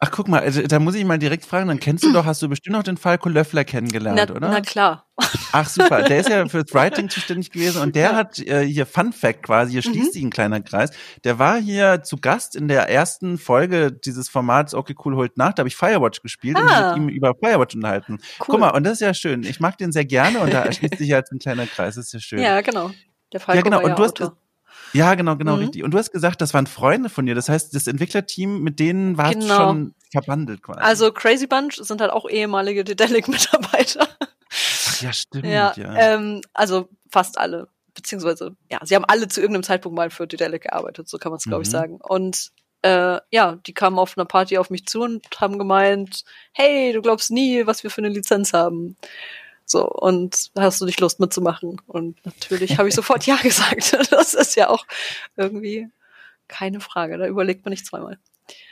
Ach, 0.00 0.12
guck 0.12 0.28
mal, 0.28 0.40
also, 0.40 0.62
da 0.62 0.78
muss 0.78 0.94
ich 0.94 1.04
mal 1.04 1.18
direkt 1.18 1.44
fragen, 1.44 1.66
dann 1.66 1.80
kennst 1.80 2.04
du 2.04 2.12
doch, 2.12 2.24
hast 2.24 2.40
du 2.40 2.48
bestimmt 2.48 2.76
noch 2.76 2.84
den 2.84 2.96
Falco 2.96 3.28
Löffler 3.28 3.64
kennengelernt, 3.64 4.22
na, 4.28 4.34
oder? 4.34 4.48
Na 4.48 4.60
klar. 4.60 5.06
Ach 5.50 5.68
super, 5.68 6.02
der 6.02 6.20
ist 6.20 6.28
ja 6.28 6.46
fürs 6.48 6.72
Writing 6.72 7.08
zuständig 7.08 7.50
gewesen 7.50 7.82
und 7.82 7.96
der 7.96 8.14
hat 8.14 8.38
äh, 8.38 8.64
hier 8.64 8.86
Fun 8.86 9.12
Fact 9.12 9.42
quasi, 9.42 9.72
hier 9.72 9.82
schließt 9.82 10.10
mhm. 10.10 10.12
sich 10.12 10.22
ein 10.22 10.30
kleiner 10.30 10.60
Kreis. 10.60 10.90
Der 11.24 11.40
war 11.40 11.58
hier 11.58 12.04
zu 12.04 12.18
Gast 12.18 12.54
in 12.54 12.68
der 12.68 12.88
ersten 12.88 13.38
Folge 13.38 13.90
dieses 13.90 14.28
Formats 14.28 14.72
Okay 14.72 14.94
Cool 15.04 15.16
holt 15.16 15.36
nach, 15.36 15.52
da 15.52 15.62
habe 15.62 15.68
ich 15.68 15.76
Firewatch 15.76 16.22
gespielt 16.22 16.56
ah. 16.56 16.60
und 16.60 16.66
mich 16.66 16.86
mit 16.86 16.96
ihm 16.96 17.16
über 17.16 17.34
Firewatch 17.34 17.74
unterhalten. 17.74 18.18
Cool. 18.38 18.46
Guck 18.46 18.60
mal, 18.60 18.70
und 18.70 18.84
das 18.84 18.94
ist 18.94 19.00
ja 19.00 19.14
schön. 19.14 19.42
Ich 19.42 19.58
mag 19.58 19.78
den 19.78 19.90
sehr 19.90 20.04
gerne 20.04 20.38
und 20.38 20.52
da 20.52 20.70
schließt 20.70 20.98
sich 20.98 21.08
jetzt 21.08 21.32
ein 21.32 21.40
kleiner 21.40 21.66
Kreis, 21.66 21.96
das 21.96 22.06
ist 22.06 22.12
ja 22.12 22.20
schön. 22.20 22.38
Ja, 22.38 22.60
genau. 22.60 22.92
Der 23.32 23.40
Falco 23.40 23.56
ja, 23.56 23.62
genau. 23.62 23.82
und 23.82 23.98
du 23.98 24.04
hast, 24.04 24.22
ja, 24.92 25.14
genau, 25.14 25.36
genau, 25.36 25.56
mhm. 25.56 25.62
richtig. 25.62 25.84
Und 25.84 25.92
du 25.92 25.98
hast 25.98 26.12
gesagt, 26.12 26.40
das 26.40 26.54
waren 26.54 26.66
Freunde 26.66 27.08
von 27.08 27.26
dir. 27.26 27.34
Das 27.34 27.48
heißt, 27.48 27.74
das 27.74 27.86
Entwicklerteam, 27.86 28.60
mit 28.62 28.78
denen 28.78 29.16
war 29.16 29.34
genau. 29.34 29.56
schon 29.56 29.94
verbandelt 30.10 30.62
quasi. 30.62 30.80
Also 30.80 31.12
Crazy 31.12 31.46
Bunch 31.46 31.74
sind 31.76 32.00
halt 32.00 32.10
auch 32.10 32.28
ehemalige 32.28 32.84
Dedelic-Mitarbeiter. 32.84 34.08
Ach 34.88 35.02
ja, 35.02 35.12
stimmt. 35.12 35.44
Ja, 35.44 35.72
ja. 35.76 35.94
Ähm, 35.94 36.40
also 36.54 36.88
fast 37.10 37.38
alle. 37.38 37.68
Beziehungsweise, 37.94 38.56
ja, 38.70 38.78
sie 38.84 38.94
haben 38.94 39.04
alle 39.04 39.28
zu 39.28 39.40
irgendeinem 39.40 39.64
Zeitpunkt 39.64 39.96
mal 39.96 40.10
für 40.10 40.26
Dedelic 40.26 40.62
gearbeitet, 40.62 41.08
so 41.08 41.18
kann 41.18 41.32
man 41.32 41.38
es, 41.38 41.44
glaube 41.44 41.58
mhm. 41.58 41.62
ich, 41.62 41.70
sagen. 41.70 42.00
Und 42.00 42.52
äh, 42.82 43.18
ja, 43.30 43.58
die 43.66 43.74
kamen 43.74 43.98
auf 43.98 44.16
einer 44.16 44.24
Party 44.24 44.56
auf 44.58 44.70
mich 44.70 44.86
zu 44.86 45.00
und 45.02 45.24
haben 45.40 45.58
gemeint, 45.58 46.22
hey, 46.52 46.92
du 46.92 47.02
glaubst 47.02 47.30
nie, 47.30 47.66
was 47.66 47.82
wir 47.82 47.90
für 47.90 48.00
eine 48.00 48.08
Lizenz 48.08 48.52
haben. 48.52 48.96
So, 49.70 49.86
und 49.86 50.50
hast 50.58 50.80
du 50.80 50.86
nicht 50.86 50.98
Lust 51.00 51.20
mitzumachen? 51.20 51.80
Und 51.86 52.24
natürlich 52.24 52.78
habe 52.78 52.88
ich 52.88 52.94
sofort 52.94 53.26
Ja 53.26 53.36
gesagt. 53.42 53.96
Das 54.10 54.32
ist 54.32 54.56
ja 54.56 54.70
auch 54.70 54.86
irgendwie 55.36 55.88
keine 56.48 56.80
Frage. 56.80 57.18
Da 57.18 57.26
überlegt 57.26 57.64
man 57.64 57.70
nicht 57.70 57.84
zweimal. 57.84 58.18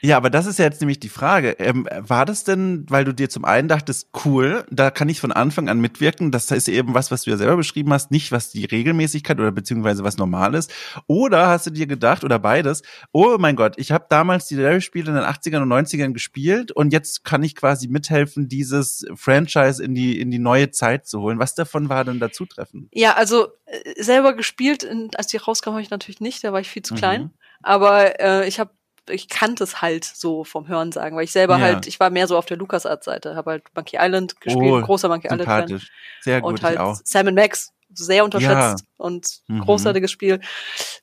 Ja, 0.02 0.16
aber 0.16 0.30
das 0.30 0.46
ist 0.46 0.58
ja 0.58 0.64
jetzt 0.64 0.80
nämlich 0.80 1.00
die 1.00 1.08
Frage. 1.08 1.56
Ähm, 1.58 1.88
war 1.90 2.24
das 2.24 2.44
denn, 2.44 2.86
weil 2.88 3.04
du 3.04 3.12
dir 3.12 3.28
zum 3.28 3.44
einen 3.44 3.68
dachtest, 3.68 4.10
cool, 4.24 4.64
da 4.70 4.90
kann 4.90 5.08
ich 5.08 5.20
von 5.20 5.32
Anfang 5.32 5.68
an 5.68 5.80
mitwirken, 5.80 6.30
das 6.30 6.50
ist 6.50 6.68
eben 6.68 6.94
was, 6.94 7.10
was 7.10 7.22
du 7.22 7.30
ja 7.30 7.36
selber 7.36 7.56
beschrieben 7.56 7.92
hast, 7.92 8.10
nicht 8.10 8.30
was 8.30 8.50
die 8.50 8.64
Regelmäßigkeit 8.64 9.38
oder 9.38 9.52
beziehungsweise 9.52 10.04
was 10.04 10.16
normal 10.16 10.54
ist. 10.54 10.72
Oder 11.06 11.48
hast 11.48 11.66
du 11.66 11.70
dir 11.70 11.86
gedacht, 11.86 12.24
oder 12.24 12.38
beides, 12.38 12.82
oh 13.12 13.36
mein 13.38 13.56
Gott, 13.56 13.74
ich 13.78 13.90
habe 13.90 14.06
damals 14.08 14.46
die 14.46 14.56
Larry-Spiele 14.56 15.08
in 15.08 15.16
den 15.16 15.24
80ern 15.24 15.62
und 15.62 15.72
90ern 15.72 16.12
gespielt 16.12 16.72
und 16.72 16.92
jetzt 16.92 17.24
kann 17.24 17.42
ich 17.42 17.54
quasi 17.54 17.88
mithelfen, 17.88 18.48
dieses 18.48 19.06
Franchise 19.14 19.82
in 19.82 19.94
die, 19.94 20.20
in 20.20 20.30
die 20.30 20.38
neue 20.38 20.70
Zeit 20.70 21.06
zu 21.06 21.20
holen. 21.20 21.38
Was 21.38 21.54
davon 21.54 21.88
war 21.88 22.04
denn 22.04 22.20
dazu 22.20 22.46
treffen? 22.46 22.88
Ja, 22.92 23.14
also 23.14 23.48
äh, 23.64 24.02
selber 24.02 24.34
gespielt, 24.34 24.86
als 25.16 25.26
die 25.28 25.38
rauskam, 25.38 25.70
habe 25.70 25.82
ich 25.82 25.90
natürlich 25.90 26.20
nicht, 26.20 26.44
da 26.44 26.52
war 26.52 26.60
ich 26.60 26.68
viel 26.68 26.82
zu 26.82 26.94
klein. 26.94 27.22
Mhm. 27.22 27.30
Aber 27.62 28.20
äh, 28.20 28.46
ich 28.46 28.60
habe 28.60 28.70
ich 29.08 29.28
kannte 29.28 29.64
es 29.64 29.82
halt 29.82 30.04
so 30.04 30.44
vom 30.44 30.68
Hören 30.68 30.92
sagen, 30.92 31.16
weil 31.16 31.24
ich 31.24 31.32
selber 31.32 31.58
ja. 31.58 31.64
halt, 31.64 31.86
ich 31.86 32.00
war 32.00 32.10
mehr 32.10 32.26
so 32.26 32.36
auf 32.36 32.46
der 32.46 32.56
LucasArts-Seite, 32.56 33.36
habe 33.36 33.52
halt 33.52 33.64
Monkey 33.74 33.98
Island 34.00 34.40
gespielt, 34.40 34.64
oh, 34.64 34.80
großer 34.82 35.08
Monkey 35.08 35.28
Island-Fan. 35.28 35.80
Sehr 36.20 36.40
gut, 36.40 36.50
und 36.50 36.62
halt 36.62 36.78
auch. 36.78 36.98
Sam 37.04 37.34
Max, 37.34 37.72
sehr 37.92 38.24
unterschätzt 38.24 38.84
ja. 38.84 38.86
und 38.96 39.40
mhm. 39.48 39.60
großartiges 39.60 40.10
Spiel. 40.10 40.40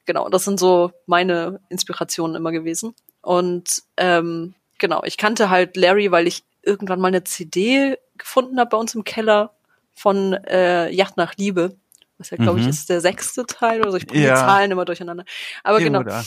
Genau, 0.05 0.29
das 0.29 0.43
sind 0.43 0.59
so 0.59 0.91
meine 1.05 1.59
Inspirationen 1.69 2.35
immer 2.35 2.51
gewesen. 2.51 2.93
Und 3.21 3.83
ähm, 3.97 4.53
genau, 4.77 5.03
ich 5.03 5.17
kannte 5.17 5.49
halt 5.49 5.77
Larry, 5.77 6.11
weil 6.11 6.27
ich 6.27 6.43
irgendwann 6.61 6.99
mal 6.99 7.07
eine 7.09 7.23
CD 7.23 7.97
gefunden 8.17 8.59
habe 8.59 8.69
bei 8.69 8.77
uns 8.77 8.95
im 8.95 9.03
Keller 9.03 9.53
von 9.93 10.33
äh, 10.33 10.89
Yacht 10.89 11.17
nach 11.17 11.35
Liebe. 11.35 11.75
Was 12.17 12.29
ja, 12.29 12.37
glaube 12.37 12.59
mhm. 12.59 12.63
ich, 12.63 12.69
ist 12.69 12.89
der 12.89 13.01
sechste 13.01 13.45
Teil 13.45 13.81
oder 13.81 13.91
so. 13.91 13.97
Ich 13.97 14.07
bringe 14.07 14.25
ja. 14.25 14.33
die 14.33 14.39
Zahlen 14.39 14.71
immer 14.71 14.85
durcheinander. 14.85 15.25
Aber 15.63 15.79
Hier 15.79 15.87
genau. 15.87 16.03
Da 16.03 16.23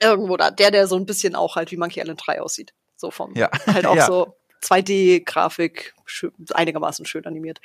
irgendwo 0.00 0.36
da, 0.36 0.50
der, 0.50 0.70
der 0.70 0.86
so 0.86 0.96
ein 0.96 1.06
bisschen 1.06 1.34
auch 1.34 1.56
halt 1.56 1.70
wie 1.70 1.76
Monkey 1.76 2.00
Island 2.00 2.20
3 2.24 2.40
aussieht. 2.40 2.74
So 2.96 3.10
vom, 3.10 3.34
ja. 3.34 3.50
halt 3.66 3.86
auch 3.86 3.96
ja. 3.96 4.06
so 4.06 4.36
2D-Grafik, 4.62 5.94
einigermaßen 6.52 7.06
schön 7.06 7.26
animiert. 7.26 7.60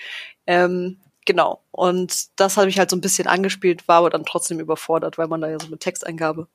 Ähm, 0.46 1.00
genau. 1.26 1.64
Und 1.72 2.40
das 2.40 2.58
habe 2.58 2.70
ich 2.70 2.80
halt 2.80 2.90
so 2.90 2.96
ein 2.96 3.02
bisschen 3.02 3.28
angespielt, 3.28 3.88
war 3.88 3.98
aber 3.98 4.10
dann 4.10 4.26
trotzdem 4.26 4.60
überfordert, 4.60 5.18
weil 5.18 5.28
man 5.28 5.42
da 5.42 5.50
ja 5.50 5.60
so 5.60 5.68
mit 5.68 5.80
Texteingabe, 5.80 6.48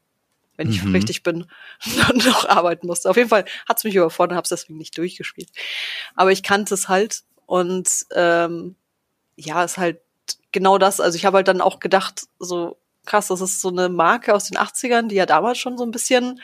wenn 0.57 0.71
ich 0.71 0.83
mhm. 0.83 0.95
richtig 0.95 1.23
bin, 1.23 1.47
noch 2.15 2.49
arbeiten 2.49 2.87
musste. 2.87 3.11
Auf 3.11 3.17
jeden 3.17 3.29
Fall 3.29 3.45
hat's 3.69 3.85
mich 3.85 3.95
überfordert, 3.95 4.37
habe 4.37 4.45
es 4.45 4.51
deswegen 4.51 4.79
nicht 4.79 4.97
durchgespielt. 4.97 5.51
Aber 6.15 6.33
ich 6.33 6.43
kannte 6.43 6.75
es 6.75 6.89
halt 6.89 7.23
und 7.47 8.07
ähm, 8.15 8.77
ja, 9.37 9.65
ist 9.65 9.79
halt 9.79 10.01
genau 10.53 10.79
das. 10.79 11.01
Also 11.01 11.17
ich 11.17 11.25
habe 11.25 11.39
halt 11.39 11.49
dann 11.49 11.61
auch 11.61 11.81
gedacht, 11.81 12.23
so 12.39 12.79
krass, 13.07 13.29
das 13.29 13.41
ist 13.41 13.61
so 13.61 13.69
eine 13.69 13.89
Marke 13.89 14.35
aus 14.35 14.45
den 14.45 14.59
80ern, 14.59 15.09
die 15.09 15.15
ja 15.15 15.27
damals 15.27 15.59
schon 15.59 15.79
so 15.79 15.85
ein 15.85 15.91
bisschen, 15.91 16.41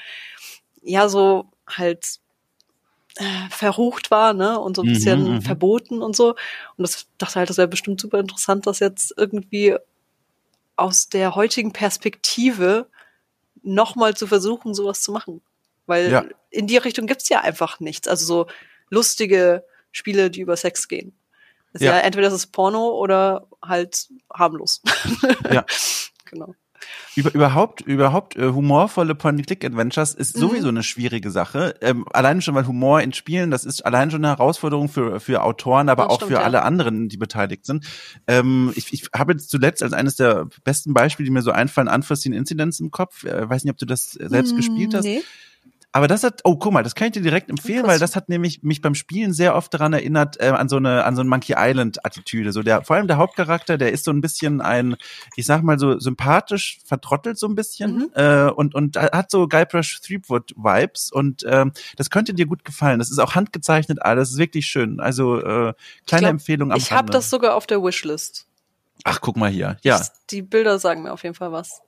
ja, 0.82 1.08
so 1.08 1.50
halt 1.68 2.20
äh, 3.16 3.48
verrucht 3.50 4.10
war, 4.10 4.32
ne, 4.32 4.58
und 4.58 4.76
so 4.76 4.82
ein 4.82 4.88
bisschen 4.88 5.24
mhm, 5.24 5.34
mhm. 5.34 5.42
verboten 5.42 6.02
und 6.02 6.16
so. 6.16 6.30
Und 6.30 6.36
das 6.78 7.06
dachte 7.18 7.36
halt, 7.36 7.50
das 7.50 7.58
wäre 7.58 7.68
bestimmt 7.68 8.00
super 8.00 8.18
interessant, 8.18 8.66
das 8.66 8.78
jetzt 8.78 9.14
irgendwie 9.16 9.76
aus 10.76 11.08
der 11.08 11.34
heutigen 11.34 11.72
Perspektive 11.72 12.86
nochmal 13.62 14.16
zu 14.16 14.26
versuchen, 14.26 14.74
sowas 14.74 15.02
zu 15.02 15.12
machen. 15.12 15.42
Weil 15.86 16.10
ja. 16.10 16.24
in 16.50 16.66
die 16.66 16.76
Richtung 16.76 17.06
gibt's 17.06 17.28
ja 17.28 17.40
einfach 17.40 17.80
nichts. 17.80 18.08
Also 18.08 18.24
so 18.24 18.46
lustige 18.88 19.64
Spiele, 19.90 20.30
die 20.30 20.40
über 20.40 20.56
Sex 20.56 20.88
gehen. 20.88 21.12
ist 21.72 21.82
ja. 21.82 21.96
ja 21.96 22.00
entweder 22.00 22.28
das 22.28 22.34
ist 22.34 22.52
Porno 22.52 22.90
oder 22.90 23.46
halt 23.62 24.08
harmlos. 24.32 24.82
Ja. 25.50 25.64
genau. 26.32 26.54
Über, 27.14 27.34
überhaupt, 27.34 27.82
überhaupt 27.82 28.36
äh, 28.36 28.48
humorvolle 28.48 29.14
Point-Click-Adventures 29.14 30.14
ist 30.14 30.34
mhm. 30.34 30.40
sowieso 30.40 30.68
eine 30.68 30.82
schwierige 30.82 31.30
Sache. 31.30 31.74
Ähm, 31.80 32.06
allein 32.12 32.40
schon, 32.40 32.54
weil 32.54 32.66
Humor 32.66 33.02
in 33.02 33.12
Spielen, 33.12 33.50
das 33.50 33.64
ist 33.64 33.84
allein 33.84 34.10
schon 34.10 34.24
eine 34.24 34.36
Herausforderung 34.36 34.88
für, 34.88 35.20
für 35.20 35.42
Autoren, 35.42 35.88
aber 35.88 36.04
das 36.04 36.12
auch 36.12 36.16
stimmt, 36.16 36.32
für 36.32 36.38
ja. 36.38 36.42
alle 36.42 36.62
anderen, 36.62 37.08
die 37.08 37.18
beteiligt 37.18 37.66
sind. 37.66 37.84
Ähm, 38.26 38.72
ich 38.74 38.92
ich 38.92 39.08
habe 39.14 39.32
jetzt 39.32 39.50
zuletzt 39.50 39.82
als 39.82 39.92
eines 39.92 40.16
der 40.16 40.48
besten 40.64 40.94
Beispiele, 40.94 41.26
die 41.26 41.32
mir 41.32 41.42
so 41.42 41.52
einfallen, 41.52 41.88
Unforeseen 41.88 42.32
Incidents 42.32 42.80
im 42.80 42.90
Kopf. 42.90 43.24
Äh, 43.24 43.48
weiß 43.48 43.64
nicht, 43.64 43.72
ob 43.72 43.78
du 43.78 43.86
das 43.86 44.12
selbst 44.12 44.54
mm, 44.54 44.56
gespielt 44.56 44.94
hast. 44.94 45.04
Nee. 45.04 45.22
Aber 45.94 46.08
das 46.08 46.24
hat, 46.24 46.40
oh, 46.44 46.56
guck 46.56 46.72
mal, 46.72 46.82
das 46.82 46.94
kann 46.94 47.08
ich 47.08 47.12
dir 47.12 47.20
direkt 47.20 47.50
empfehlen, 47.50 47.86
weil 47.86 47.98
das 47.98 48.16
hat 48.16 48.30
nämlich 48.30 48.62
mich 48.62 48.80
beim 48.80 48.94
Spielen 48.94 49.34
sehr 49.34 49.54
oft 49.54 49.74
daran 49.74 49.92
erinnert, 49.92 50.40
äh, 50.40 50.46
an 50.46 50.70
so 50.70 50.76
eine, 50.76 51.04
an 51.04 51.14
so 51.16 51.20
eine 51.20 51.28
Monkey 51.28 51.54
Island-Attitüde. 51.56 52.52
So 52.52 52.62
der, 52.62 52.82
vor 52.82 52.96
allem 52.96 53.08
der 53.08 53.18
Hauptcharakter, 53.18 53.76
der 53.76 53.92
ist 53.92 54.04
so 54.04 54.10
ein 54.10 54.22
bisschen 54.22 54.62
ein, 54.62 54.96
ich 55.36 55.44
sag 55.44 55.62
mal 55.62 55.78
so 55.78 55.98
sympathisch, 55.98 56.80
vertrottelt 56.86 57.38
so 57.38 57.46
ein 57.46 57.54
bisschen 57.54 57.98
mhm. 57.98 58.10
äh, 58.14 58.50
und, 58.50 58.74
und 58.74 58.96
hat 58.96 59.30
so 59.30 59.46
Guybrush 59.46 60.00
Threepwood-Vibes 60.00 61.12
und 61.12 61.44
ähm, 61.46 61.72
das 61.96 62.08
könnte 62.08 62.32
dir 62.32 62.46
gut 62.46 62.64
gefallen. 62.64 62.98
Das 62.98 63.10
ist 63.10 63.18
auch 63.18 63.34
handgezeichnet 63.34 64.00
alles, 64.00 64.30
ist 64.30 64.38
wirklich 64.38 64.66
schön. 64.66 64.98
Also 64.98 65.40
äh, 65.40 65.74
kleine 66.06 66.22
glaub, 66.22 66.30
Empfehlung 66.30 66.72
am 66.72 66.78
Ich 66.78 66.90
habe 66.90 67.10
das 67.10 67.28
sogar 67.28 67.54
auf 67.54 67.66
der 67.66 67.82
Wishlist. 67.82 68.46
Ach, 69.04 69.20
guck 69.20 69.36
mal 69.36 69.50
hier. 69.50 69.76
Ja. 69.82 70.00
Die 70.30 70.40
Bilder 70.40 70.78
sagen 70.78 71.02
mir 71.02 71.12
auf 71.12 71.22
jeden 71.22 71.34
Fall 71.34 71.52
was. 71.52 71.82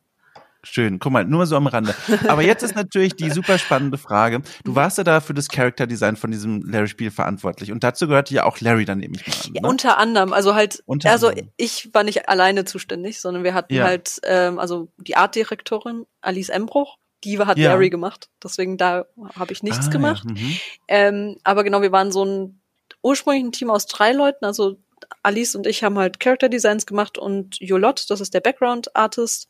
Schön, 0.65 0.99
guck 0.99 1.13
mal, 1.13 1.25
nur 1.25 1.47
so 1.47 1.57
am 1.57 1.67
Rande. 1.67 1.95
Aber 2.29 2.43
jetzt 2.43 2.63
ist 2.63 2.75
natürlich 2.75 3.15
die 3.15 3.31
super 3.31 3.59
spannende 3.59 3.99
Frage. 3.99 4.43
Du 4.65 4.75
warst 4.75 4.99
ja 4.99 5.05
da 5.05 5.21
für 5.21 5.35
das 5.35 5.49
Character 5.49 5.87
Design 5.87 6.17
von 6.17 6.31
diesem 6.31 6.63
Larry-Spiel 6.63 7.11
verantwortlich 7.11 7.71
und 7.71 7.85
dazu 7.85 8.09
gehörte 8.09 8.35
ja 8.35 8.45
auch 8.45 8.61
Larry, 8.61 8.85
dann 8.85 8.99
mal 8.99 9.05
an. 9.07 9.13
Ne? 9.53 9.61
Ja, 9.63 9.69
unter 9.69 9.99
anderem, 9.99 10.33
also 10.33 10.55
halt, 10.55 10.83
unter 10.87 11.11
also 11.11 11.29
anderem. 11.29 11.51
ich 11.57 11.93
war 11.93 12.03
nicht 12.03 12.29
alleine 12.29 12.65
zuständig, 12.65 13.21
sondern 13.21 13.45
wir 13.45 13.55
hatten 13.55 13.75
ja. 13.75 13.85
halt, 13.85 14.21
ähm, 14.25 14.59
also 14.59 14.89
die 14.97 15.17
Artdirektorin 15.17 16.07
Alice 16.21 16.49
Embruch, 16.49 16.97
die 17.25 17.39
hat 17.39 17.59
ja. 17.59 17.71
Larry 17.71 17.91
gemacht, 17.91 18.31
deswegen 18.43 18.77
da 18.77 19.05
habe 19.39 19.53
ich 19.53 19.63
nichts 19.63 19.89
ah, 19.89 19.91
gemacht. 19.91 20.25
Mhm. 20.25 20.57
Ähm, 20.89 21.37
aber 21.45 21.65
genau, 21.65 21.83
wir 21.83 21.93
waren 21.93 22.13
so 22.13 22.25
ein 22.25 22.61
ursprünglich 23.03 23.45
ein 23.45 23.53
Team 23.53 23.71
aus 23.71 23.87
drei 23.87 24.13
Leuten, 24.13 24.45
also 24.45 24.79
Alice 25.23 25.55
und 25.55 25.67
ich 25.67 25.85
haben 25.85 25.99
halt 25.99 26.21
Character 26.21 26.49
Designs 26.49 26.87
gemacht 26.87 27.19
und 27.19 27.59
Jolot, 27.61 28.07
das 28.09 28.21
ist 28.21 28.35
der 28.35 28.41
Background 28.41 28.95
Artist, 28.97 29.49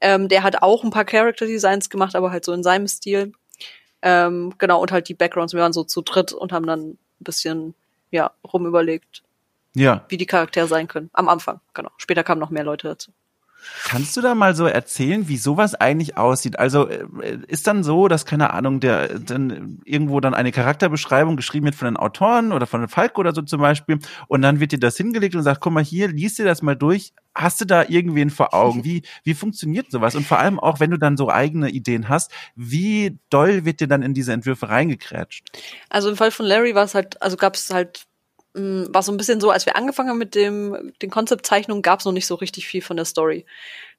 ähm, 0.00 0.28
der 0.28 0.42
hat 0.42 0.62
auch 0.62 0.84
ein 0.84 0.90
paar 0.90 1.04
Character 1.04 1.46
Designs 1.46 1.90
gemacht, 1.90 2.14
aber 2.14 2.30
halt 2.30 2.44
so 2.44 2.52
in 2.52 2.62
seinem 2.62 2.86
Stil. 2.86 3.32
Ähm, 4.02 4.54
genau, 4.58 4.80
und 4.80 4.92
halt 4.92 5.08
die 5.08 5.14
Backgrounds. 5.14 5.54
Wir 5.54 5.60
waren 5.60 5.72
so 5.72 5.84
zu 5.84 6.02
dritt 6.02 6.32
und 6.32 6.52
haben 6.52 6.66
dann 6.66 6.90
ein 6.90 6.98
bisschen, 7.18 7.74
ja, 8.10 8.30
rumüberlegt, 8.52 9.22
ja. 9.74 10.04
wie 10.08 10.16
die 10.16 10.26
Charaktere 10.26 10.68
sein 10.68 10.86
können. 10.86 11.10
Am 11.12 11.28
Anfang, 11.28 11.60
genau. 11.74 11.90
Später 11.96 12.22
kamen 12.22 12.40
noch 12.40 12.50
mehr 12.50 12.64
Leute 12.64 12.88
dazu. 12.88 13.12
Kannst 13.84 14.16
du 14.16 14.20
da 14.20 14.34
mal 14.34 14.54
so 14.54 14.66
erzählen, 14.66 15.28
wie 15.28 15.36
sowas 15.36 15.74
eigentlich 15.74 16.16
aussieht? 16.16 16.58
Also 16.58 16.88
äh, 16.88 17.38
ist 17.46 17.66
dann 17.66 17.84
so, 17.84 18.08
dass 18.08 18.26
keine 18.26 18.52
Ahnung, 18.52 18.80
der 18.80 19.18
dann 19.18 19.80
irgendwo 19.84 20.20
dann 20.20 20.34
eine 20.34 20.52
Charakterbeschreibung 20.52 21.36
geschrieben 21.36 21.66
wird 21.66 21.74
von 21.74 21.86
den 21.86 21.96
Autoren 21.96 22.52
oder 22.52 22.66
von 22.66 22.88
Falk 22.88 23.18
oder 23.18 23.34
so 23.34 23.42
zum 23.42 23.60
Beispiel 23.60 23.98
und 24.26 24.42
dann 24.42 24.60
wird 24.60 24.72
dir 24.72 24.78
das 24.78 24.96
hingelegt 24.96 25.34
und 25.34 25.42
sagt, 25.42 25.60
guck 25.60 25.72
mal 25.72 25.84
hier, 25.84 26.08
liest 26.08 26.38
dir 26.38 26.44
das 26.44 26.62
mal 26.62 26.76
durch. 26.76 27.12
Hast 27.34 27.60
du 27.60 27.64
da 27.64 27.84
irgendwen 27.86 28.30
vor 28.30 28.52
Augen? 28.52 28.82
Wie 28.84 29.02
wie 29.22 29.34
funktioniert 29.34 29.90
sowas? 29.90 30.16
Und 30.16 30.26
vor 30.26 30.38
allem 30.38 30.58
auch, 30.58 30.80
wenn 30.80 30.90
du 30.90 30.98
dann 30.98 31.16
so 31.16 31.30
eigene 31.30 31.70
Ideen 31.70 32.08
hast, 32.08 32.32
wie 32.56 33.18
doll 33.30 33.64
wird 33.64 33.80
dir 33.80 33.86
dann 33.86 34.02
in 34.02 34.12
diese 34.12 34.32
Entwürfe 34.32 34.68
reingekrätscht? 34.68 35.46
Also 35.88 36.08
im 36.10 36.16
Fall 36.16 36.32
von 36.32 36.46
Larry 36.46 36.74
war 36.74 36.84
es 36.84 36.94
halt, 36.94 37.22
also 37.22 37.36
gab 37.36 37.54
es 37.54 37.70
halt 37.70 38.07
Mm, 38.54 38.86
war 38.88 39.02
so 39.02 39.12
ein 39.12 39.16
bisschen 39.16 39.40
so, 39.40 39.50
als 39.50 39.66
wir 39.66 39.76
angefangen 39.76 40.08
haben 40.08 40.18
mit 40.18 40.34
dem, 40.34 40.92
den 41.02 41.10
Konzeptzeichnungen, 41.10 41.82
gab 41.82 42.00
es 42.00 42.06
noch 42.06 42.12
nicht 42.12 42.26
so 42.26 42.34
richtig 42.34 42.66
viel 42.66 42.82
von 42.82 42.96
der 42.96 43.04
Story. 43.04 43.46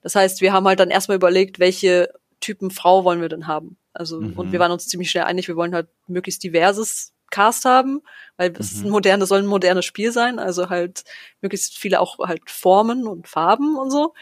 Das 0.02 0.16
heißt, 0.16 0.41
wir 0.41 0.54
haben 0.54 0.68
halt 0.68 0.80
dann 0.80 0.89
erstmal 0.89 1.18
überlegt, 1.18 1.60
welche 1.60 2.10
Typen 2.39 2.72
Frau 2.72 3.04
wollen 3.04 3.22
wir 3.22 3.30
denn 3.30 3.47
haben. 3.47 3.78
Also, 3.93 4.22
mhm. 4.22 4.34
und 4.34 4.52
wir 4.52 4.60
waren 4.60 4.72
uns 4.72 4.88
ziemlich 4.88 5.12
schnell 5.12 5.26
einig, 5.26 5.47
wir 5.47 5.56
wollen 5.56 5.76
halt 5.76 5.88
möglichst 6.08 6.43
diverses 6.43 7.14
Cast 7.32 7.66
haben, 7.66 8.02
weil 8.38 8.54
es 8.58 8.78
mhm. 8.78 8.88
ein 8.88 8.89
modernes, 8.91 9.30
soll 9.30 9.39
ein 9.39 9.45
modernes 9.45 9.86
Spiel 9.86 10.12
sein, 10.12 10.39
also 10.39 10.70
halt 10.70 11.04
möglichst 11.41 11.78
viele 11.78 12.00
auch 12.00 12.18
halt 12.20 12.50
Formen 12.50 13.08
und 13.08 13.28
Farben 13.28 13.78
und 13.78 13.91
so. 13.91 14.14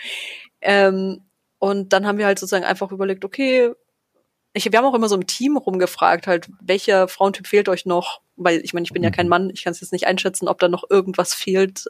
Ähm, 0.62 1.22
und 1.60 1.94
dann 1.94 2.06
haben 2.06 2.18
wir 2.18 2.26
halt 2.26 2.40
sozusagen 2.40 2.66
einfach 2.66 2.92
überlegt, 2.92 3.24
okay, 3.26 3.72
ich, 4.58 4.72
wir 4.72 4.78
haben 4.78 4.86
auch 4.86 4.94
immer 4.94 5.10
so 5.10 5.16
im 5.16 5.28
Team 5.28 5.58
rumgefragt, 5.58 6.28
halt, 6.28 6.50
welcher 6.62 7.08
Frauentyp 7.08 7.48
fehlt 7.48 7.70
euch 7.70 7.86
noch? 7.86 8.22
Weil 8.36 8.60
ich 8.64 8.74
meine, 8.74 8.86
ich 8.86 8.94
bin 8.94 9.04
ja 9.04 9.10
kein 9.10 9.28
mhm. 9.28 9.30
Mann, 9.30 9.50
ich 9.50 9.64
kann 9.64 9.72
es 9.72 9.82
jetzt 9.82 9.94
nicht 9.94 10.08
einschätzen, 10.08 10.48
ob 10.48 10.60
da 10.60 10.68
noch 10.68 10.90
irgendwas 10.90 11.34
fehlt, 11.34 11.86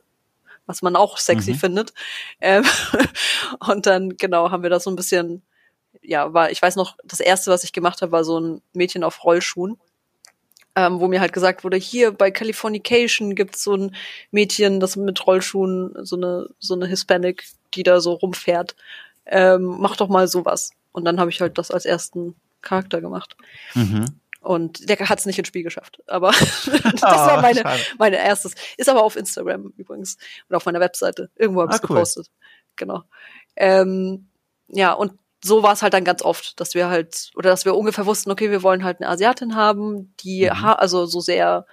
was 0.66 0.82
man 0.82 0.96
auch 0.96 1.18
sexy 1.18 1.54
mhm. 1.54 1.58
findet. 1.58 1.94
Ähm, 2.42 2.64
und 3.68 3.86
dann, 3.86 4.18
genau, 4.18 4.52
haben 4.52 4.64
wir 4.64 4.70
das 4.70 4.84
so 4.84 4.92
ein 4.92 4.96
bisschen, 4.96 5.42
ja, 6.02 6.34
war, 6.34 6.52
ich 6.52 6.62
weiß 6.62 6.76
noch, 6.76 6.98
das 7.04 7.20
erste, 7.20 7.52
was 7.52 7.64
ich 7.64 7.74
gemacht 7.74 8.02
habe, 8.02 8.12
war 8.12 8.24
so 8.24 8.40
ein 8.40 8.62
Mädchen 8.74 9.04
auf 9.04 9.24
Rollschuhen. 9.24 9.78
Ähm, 10.76 11.00
wo 11.00 11.08
mir 11.08 11.22
halt 11.22 11.34
gesagt 11.34 11.64
wurde, 11.64 11.76
hier 11.78 12.12
bei 12.12 12.30
Californication 12.30 13.34
gibt's 13.34 13.64
so 13.64 13.74
ein 13.74 13.96
Mädchen, 14.30 14.80
das 14.80 14.96
mit 14.96 15.26
Rollschuhen, 15.26 15.96
so 16.06 16.18
eine, 16.18 16.50
so 16.60 16.76
eine 16.76 16.86
Hispanic, 16.86 17.46
die 17.74 17.82
da 17.82 18.00
so 18.00 18.14
rumfährt. 18.14 18.76
Ähm, 19.26 19.78
mach 19.80 19.98
doch 19.98 20.08
mal 20.08 20.28
sowas. 20.28 20.70
Und 20.92 21.06
dann 21.06 21.20
habe 21.20 21.32
ich 21.32 21.42
halt 21.42 21.58
das 21.58 21.72
als 21.72 21.86
ersten 21.86 22.36
Charakter 22.68 23.02
gemacht. 23.02 23.36
Mhm. 23.74 24.06
Und 24.42 24.88
der 24.90 24.98
hat 24.98 25.20
es 25.20 25.26
nicht 25.26 25.40
ins 25.40 25.48
Spiel 25.48 25.64
geschafft. 25.64 26.02
Aber 26.08 26.32
das 26.32 27.04
oh, 27.04 27.08
war 27.08 27.42
meine, 27.42 27.64
meine 27.98 28.18
erstes. 28.18 28.54
Ist 28.78 28.90
aber 28.90 29.04
auf 29.04 29.16
Instagram 29.16 29.74
übrigens 29.78 30.18
und 30.48 30.56
auf 30.56 30.66
meiner 30.66 30.80
Webseite. 30.80 31.30
Irgendwo 31.36 31.62
habe 31.62 31.74
ich 31.74 31.80
ah, 31.80 31.84
cool. 31.84 31.96
gepostet. 31.96 32.30
Genau. 32.76 33.04
Ähm, 33.56 34.28
ja, 34.68 34.94
und 34.94 35.14
so 35.44 35.64
war 35.64 35.74
es 35.74 35.82
halt 35.82 35.94
dann 35.94 36.04
ganz 36.04 36.22
oft, 36.22 36.60
dass 36.60 36.76
wir 36.76 36.88
halt, 36.88 37.32
oder 37.36 37.50
dass 37.50 37.66
wir 37.66 37.76
ungefähr 37.76 38.06
wussten, 38.06 38.32
okay, 38.32 38.50
wir 38.52 38.64
wollen 38.64 38.84
halt 38.84 39.02
eine 39.02 39.10
Asiatin 39.10 39.56
haben, 39.56 40.14
die 40.20 40.50
mhm. 40.50 40.66
also 40.66 41.06
so 41.06 41.20
sehr 41.20 41.66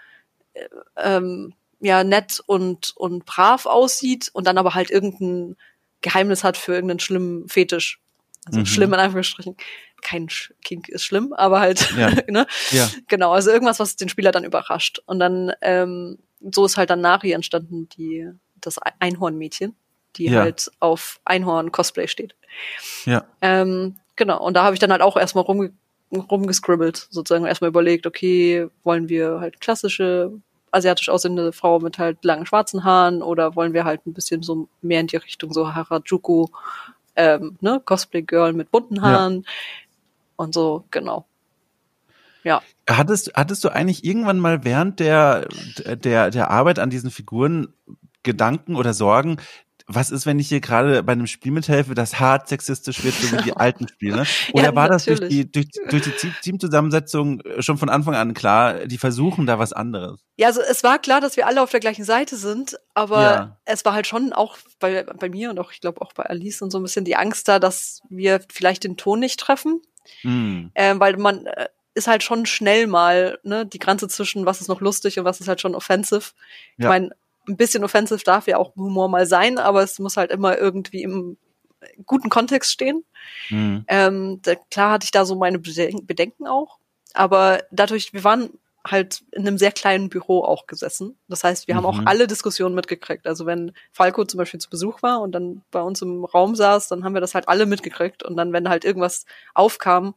äh, 0.54 0.66
ähm, 0.96 1.54
ja 1.80 2.02
nett 2.02 2.40
und 2.46 2.96
und 2.96 3.26
brav 3.26 3.66
aussieht 3.66 4.30
und 4.32 4.46
dann 4.46 4.58
aber 4.58 4.74
halt 4.74 4.90
irgendein 4.90 5.56
Geheimnis 6.00 6.44
hat 6.44 6.56
für 6.56 6.74
irgendeinen 6.74 7.00
schlimmen 7.00 7.48
Fetisch. 7.48 8.00
Also 8.46 8.60
mhm. 8.60 8.66
schlimm 8.66 8.92
in 8.92 9.00
Anführungsstrichen 9.00 9.56
kein 10.04 10.28
Kink 10.62 10.88
ist 10.88 11.04
schlimm, 11.04 11.32
aber 11.32 11.58
halt, 11.58 11.92
ja. 11.96 12.10
ne? 12.28 12.46
Ja. 12.70 12.88
Genau, 13.08 13.32
also 13.32 13.50
irgendwas, 13.50 13.80
was 13.80 13.96
den 13.96 14.08
Spieler 14.08 14.30
dann 14.30 14.44
überrascht. 14.44 15.00
Und 15.06 15.18
dann, 15.18 15.52
ähm, 15.62 16.18
so 16.52 16.64
ist 16.64 16.76
halt 16.76 16.90
dann 16.90 17.00
Nari 17.00 17.32
entstanden, 17.32 17.88
die, 17.88 18.28
das 18.60 18.78
Einhornmädchen, 19.00 19.74
die 20.16 20.26
ja. 20.26 20.42
halt 20.42 20.70
auf 20.78 21.20
Einhorn-Cosplay 21.24 22.06
steht. 22.06 22.36
Ja. 23.06 23.24
Ähm, 23.40 23.96
genau, 24.14 24.44
und 24.44 24.54
da 24.54 24.62
habe 24.62 24.74
ich 24.74 24.80
dann 24.80 24.92
halt 24.92 25.02
auch 25.02 25.16
erstmal 25.16 25.44
rum, 25.44 25.70
rumgescribbelt, 26.12 27.08
sozusagen 27.10 27.46
erstmal 27.46 27.70
überlegt, 27.70 28.06
okay, 28.06 28.68
wollen 28.84 29.08
wir 29.08 29.40
halt 29.40 29.60
klassische 29.60 30.32
asiatisch 30.70 31.08
aussehende 31.08 31.52
Frau 31.52 31.78
mit 31.78 31.98
halt 31.98 32.24
langen 32.24 32.46
schwarzen 32.46 32.82
Haaren 32.82 33.22
oder 33.22 33.54
wollen 33.54 33.72
wir 33.72 33.84
halt 33.84 34.06
ein 34.06 34.12
bisschen 34.12 34.42
so 34.42 34.68
mehr 34.82 35.00
in 35.00 35.06
die 35.06 35.16
Richtung 35.16 35.52
so 35.52 35.72
Harajuku, 35.72 36.48
ähm, 37.16 37.56
ne, 37.60 37.80
Cosplay 37.84 38.22
Girl 38.22 38.52
mit 38.52 38.70
bunten 38.70 39.02
Haaren. 39.02 39.42
Ja 39.42 39.52
und 40.36 40.54
so, 40.54 40.84
genau. 40.90 41.26
Ja. 42.42 42.62
Hattest, 42.88 43.32
hattest 43.34 43.64
du 43.64 43.70
eigentlich 43.70 44.04
irgendwann 44.04 44.38
mal 44.38 44.64
während 44.64 45.00
der, 45.00 45.48
der, 45.86 46.30
der 46.30 46.50
Arbeit 46.50 46.78
an 46.78 46.90
diesen 46.90 47.10
Figuren 47.10 47.72
Gedanken 48.22 48.76
oder 48.76 48.92
Sorgen, 48.94 49.38
was 49.86 50.10
ist, 50.10 50.24
wenn 50.24 50.38
ich 50.38 50.48
hier 50.48 50.60
gerade 50.60 51.02
bei 51.02 51.12
einem 51.12 51.26
Spiel 51.26 51.52
mithelfe, 51.52 51.94
das 51.94 52.18
hart 52.18 52.48
sexistisch 52.48 53.04
wird, 53.04 53.14
so 53.14 53.36
wie 53.36 53.42
die 53.42 53.52
alten 53.52 53.86
Spiele? 53.86 54.24
Oder 54.52 54.64
ja, 54.64 54.74
war 54.74 54.88
das 54.88 55.04
durch 55.04 55.20
die, 55.28 55.50
durch, 55.50 55.68
durch 55.90 56.02
die 56.20 56.32
Teamzusammensetzung 56.42 57.42
schon 57.58 57.76
von 57.76 57.90
Anfang 57.90 58.14
an 58.14 58.32
klar, 58.32 58.86
die 58.86 58.96
versuchen 58.96 59.46
da 59.46 59.58
was 59.58 59.74
anderes? 59.74 60.20
Ja, 60.36 60.46
also 60.48 60.62
es 60.62 60.82
war 60.84 60.98
klar, 60.98 61.20
dass 61.20 61.36
wir 61.36 61.46
alle 61.46 61.62
auf 61.62 61.70
der 61.70 61.80
gleichen 61.80 62.04
Seite 62.04 62.36
sind, 62.36 62.78
aber 62.94 63.22
ja. 63.22 63.58
es 63.66 63.84
war 63.84 63.92
halt 63.92 64.06
schon 64.06 64.32
auch 64.32 64.56
bei, 64.80 65.02
bei 65.02 65.28
mir 65.28 65.50
und 65.50 65.58
auch, 65.58 65.70
ich 65.70 65.80
glaube, 65.80 66.00
auch 66.00 66.14
bei 66.14 66.24
Alice 66.24 66.62
und 66.62 66.70
so 66.70 66.78
ein 66.78 66.82
bisschen 66.82 67.04
die 67.04 67.16
Angst 67.16 67.48
da, 67.48 67.58
dass 67.58 68.00
wir 68.08 68.40
vielleicht 68.50 68.84
den 68.84 68.96
Ton 68.96 69.20
nicht 69.20 69.38
treffen. 69.38 69.82
Mhm. 70.22 70.70
Ähm, 70.74 71.00
weil 71.00 71.16
man 71.16 71.46
äh, 71.46 71.68
ist 71.94 72.08
halt 72.08 72.22
schon 72.22 72.46
schnell 72.46 72.86
mal 72.86 73.38
ne, 73.42 73.64
die 73.66 73.78
Grenze 73.78 74.08
zwischen 74.08 74.46
was 74.46 74.60
ist 74.60 74.68
noch 74.68 74.80
lustig 74.80 75.18
und 75.18 75.24
was 75.24 75.40
ist 75.40 75.48
halt 75.48 75.60
schon 75.60 75.74
offensive. 75.74 76.32
Ja. 76.76 76.86
Ich 76.86 76.86
meine, 76.86 77.10
ein 77.48 77.56
bisschen 77.56 77.84
offensive 77.84 78.24
darf 78.24 78.46
ja 78.46 78.58
auch 78.58 78.74
Humor 78.76 79.08
mal 79.08 79.26
sein, 79.26 79.58
aber 79.58 79.82
es 79.82 79.98
muss 79.98 80.16
halt 80.16 80.30
immer 80.30 80.58
irgendwie 80.58 81.02
im 81.02 81.36
guten 82.06 82.30
Kontext 82.30 82.72
stehen. 82.72 83.04
Mhm. 83.50 83.84
Ähm, 83.88 84.40
da, 84.42 84.54
klar 84.54 84.92
hatte 84.92 85.04
ich 85.04 85.10
da 85.10 85.24
so 85.24 85.34
meine 85.34 85.58
Bedenken 85.58 86.46
auch, 86.46 86.78
aber 87.12 87.62
dadurch, 87.70 88.12
wir 88.12 88.24
waren 88.24 88.50
halt 88.86 89.24
in 89.32 89.46
einem 89.46 89.56
sehr 89.56 89.72
kleinen 89.72 90.10
Büro 90.10 90.44
auch 90.44 90.66
gesessen. 90.66 91.16
Das 91.28 91.42
heißt, 91.42 91.68
wir 91.68 91.74
mhm. 91.74 91.78
haben 91.78 91.86
auch 91.86 92.00
mhm. 92.00 92.06
alle 92.06 92.26
Diskussionen 92.26 92.74
mitgekriegt. 92.74 93.26
Also 93.26 93.46
wenn 93.46 93.72
Falco 93.92 94.24
zum 94.24 94.38
Beispiel 94.38 94.60
zu 94.60 94.68
Besuch 94.68 95.02
war 95.02 95.22
und 95.22 95.32
dann 95.32 95.62
bei 95.70 95.80
uns 95.80 96.02
im 96.02 96.24
Raum 96.24 96.54
saß, 96.54 96.88
dann 96.88 97.02
haben 97.02 97.14
wir 97.14 97.22
das 97.22 97.34
halt 97.34 97.48
alle 97.48 97.64
mitgekriegt. 97.64 98.22
Und 98.22 98.36
dann, 98.36 98.52
wenn 98.52 98.68
halt 98.68 98.84
irgendwas 98.84 99.24
aufkam, 99.54 100.14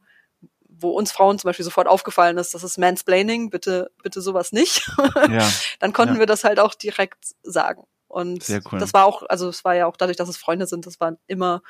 wo 0.80 0.90
uns 0.90 1.12
Frauen 1.12 1.38
zum 1.38 1.48
Beispiel 1.48 1.64
sofort 1.64 1.88
aufgefallen 1.88 2.38
ist, 2.38 2.54
das 2.54 2.62
ist 2.62 2.78
Mansplaining, 2.78 3.50
bitte, 3.50 3.90
bitte 4.02 4.20
sowas 4.20 4.52
nicht, 4.52 4.90
ja. 5.30 5.48
dann 5.80 5.92
konnten 5.92 6.14
ja. 6.14 6.20
wir 6.20 6.26
das 6.26 6.44
halt 6.44 6.60
auch 6.60 6.74
direkt 6.74 7.18
sagen. 7.42 7.84
Und 8.08 8.48
cool. 8.48 8.78
das 8.78 8.94
war 8.94 9.04
auch, 9.04 9.22
also 9.28 9.48
es 9.48 9.64
war 9.64 9.74
ja 9.74 9.86
auch 9.86 9.96
dadurch, 9.96 10.16
dass 10.16 10.28
es 10.28 10.38
Freunde 10.38 10.66
sind, 10.66 10.86
das 10.86 10.98
war 10.98 11.16
immer 11.26 11.62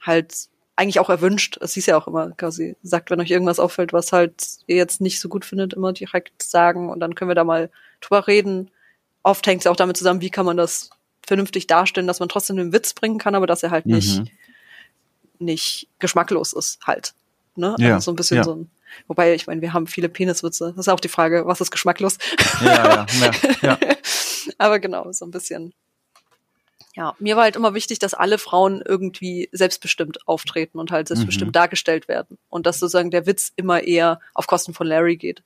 halt 0.00 0.48
eigentlich 0.76 0.98
auch 0.98 1.10
erwünscht. 1.10 1.58
Es 1.60 1.74
hieß 1.74 1.86
ja 1.86 1.96
auch 1.96 2.08
immer 2.08 2.32
quasi, 2.32 2.76
sagt, 2.82 3.10
wenn 3.10 3.20
euch 3.20 3.30
irgendwas 3.30 3.60
auffällt, 3.60 3.92
was 3.92 4.12
halt 4.12 4.34
ihr 4.66 4.76
jetzt 4.76 5.00
nicht 5.00 5.20
so 5.20 5.28
gut 5.28 5.44
findet, 5.44 5.74
immer 5.74 5.92
direkt 5.92 6.42
sagen 6.42 6.90
und 6.90 7.00
dann 7.00 7.14
können 7.14 7.30
wir 7.30 7.34
da 7.34 7.44
mal 7.44 7.70
drüber 8.00 8.26
reden. 8.26 8.70
Oft 9.22 9.46
hängt 9.46 9.60
es 9.60 9.64
ja 9.64 9.70
auch 9.70 9.76
damit 9.76 9.96
zusammen, 9.96 10.20
wie 10.20 10.30
kann 10.30 10.46
man 10.46 10.56
das 10.56 10.90
vernünftig 11.26 11.66
darstellen, 11.66 12.06
dass 12.06 12.20
man 12.20 12.28
trotzdem 12.28 12.56
den 12.56 12.72
Witz 12.72 12.92
bringen 12.92 13.18
kann, 13.18 13.34
aber 13.34 13.46
dass 13.46 13.62
er 13.62 13.70
halt 13.70 13.86
mhm. 13.86 13.94
nicht, 13.94 14.22
nicht 15.38 15.88
geschmacklos 15.98 16.52
ist 16.52 16.80
halt. 16.86 17.14
Ne? 17.56 17.74
Ja, 17.78 17.94
also 17.94 18.06
so 18.06 18.12
ein 18.12 18.16
bisschen 18.16 18.38
ja. 18.38 18.44
so 18.44 18.54
ein, 18.54 18.70
wobei, 19.06 19.34
ich 19.34 19.46
meine, 19.46 19.60
wir 19.60 19.72
haben 19.72 19.86
viele 19.86 20.08
Peniswitze. 20.08 20.72
Das 20.76 20.86
ist 20.86 20.92
auch 20.92 21.00
die 21.00 21.08
Frage, 21.08 21.46
was 21.46 21.60
ist 21.60 21.70
geschmacklos? 21.70 22.18
Ja, 22.60 22.74
ja, 22.74 23.06
ja, 23.20 23.30
ja. 23.62 23.78
aber 24.58 24.78
genau, 24.80 25.10
so 25.12 25.24
ein 25.24 25.30
bisschen 25.30 25.74
ja, 26.96 27.14
mir 27.18 27.34
war 27.34 27.42
halt 27.42 27.56
immer 27.56 27.74
wichtig, 27.74 27.98
dass 27.98 28.14
alle 28.14 28.38
Frauen 28.38 28.80
irgendwie 28.86 29.48
selbstbestimmt 29.50 30.28
auftreten 30.28 30.78
und 30.78 30.92
halt 30.92 31.08
selbstbestimmt 31.08 31.48
mhm. 31.48 31.54
dargestellt 31.54 32.06
werden. 32.06 32.38
Und 32.50 32.66
dass 32.66 32.78
sozusagen 32.78 33.10
der 33.10 33.26
Witz 33.26 33.52
immer 33.56 33.82
eher 33.82 34.20
auf 34.32 34.46
Kosten 34.46 34.74
von 34.74 34.86
Larry 34.86 35.16
geht. 35.16 35.42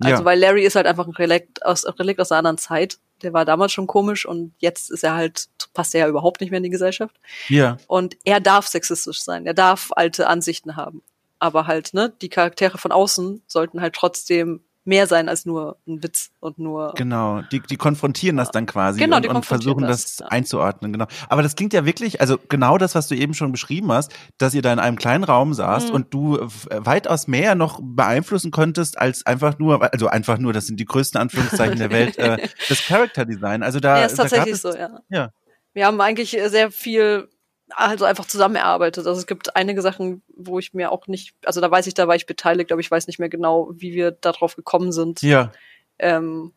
Also, 0.00 0.22
ja. 0.22 0.24
weil 0.24 0.38
Larry 0.38 0.64
ist 0.64 0.74
halt 0.74 0.86
einfach 0.86 1.06
ein 1.06 1.14
Relikt 1.14 1.64
aus, 1.64 1.86
Relikt 1.98 2.20
aus 2.20 2.32
einer 2.32 2.40
anderen 2.40 2.58
Zeit. 2.58 2.98
Der 3.22 3.32
war 3.32 3.44
damals 3.44 3.72
schon 3.72 3.86
komisch 3.86 4.26
und 4.26 4.52
jetzt 4.58 4.90
ist 4.90 5.04
er 5.04 5.14
halt, 5.14 5.48
passt 5.74 5.94
er 5.94 6.00
ja 6.00 6.08
überhaupt 6.08 6.40
nicht 6.40 6.50
mehr 6.50 6.58
in 6.58 6.64
die 6.64 6.70
Gesellschaft. 6.70 7.14
Ja. 7.48 7.76
Und 7.86 8.16
er 8.24 8.40
darf 8.40 8.66
sexistisch 8.66 9.22
sein. 9.22 9.46
Er 9.46 9.54
darf 9.54 9.90
alte 9.94 10.26
Ansichten 10.26 10.74
haben. 10.74 11.02
Aber 11.40 11.66
halt, 11.66 11.94
ne, 11.94 12.12
die 12.22 12.28
Charaktere 12.28 12.78
von 12.78 12.92
außen 12.92 13.42
sollten 13.46 13.80
halt 13.80 13.94
trotzdem 13.94 14.60
mehr 14.84 15.06
sein 15.06 15.28
als 15.28 15.44
nur 15.44 15.76
ein 15.86 16.02
Witz 16.02 16.30
und 16.40 16.58
nur. 16.58 16.94
Genau, 16.96 17.42
die, 17.52 17.60
die 17.60 17.76
konfrontieren 17.76 18.36
das 18.36 18.50
dann 18.50 18.66
quasi 18.66 18.98
genau, 18.98 19.18
und, 19.18 19.28
und 19.28 19.46
versuchen 19.46 19.82
das, 19.86 20.16
das 20.16 20.28
einzuordnen, 20.28 20.92
genau. 20.92 21.06
Aber 21.28 21.42
das 21.42 21.54
klingt 21.54 21.72
ja 21.72 21.84
wirklich, 21.84 22.20
also 22.20 22.38
genau 22.48 22.78
das, 22.78 22.94
was 22.94 23.06
du 23.08 23.14
eben 23.14 23.34
schon 23.34 23.52
beschrieben 23.52 23.92
hast, 23.92 24.12
dass 24.38 24.54
ihr 24.54 24.62
da 24.62 24.72
in 24.72 24.78
einem 24.78 24.96
kleinen 24.96 25.24
Raum 25.24 25.52
saßt 25.52 25.88
mhm. 25.88 25.94
und 25.94 26.14
du 26.14 26.38
weitaus 26.70 27.28
mehr 27.28 27.54
noch 27.54 27.80
beeinflussen 27.82 28.50
konntest 28.50 28.98
als 28.98 29.26
einfach 29.26 29.58
nur, 29.58 29.92
also 29.92 30.08
einfach 30.08 30.38
nur, 30.38 30.52
das 30.52 30.66
sind 30.66 30.80
die 30.80 30.86
größten 30.86 31.20
Anführungszeichen 31.20 31.78
der 31.78 31.90
Welt, 31.90 32.18
äh, 32.18 32.48
das 32.68 32.82
Character 32.84 33.26
Design. 33.26 33.62
Also 33.62 33.80
da, 33.80 33.98
ja, 33.98 34.06
ist 34.06 34.16
tatsächlich 34.16 34.54
es, 34.54 34.62
so, 34.62 34.74
ja. 34.74 35.00
ja. 35.10 35.30
Wir 35.72 35.86
haben 35.86 36.00
eigentlich 36.00 36.30
sehr 36.30 36.70
viel 36.70 37.28
also 37.74 38.04
einfach 38.04 38.26
zusammengearbeitet. 38.26 39.06
Also 39.06 39.18
es 39.18 39.26
gibt 39.26 39.56
einige 39.56 39.82
Sachen, 39.82 40.22
wo 40.28 40.58
ich 40.58 40.74
mir 40.74 40.92
auch 40.92 41.06
nicht, 41.06 41.34
also 41.44 41.60
da 41.60 41.70
weiß 41.70 41.86
ich, 41.86 41.94
da 41.94 42.08
war 42.08 42.16
ich 42.16 42.26
beteiligt, 42.26 42.72
aber 42.72 42.80
ich 42.80 42.90
weiß 42.90 43.06
nicht 43.06 43.18
mehr 43.18 43.28
genau, 43.28 43.70
wie 43.72 43.92
wir 43.92 44.10
darauf 44.10 44.56
gekommen 44.56 44.92
sind. 44.92 45.22
Ja. 45.22 45.52
Ähm, 45.98 46.52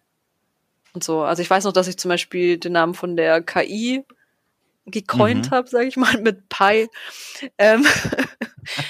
und 0.93 1.03
so. 1.03 1.21
Also 1.21 1.41
ich 1.41 1.49
weiß 1.49 1.63
noch, 1.63 1.73
dass 1.73 1.87
ich 1.87 1.97
zum 1.97 2.09
Beispiel 2.09 2.57
den 2.57 2.73
Namen 2.73 2.93
von 2.93 3.15
der 3.15 3.41
KI 3.41 4.05
gecoint 4.85 5.49
mhm. 5.49 5.55
habe, 5.55 5.69
sage 5.69 5.87
ich 5.87 5.97
mal, 5.97 6.19
mit 6.21 6.49
Pi. 6.49 6.89
Ähm, 7.57 7.85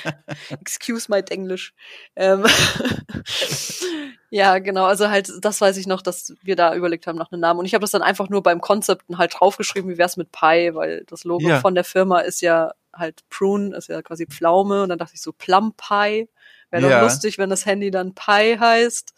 excuse 0.50 1.10
my 1.10 1.22
English. 1.30 1.74
Ähm, 2.16 2.46
ja, 4.30 4.60
genau. 4.60 4.86
Also 4.86 5.10
halt, 5.10 5.32
das 5.42 5.62
weiß 5.62 5.78
ich 5.78 5.88
noch, 5.88 6.02
dass 6.02 6.34
wir 6.42 6.56
da 6.56 6.76
überlegt 6.76 7.08
haben 7.08 7.18
nach 7.18 7.32
einem 7.32 7.42
Namen. 7.42 7.60
Und 7.60 7.66
ich 7.66 7.74
habe 7.74 7.82
das 7.82 7.92
dann 7.92 8.02
einfach 8.02 8.30
nur 8.30 8.44
beim 8.44 8.62
Konzepten 8.62 9.18
halt 9.18 9.36
draufgeschrieben, 9.40 9.90
wie 9.90 9.98
wär's 9.98 10.18
mit 10.18 10.32
Pi, 10.32 10.72
weil 10.74 11.04
das 11.08 11.24
Logo 11.24 11.48
ja. 11.48 11.60
von 11.60 11.76
der 11.76 11.84
Firma 11.84 12.20
ist 12.20 12.42
ja 12.42 12.74
halt 12.94 13.22
Prune, 13.30 13.76
ist 13.76 13.90
ja 13.90 14.02
quasi 14.02 14.26
Pflaume. 14.26 14.84
Und 14.84 14.90
dann 14.90 15.00
dachte 15.00 15.14
ich 15.16 15.22
so, 15.22 15.32
Plum 15.32 15.74
Pie. 15.74 16.30
Wäre 16.70 16.90
ja. 16.90 16.98
doch 16.98 17.04
lustig, 17.04 17.38
wenn 17.38 17.50
das 17.50 17.66
Handy 17.66 17.92
dann 17.92 18.16
Pi 18.16 18.58
heißt. 18.60 19.14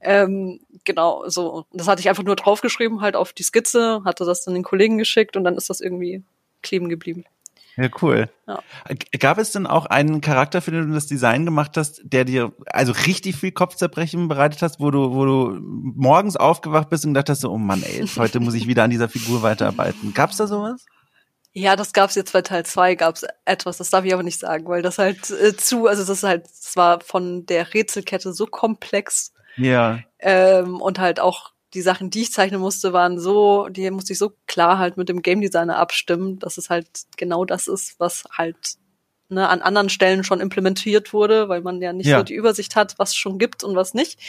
Ähm, 0.00 0.60
genau, 0.84 1.26
so. 1.28 1.64
Das 1.72 1.88
hatte 1.88 2.00
ich 2.00 2.08
einfach 2.08 2.22
nur 2.22 2.36
draufgeschrieben, 2.36 3.00
halt 3.00 3.16
auf 3.16 3.32
die 3.32 3.42
Skizze, 3.42 4.02
hatte 4.04 4.24
das 4.24 4.44
dann 4.44 4.54
den 4.54 4.62
Kollegen 4.62 4.98
geschickt 4.98 5.36
und 5.36 5.44
dann 5.44 5.56
ist 5.56 5.70
das 5.70 5.80
irgendwie 5.80 6.22
kleben 6.62 6.88
geblieben. 6.90 7.24
Ja, 7.76 7.88
cool. 8.02 8.28
Ja. 8.46 8.60
Gab 9.18 9.38
es 9.38 9.50
denn 9.50 9.66
auch 9.66 9.86
einen 9.86 10.20
Charakter, 10.20 10.62
für 10.62 10.70
den 10.70 10.88
du 10.88 10.94
das 10.94 11.06
Design 11.06 11.44
gemacht 11.44 11.76
hast, 11.76 12.02
der 12.04 12.24
dir 12.24 12.52
also 12.66 12.92
richtig 12.92 13.36
viel 13.36 13.52
Kopfzerbrechen 13.52 14.28
bereitet 14.28 14.62
hast, 14.62 14.78
wo 14.78 14.90
du, 14.90 15.12
wo 15.14 15.24
du 15.24 15.58
morgens 15.60 16.36
aufgewacht 16.36 16.88
bist 16.88 17.04
und 17.04 17.14
gedacht 17.14 17.30
hast, 17.30 17.44
oh 17.44 17.58
Mann, 17.58 17.82
ey, 17.82 18.06
heute 18.16 18.38
muss 18.40 18.54
ich 18.54 18.68
wieder 18.68 18.84
an 18.84 18.90
dieser 18.90 19.08
Figur 19.08 19.42
weiterarbeiten. 19.42 20.14
Gab's 20.14 20.36
da 20.36 20.46
sowas? 20.46 20.84
Ja, 21.52 21.76
das 21.76 21.92
gab's 21.92 22.16
jetzt 22.16 22.32
bei 22.32 22.42
Teil 22.42 22.66
2 22.66 22.96
gab's 22.96 23.24
etwas, 23.44 23.78
das 23.78 23.90
darf 23.90 24.04
ich 24.04 24.12
aber 24.12 24.24
nicht 24.24 24.40
sagen, 24.40 24.66
weil 24.66 24.82
das 24.82 24.98
halt 24.98 25.30
äh, 25.30 25.56
zu, 25.56 25.86
also 25.86 26.02
das 26.02 26.18
ist 26.18 26.24
halt, 26.24 26.46
das 26.46 26.76
war 26.76 27.00
von 27.00 27.46
der 27.46 27.74
Rätselkette 27.74 28.32
so 28.32 28.46
komplex. 28.46 29.32
Ja. 29.56 30.00
Ähm, 30.18 30.80
und 30.80 30.98
halt 30.98 31.20
auch 31.20 31.53
die 31.74 31.82
Sachen, 31.82 32.10
die 32.10 32.22
ich 32.22 32.32
zeichnen 32.32 32.60
musste, 32.60 32.92
waren 32.92 33.18
so, 33.18 33.68
die 33.68 33.90
musste 33.90 34.12
ich 34.12 34.18
so 34.18 34.32
klar 34.46 34.78
halt 34.78 34.96
mit 34.96 35.08
dem 35.08 35.22
Game 35.22 35.40
Designer 35.40 35.76
abstimmen, 35.76 36.38
dass 36.38 36.56
es 36.56 36.70
halt 36.70 36.86
genau 37.16 37.44
das 37.44 37.66
ist, 37.66 37.98
was 37.98 38.24
halt 38.30 38.76
ne, 39.28 39.48
an 39.48 39.60
anderen 39.60 39.88
Stellen 39.88 40.24
schon 40.24 40.40
implementiert 40.40 41.12
wurde, 41.12 41.48
weil 41.48 41.60
man 41.60 41.82
ja 41.82 41.92
nicht 41.92 42.06
ja. 42.06 42.18
so 42.18 42.24
die 42.24 42.34
Übersicht 42.34 42.76
hat, 42.76 42.94
was 42.98 43.14
schon 43.14 43.38
gibt 43.38 43.64
und 43.64 43.76
was 43.76 43.92
nicht 43.92 44.20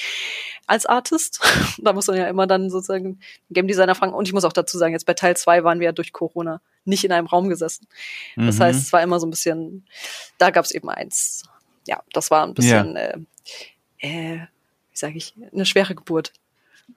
als 0.68 0.86
Artist. 0.86 1.40
da 1.78 1.94
muss 1.94 2.08
man 2.08 2.18
ja 2.18 2.28
immer 2.28 2.48
dann 2.48 2.70
sozusagen 2.70 3.20
den 3.50 3.54
Game 3.54 3.68
Designer 3.68 3.96
fragen. 3.96 4.14
Und 4.14 4.28
ich 4.28 4.34
muss 4.34 4.46
auch 4.46 4.54
dazu 4.54 4.78
sagen, 4.78 4.94
jetzt 4.94 5.06
bei 5.06 5.14
Teil 5.14 5.38
zwei 5.38 5.64
waren 5.64 5.80
wir 5.80 5.86
ja 5.86 5.92
durch 5.92 6.12
Corona 6.12 6.62
nicht 6.84 7.04
in 7.04 7.12
einem 7.12 7.28
Raum 7.28 7.50
gesessen. 7.50 7.88
Das 8.36 8.58
mhm. 8.58 8.64
heißt, 8.64 8.82
es 8.82 8.94
war 8.94 9.02
immer 9.02 9.20
so 9.20 9.28
ein 9.28 9.32
bisschen, 9.32 9.88
da 10.38 10.50
gab 10.50 10.66
es 10.66 10.72
eben 10.72 10.90
eins. 10.90 11.44
Ja, 11.88 12.02
das 12.14 12.32
war 12.32 12.46
ein 12.46 12.54
bisschen, 12.54 12.96
ja. 12.96 13.02
äh, 13.02 13.20
äh, 14.00 14.40
wie 14.92 14.98
sage 14.98 15.18
ich, 15.18 15.34
eine 15.54 15.66
schwere 15.66 15.96
Geburt. 15.96 16.34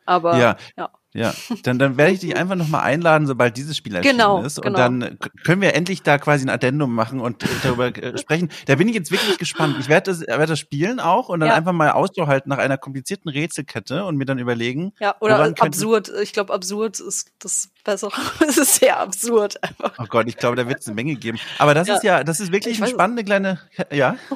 Aber 0.05 0.39
ja. 0.39 0.57
ja. 0.77 0.91
Ja, 1.15 1.33
dann, 1.63 1.79
dann 1.79 1.97
werde 1.97 2.13
ich 2.13 2.21
dich 2.21 2.37
einfach 2.37 2.55
nochmal 2.55 2.83
einladen, 2.83 3.27
sobald 3.27 3.57
dieses 3.57 3.77
Spiel 3.77 3.95
erschienen 3.95 4.19
genau, 4.19 4.43
ist. 4.43 4.59
Und 4.59 4.67
genau. 4.67 4.79
dann 4.79 5.19
können 5.43 5.63
wir 5.63 5.75
endlich 5.75 6.03
da 6.03 6.19
quasi 6.19 6.45
ein 6.45 6.51
Addendum 6.51 6.95
machen 6.95 7.21
und 7.21 7.45
darüber 7.63 7.87
äh, 7.87 8.17
sprechen. 8.21 8.51
Da 8.67 8.75
bin 8.75 8.89
ich 8.89 8.95
jetzt 8.95 9.11
wirklich 9.11 9.39
gespannt. 9.39 9.77
Ich 9.81 9.89
werde 9.89 10.11
das, 10.11 10.21
werde 10.21 10.47
das 10.47 10.59
spielen 10.59 11.01
auch 11.01 11.31
und 11.31 11.41
dann 11.41 11.49
ja. 11.49 11.55
einfach 11.55 11.73
mal 11.73 11.91
Ausschau 11.91 12.27
halten 12.27 12.51
nach 12.51 12.59
einer 12.59 12.77
komplizierten 12.77 13.31
Rätselkette 13.31 14.05
und 14.05 14.17
mir 14.17 14.27
dann 14.27 14.39
überlegen. 14.39 14.93
Ja, 15.01 15.17
oder 15.21 15.55
absurd. 15.59 16.13
Ich 16.23 16.35
glaube, 16.35 16.53
absurd 16.53 17.01
ist 17.01 17.33
das 17.39 17.71
bessere. 17.85 18.13
es 18.47 18.59
ist 18.59 18.75
sehr 18.75 19.01
absurd 19.01 19.63
einfach. 19.63 19.95
Oh 19.99 20.07
Gott, 20.09 20.29
ich 20.29 20.37
glaube, 20.37 20.57
da 20.57 20.69
wird 20.69 20.81
es 20.81 20.87
eine 20.87 20.95
Menge 20.95 21.15
geben. 21.15 21.39
Aber 21.59 21.73
das 21.73 21.89
ja. 21.89 21.95
ist 21.97 22.05
ja, 22.05 22.23
das 22.23 22.39
ist 22.39 22.53
wirklich 22.53 22.75
ich 22.75 22.83
eine 22.83 22.91
spannende 22.93 23.25
kleine, 23.25 23.61
ja. 23.91 24.17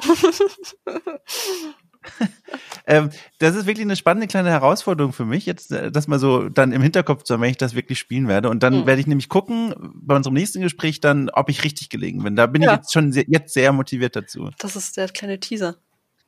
ähm, 2.87 3.09
das 3.39 3.55
ist 3.55 3.65
wirklich 3.65 3.85
eine 3.85 3.95
spannende 3.95 4.27
kleine 4.27 4.49
Herausforderung 4.49 5.13
für 5.13 5.25
mich, 5.25 5.45
jetzt 5.45 5.71
äh, 5.71 5.91
das 5.91 6.07
mal 6.07 6.19
so 6.19 6.49
dann 6.49 6.71
im 6.71 6.81
Hinterkopf 6.81 7.23
zu 7.23 7.33
haben, 7.33 7.41
wenn 7.41 7.49
ich 7.49 7.57
das 7.57 7.75
wirklich 7.75 7.99
spielen 7.99 8.27
werde. 8.27 8.49
Und 8.49 8.63
dann 8.63 8.81
mhm. 8.81 8.85
werde 8.85 9.01
ich 9.01 9.07
nämlich 9.07 9.29
gucken, 9.29 9.73
bei 9.95 10.15
unserem 10.15 10.33
nächsten 10.33 10.61
Gespräch 10.61 11.01
dann, 11.01 11.29
ob 11.29 11.49
ich 11.49 11.63
richtig 11.63 11.89
gelegen 11.89 12.23
bin. 12.23 12.35
Da 12.35 12.47
bin 12.47 12.61
ja. 12.61 12.71
ich 12.71 12.77
jetzt 12.77 12.93
schon 12.93 13.11
sehr, 13.11 13.25
jetzt 13.27 13.53
sehr 13.53 13.71
motiviert 13.71 14.15
dazu. 14.15 14.49
Das 14.59 14.75
ist 14.75 14.97
der 14.97 15.07
kleine 15.09 15.39
Teaser. 15.39 15.77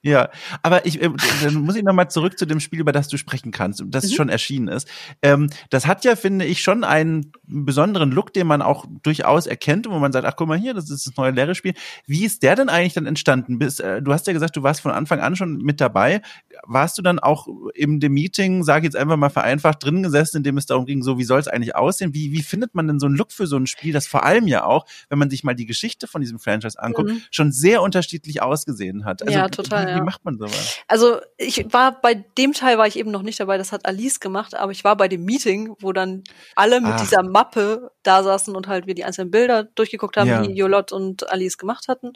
Ja, 0.06 0.30
aber 0.62 0.86
ich, 0.86 1.02
äh, 1.02 1.10
dann 1.44 1.56
muss 1.56 1.76
ich 1.76 1.82
nochmal 1.82 2.12
zurück 2.12 2.38
zu 2.38 2.46
dem 2.46 2.60
Spiel, 2.60 2.80
über 2.80 2.92
das 2.92 3.08
du 3.08 3.18
sprechen 3.18 3.50
kannst, 3.50 3.84
das 3.88 4.06
mhm. 4.06 4.14
schon 4.14 4.30
erschienen 4.30 4.68
ist. 4.68 4.88
Ähm, 5.24 5.50
das 5.72 5.88
hat 5.88 6.06
ja, 6.06 6.16
finde 6.16 6.46
ich, 6.46 6.62
schon 6.62 6.84
einen 6.84 7.32
besonderen 7.48 8.12
Look, 8.12 8.32
den 8.32 8.46
man 8.46 8.62
auch 8.62 8.86
durchaus 9.02 9.48
erkennt, 9.48 9.90
wo 9.90 9.98
man 9.98 10.12
sagt, 10.12 10.28
ach 10.28 10.36
guck 10.36 10.48
mal 10.48 10.60
hier, 10.60 10.76
das 10.76 10.92
ist 10.92 11.08
das 11.08 11.18
neue 11.18 11.32
Larry-Spiel. 11.32 11.74
Wie 12.06 12.24
ist 12.24 12.44
der 12.44 12.56
denn 12.56 12.70
eigentlich 12.70 12.94
dann 12.94 13.08
entstanden? 13.08 13.58
Bis, 13.58 13.80
äh, 13.80 14.00
du 14.00 14.14
hast 14.14 14.28
ja 14.28 14.34
gesagt, 14.34 14.56
du 14.56 14.62
warst 14.62 14.82
von 14.82 14.92
Anfang 14.92 15.22
an 15.22 15.36
schon 15.36 15.58
mit 15.58 15.82
dabei. 15.82 16.22
Warst 16.64 16.98
du 16.98 17.02
dann 17.02 17.20
auch 17.20 17.48
in 17.74 18.00
dem 18.00 18.14
Meeting, 18.14 18.64
sage 18.64 18.82
ich 18.82 18.94
jetzt 18.94 18.96
einfach 18.96 19.18
mal 19.18 19.30
vereinfacht, 19.30 19.84
drin 19.84 20.04
gesessen, 20.04 20.38
in 20.38 20.44
dem 20.44 20.58
es 20.58 20.66
darum 20.66 20.86
ging, 20.86 21.04
so 21.04 21.18
wie 21.18 21.24
soll 21.24 21.40
es 21.40 21.48
eigentlich 21.48 21.76
aussehen? 21.76 22.14
Wie, 22.14 22.32
wie 22.32 22.42
findet 22.42 22.76
man 22.76 22.88
denn 22.88 23.00
so 23.00 23.06
einen 23.06 23.16
Look 23.16 23.32
für 23.32 23.48
so 23.48 23.58
ein 23.58 23.68
Spiel, 23.68 23.94
das 23.94 24.08
vor 24.08 24.24
allem 24.24 24.48
ja 24.48 24.64
auch, 24.64 24.86
wenn 25.10 25.20
man 25.20 25.30
sich 25.30 25.44
mal 25.44 25.56
die 25.56 25.66
Geschichte 25.66 26.08
von 26.08 26.22
diesem 26.22 26.40
Franchise 26.40 26.82
anguckt, 26.82 27.10
mhm. 27.10 27.22
schon 27.32 27.52
sehr 27.52 27.82
unterschiedlich 27.82 28.42
ausgesehen 28.42 29.06
hat? 29.06 29.22
Also, 29.22 29.34
ja, 29.34 29.48
total. 29.50 29.88
Wie, 29.88 30.00
wie 30.00 30.04
macht 30.04 30.26
man 30.26 30.38
sowas? 30.38 30.80
Also 30.88 31.20
ich 31.38 31.66
war 31.74 32.00
bei 32.02 32.14
dem 32.14 32.54
Teil 32.54 32.78
war 32.78 32.88
ich 32.88 32.98
eben 32.98 33.12
noch 33.12 33.22
nicht 33.22 33.40
dabei, 33.40 33.58
das 33.58 33.72
hat 33.72 33.86
Alice 33.86 34.20
gemacht, 34.20 34.56
aber 34.56 34.72
ich 34.72 34.84
war 34.84 34.96
bei 34.96 35.08
dem 35.08 35.26
Meeting, 35.26 35.76
wo 35.80 35.94
dann 35.94 36.24
alle 36.56 36.82
mit 36.82 36.94
Ach. 36.94 37.02
dieser 37.02 37.24
Mappe 37.24 37.92
da 38.04 38.24
saßen 38.24 38.56
und 38.56 38.68
halt 38.68 38.88
wir 38.88 38.96
die 38.96 39.04
einzelnen 39.04 39.32
Bilder 39.32 39.64
durchgeguckt 39.64 40.18
haben, 40.18 40.30
ja. 40.30 40.42
die 40.42 40.54
Jolot 40.54 40.92
und 40.92 41.30
Alice 41.30 41.58
gemacht 41.58 41.88
hatten 41.88 42.14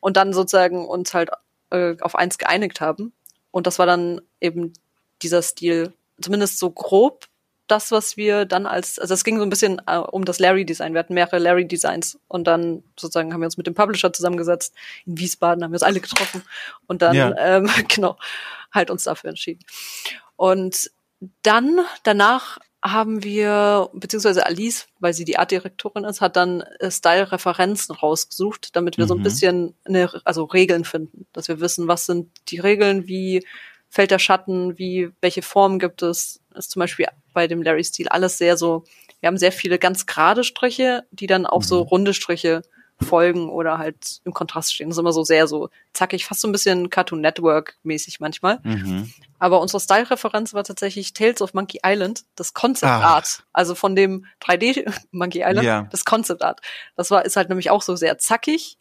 und 0.00 0.16
dann 0.16 0.32
sozusagen 0.32 0.86
uns 0.86 1.14
halt 1.14 1.30
äh, 1.70 1.96
auf 2.00 2.14
eins 2.14 2.38
geeinigt 2.38 2.80
haben. 2.80 3.12
Und 3.50 3.66
das 3.66 3.78
war 3.78 3.86
dann 3.86 4.20
eben 4.40 4.72
dieser 5.22 5.42
Stil, 5.42 5.92
zumindest 6.20 6.58
so 6.58 6.70
grob 6.70 7.28
das, 7.68 7.92
was 7.92 8.16
wir 8.16 8.46
dann 8.46 8.66
als, 8.66 8.98
also 8.98 9.14
es 9.14 9.24
ging 9.24 9.36
so 9.36 9.42
ein 9.42 9.50
bisschen 9.50 9.80
äh, 9.86 9.98
um 9.98 10.24
das 10.24 10.38
Larry-Design. 10.38 10.94
Wir 10.94 11.00
hatten 11.00 11.14
mehrere 11.14 11.38
Larry-Designs 11.38 12.18
und 12.26 12.46
dann 12.46 12.82
sozusagen 12.98 13.32
haben 13.32 13.40
wir 13.40 13.46
uns 13.46 13.58
mit 13.58 13.66
dem 13.66 13.74
Publisher 13.74 14.12
zusammengesetzt. 14.12 14.74
In 15.06 15.18
Wiesbaden 15.18 15.62
haben 15.62 15.70
wir 15.70 15.76
uns 15.76 15.82
alle 15.82 16.00
getroffen 16.00 16.42
und 16.86 17.02
dann, 17.02 17.14
ja. 17.14 17.34
ähm, 17.36 17.70
genau, 17.88 18.16
halt 18.72 18.90
uns 18.90 19.04
dafür 19.04 19.30
entschieden. 19.30 19.60
Und 20.36 20.90
dann, 21.42 21.80
danach 22.04 22.58
haben 22.82 23.24
wir, 23.24 23.90
beziehungsweise 23.92 24.46
Alice, 24.46 24.86
weil 25.00 25.12
sie 25.12 25.24
die 25.24 25.38
Artdirektorin 25.38 26.04
ist, 26.04 26.20
hat 26.20 26.36
dann 26.36 26.60
äh, 26.78 26.90
Style-Referenzen 26.90 27.94
rausgesucht, 27.94 28.76
damit 28.76 28.98
wir 28.98 29.04
mhm. 29.04 29.08
so 29.08 29.14
ein 29.14 29.18
mhm. 29.20 29.24
bisschen 29.24 29.74
eine, 29.84 30.10
also 30.24 30.44
Regeln 30.44 30.84
finden, 30.84 31.26
dass 31.32 31.48
wir 31.48 31.60
wissen, 31.60 31.88
was 31.88 32.06
sind 32.06 32.30
die 32.48 32.60
Regeln, 32.60 33.08
wie 33.08 33.44
fällt 33.88 34.10
der 34.10 34.18
Schatten, 34.18 34.78
wie, 34.78 35.10
welche 35.20 35.42
Form 35.42 35.78
gibt 35.78 36.02
es, 36.02 36.40
ist 36.54 36.70
zum 36.70 36.80
Beispiel 36.80 37.06
bei 37.32 37.46
dem 37.46 37.62
Larry-Stil 37.62 38.08
alles 38.08 38.38
sehr 38.38 38.56
so, 38.56 38.84
wir 39.20 39.26
haben 39.26 39.38
sehr 39.38 39.52
viele 39.52 39.78
ganz 39.78 40.06
gerade 40.06 40.44
Striche, 40.44 41.04
die 41.10 41.26
dann 41.26 41.46
auf 41.46 41.64
mhm. 41.64 41.68
so 41.68 41.82
runde 41.82 42.14
Striche 42.14 42.62
folgen 43.00 43.48
oder 43.48 43.78
halt 43.78 44.20
im 44.24 44.34
Kontrast 44.34 44.74
stehen. 44.74 44.88
Das 44.88 44.96
ist 44.96 45.00
immer 45.00 45.12
so 45.12 45.22
sehr 45.22 45.46
so 45.46 45.70
zackig, 45.92 46.24
fast 46.24 46.40
so 46.40 46.48
ein 46.48 46.52
bisschen 46.52 46.90
Cartoon 46.90 47.20
Network 47.20 47.76
mäßig 47.82 48.20
manchmal. 48.20 48.58
Mhm. 48.64 49.12
Aber 49.38 49.60
unsere 49.60 49.80
Style-Referenz 49.80 50.52
war 50.52 50.64
tatsächlich 50.64 51.12
Tales 51.12 51.40
of 51.40 51.54
Monkey 51.54 51.80
Island, 51.84 52.24
das 52.34 52.54
Concept 52.54 52.90
ah. 52.90 53.00
Art. 53.00 53.44
Also 53.52 53.74
von 53.74 53.94
dem 53.94 54.26
3D 54.42 54.92
Monkey 55.12 55.42
Island, 55.44 55.62
ja. 55.62 55.86
das 55.90 56.04
Concept 56.04 56.42
Art. 56.42 56.60
Das 56.96 57.10
war, 57.10 57.24
ist 57.24 57.36
halt 57.36 57.48
nämlich 57.48 57.70
auch 57.70 57.82
so 57.82 57.94
sehr 57.94 58.18
zackig. 58.18 58.78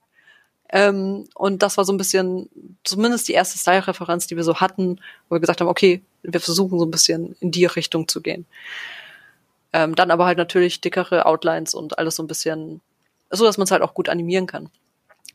Ähm, 0.69 1.27
und 1.35 1.61
das 1.63 1.77
war 1.77 1.85
so 1.85 1.93
ein 1.93 1.97
bisschen, 1.97 2.49
zumindest 2.83 3.27
die 3.27 3.33
erste 3.33 3.57
Style-Referenz, 3.57 4.27
die 4.27 4.35
wir 4.35 4.43
so 4.43 4.55
hatten, 4.55 4.99
wo 5.29 5.35
wir 5.35 5.39
gesagt 5.39 5.61
haben, 5.61 5.69
okay, 5.69 6.01
wir 6.23 6.41
versuchen 6.41 6.77
so 6.77 6.85
ein 6.85 6.91
bisschen 6.91 7.35
in 7.39 7.51
die 7.51 7.65
Richtung 7.65 8.07
zu 8.07 8.21
gehen. 8.21 8.45
Ähm, 9.73 9.95
dann 9.95 10.11
aber 10.11 10.25
halt 10.25 10.37
natürlich 10.37 10.81
dickere 10.81 11.25
Outlines 11.25 11.73
und 11.73 11.99
alles 11.99 12.15
so 12.15 12.23
ein 12.23 12.27
bisschen, 12.27 12.81
so 13.29 13.45
dass 13.45 13.57
man 13.57 13.65
es 13.65 13.71
halt 13.71 13.81
auch 13.81 13.93
gut 13.93 14.09
animieren 14.09 14.47
kann. 14.47 14.69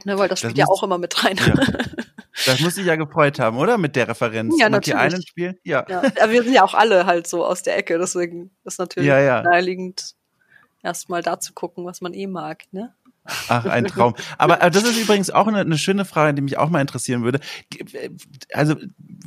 Ne, 0.04 0.18
weil 0.18 0.28
das, 0.28 0.40
das 0.40 0.50
spielt 0.50 0.58
ja 0.58 0.66
auch 0.66 0.82
immer 0.82 0.98
mit 0.98 1.24
rein. 1.24 1.36
Ja. 1.36 1.54
Das 2.46 2.60
muss 2.60 2.74
sich 2.76 2.86
ja 2.86 2.96
gefreut 2.96 3.38
haben, 3.38 3.58
oder? 3.58 3.76
Mit 3.76 3.94
der 3.94 4.08
Referenz. 4.08 4.54
Ja, 4.58 4.70
natürlich. 4.70 5.00
Island 5.00 5.28
Spiel? 5.28 5.60
Ja. 5.64 5.84
ja. 5.88 5.98
Aber 6.00 6.32
wir 6.32 6.42
sind 6.42 6.54
ja 6.54 6.64
auch 6.64 6.74
alle 6.74 7.04
halt 7.04 7.26
so 7.26 7.44
aus 7.44 7.62
der 7.62 7.76
Ecke, 7.76 7.98
deswegen 7.98 8.50
ist 8.64 8.78
natürlich 8.78 9.08
ja, 9.08 9.20
ja. 9.20 9.42
naheliegend, 9.42 10.14
erstmal 10.82 11.22
da 11.22 11.38
zu 11.38 11.52
gucken, 11.52 11.84
was 11.84 12.00
man 12.00 12.14
eh 12.14 12.26
mag, 12.26 12.64
ne? 12.72 12.94
Ach, 13.24 13.64
ein 13.66 13.84
Traum. 13.84 14.14
Aber, 14.36 14.60
aber 14.60 14.70
das 14.70 14.82
ist 14.82 15.00
übrigens 15.00 15.30
auch 15.30 15.46
eine, 15.46 15.58
eine, 15.58 15.78
schöne 15.78 16.04
Frage, 16.04 16.34
die 16.34 16.42
mich 16.42 16.58
auch 16.58 16.70
mal 16.70 16.80
interessieren 16.80 17.22
würde. 17.22 17.38
Also 18.52 18.74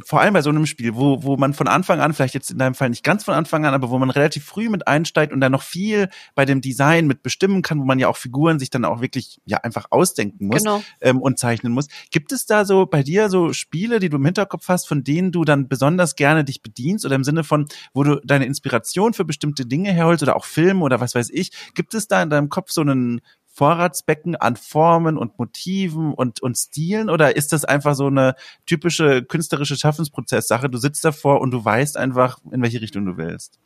vor 0.04 0.20
allem 0.20 0.34
bei 0.34 0.42
so 0.42 0.50
einem 0.50 0.66
Spiel, 0.66 0.96
wo, 0.96 1.24
wo 1.24 1.38
man 1.38 1.54
von 1.54 1.70
Anfang 1.70 2.02
an, 2.02 2.14
vielleicht 2.14 2.34
jetzt 2.34 2.52
in 2.52 2.58
deinem 2.58 2.76
Fall 2.76 2.90
nicht 2.90 3.06
ganz 3.06 3.24
von 3.24 3.34
Anfang 3.34 3.66
an, 3.66 3.74
aber 3.74 3.90
wo 3.90 3.98
man 3.98 4.10
relativ 4.10 4.44
früh 4.44 4.68
mit 4.68 4.88
einsteigt 4.88 5.32
und 5.32 5.40
dann 5.40 5.54
noch 5.54 5.62
viel 5.62 6.10
bei 6.36 6.44
dem 6.44 6.60
Design 6.60 7.08
mit 7.08 7.24
bestimmen 7.24 7.62
kann, 7.62 7.80
wo 7.80 7.86
man 7.86 7.98
ja 7.98 8.10
auch 8.10 8.18
Figuren 8.18 8.60
sich 8.60 8.70
dann 8.70 8.84
auch 8.84 9.00
wirklich 9.00 9.40
ja 9.46 9.60
einfach 9.60 9.86
ausdenken 9.92 10.48
muss 10.48 10.64
genau. 10.64 10.84
ähm, 11.00 11.22
und 11.22 11.40
zeichnen 11.40 11.72
muss. 11.72 11.88
Gibt 12.12 12.34
es 12.34 12.46
da 12.46 12.66
so 12.66 12.86
bei 12.86 13.02
dir 13.02 13.30
so 13.30 13.54
Spiele, 13.54 14.00
die 14.00 14.10
du 14.10 14.18
im 14.18 14.26
Hinterkopf 14.26 14.68
hast, 14.68 14.90
von 14.90 15.06
denen 15.06 15.32
du 15.32 15.46
dann 15.46 15.70
besonders 15.70 16.18
gerne 16.18 16.44
dich 16.44 16.62
bedienst 16.62 17.06
oder 17.06 17.16
im 17.16 17.24
Sinne 17.24 17.46
von, 17.46 17.68
wo 17.94 18.04
du 18.04 18.20
deine 18.26 18.46
Inspiration 18.46 19.14
für 19.14 19.24
bestimmte 19.24 19.66
Dinge 19.66 19.94
herholst 19.94 20.22
oder 20.22 20.36
auch 20.36 20.46
Filme 20.46 20.84
oder 20.84 21.00
was 21.00 21.16
weiß 21.16 21.30
ich? 21.30 21.52
Gibt 21.76 21.94
es 21.94 22.10
da 22.10 22.22
in 22.22 22.30
deinem 22.30 22.50
Kopf 22.50 22.72
so 22.72 22.82
einen 22.82 23.22
Vorratsbecken 23.56 24.36
an 24.36 24.58
Formen 24.58 25.18
und 25.18 25.40
Motiven 25.40 26.14
und, 26.14 26.42
und 26.42 26.58
Stilen 26.58 27.10
oder 27.10 27.38
ist 27.38 27.54
das 27.54 27.64
einfach 27.64 27.96
so 27.96 28.08
eine 28.08 28.36
typische 28.66 29.24
künstlerische 29.24 29.78
Schaffensprozesssache? 29.78 30.70
Du 30.70 30.78
sitzt 30.78 31.06
davor 31.06 31.40
und 31.40 31.52
du 31.52 31.64
weißt 31.64 31.96
einfach, 31.96 32.40
in 32.52 32.62
welche 32.62 32.82
Richtung 32.82 33.06
du 33.06 33.16
willst. 33.16 33.58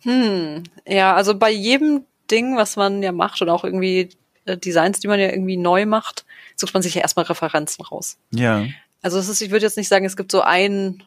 Hm, 0.00 0.64
ja, 0.84 1.14
also 1.14 1.38
bei 1.38 1.50
jedem 1.52 2.06
Ding, 2.28 2.56
was 2.56 2.74
man 2.74 3.04
ja 3.04 3.12
macht 3.12 3.40
und 3.40 3.50
auch 3.50 3.62
irgendwie 3.62 4.08
äh, 4.46 4.56
Designs, 4.56 4.98
die 4.98 5.06
man 5.06 5.20
ja 5.20 5.30
irgendwie 5.30 5.56
neu 5.56 5.86
macht, 5.86 6.24
sucht 6.56 6.74
man 6.74 6.82
sich 6.82 6.96
ja 6.96 7.02
erstmal 7.02 7.26
Referenzen 7.26 7.84
raus. 7.84 8.18
Ja. 8.32 8.66
Also 9.00 9.18
es 9.18 9.28
ist, 9.28 9.40
ich 9.40 9.52
würde 9.52 9.64
jetzt 9.64 9.76
nicht 9.76 9.88
sagen, 9.88 10.04
es 10.04 10.16
gibt 10.16 10.32
so 10.32 10.40
ein, 10.40 11.04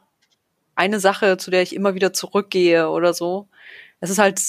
eine 0.75 1.01
Sache, 1.01 1.35
zu 1.35 1.51
der 1.51 1.61
ich 1.61 1.75
immer 1.75 1.93
wieder 1.93 2.13
zurückgehe 2.13 2.89
oder 2.89 3.13
so. 3.13 3.49
Es 3.99 4.09
ist 4.09 4.19
halt, 4.19 4.41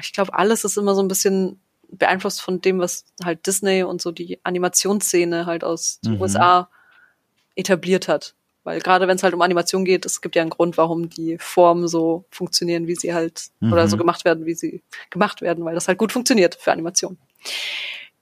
ich 0.00 0.12
glaube, 0.12 0.34
alles 0.34 0.62
ist 0.62 0.78
immer 0.78 0.94
so 0.94 1.02
ein 1.02 1.08
bisschen 1.08 1.58
beeinflusst 1.90 2.40
von 2.40 2.60
dem, 2.60 2.78
was 2.78 3.04
halt 3.24 3.46
Disney 3.46 3.82
und 3.82 4.02
so 4.02 4.12
die 4.12 4.38
Animationsszene 4.44 5.46
halt 5.46 5.64
aus 5.64 6.00
den 6.00 6.14
mhm. 6.14 6.22
USA 6.22 6.70
etabliert 7.56 8.08
hat. 8.08 8.34
Weil 8.64 8.80
gerade 8.80 9.08
wenn 9.08 9.16
es 9.16 9.22
halt 9.22 9.32
um 9.32 9.40
Animation 9.40 9.84
geht, 9.84 10.04
es 10.04 10.20
gibt 10.20 10.36
ja 10.36 10.42
einen 10.42 10.50
Grund, 10.50 10.76
warum 10.76 11.08
die 11.08 11.38
Formen 11.38 11.88
so 11.88 12.26
funktionieren, 12.30 12.86
wie 12.86 12.96
sie 12.96 13.14
halt, 13.14 13.44
mhm. 13.60 13.72
oder 13.72 13.88
so 13.88 13.96
gemacht 13.96 14.24
werden, 14.24 14.44
wie 14.44 14.54
sie 14.54 14.82
gemacht 15.10 15.40
werden, 15.40 15.64
weil 15.64 15.74
das 15.74 15.88
halt 15.88 15.98
gut 15.98 16.12
funktioniert 16.12 16.54
für 16.56 16.72
Animation. 16.72 17.16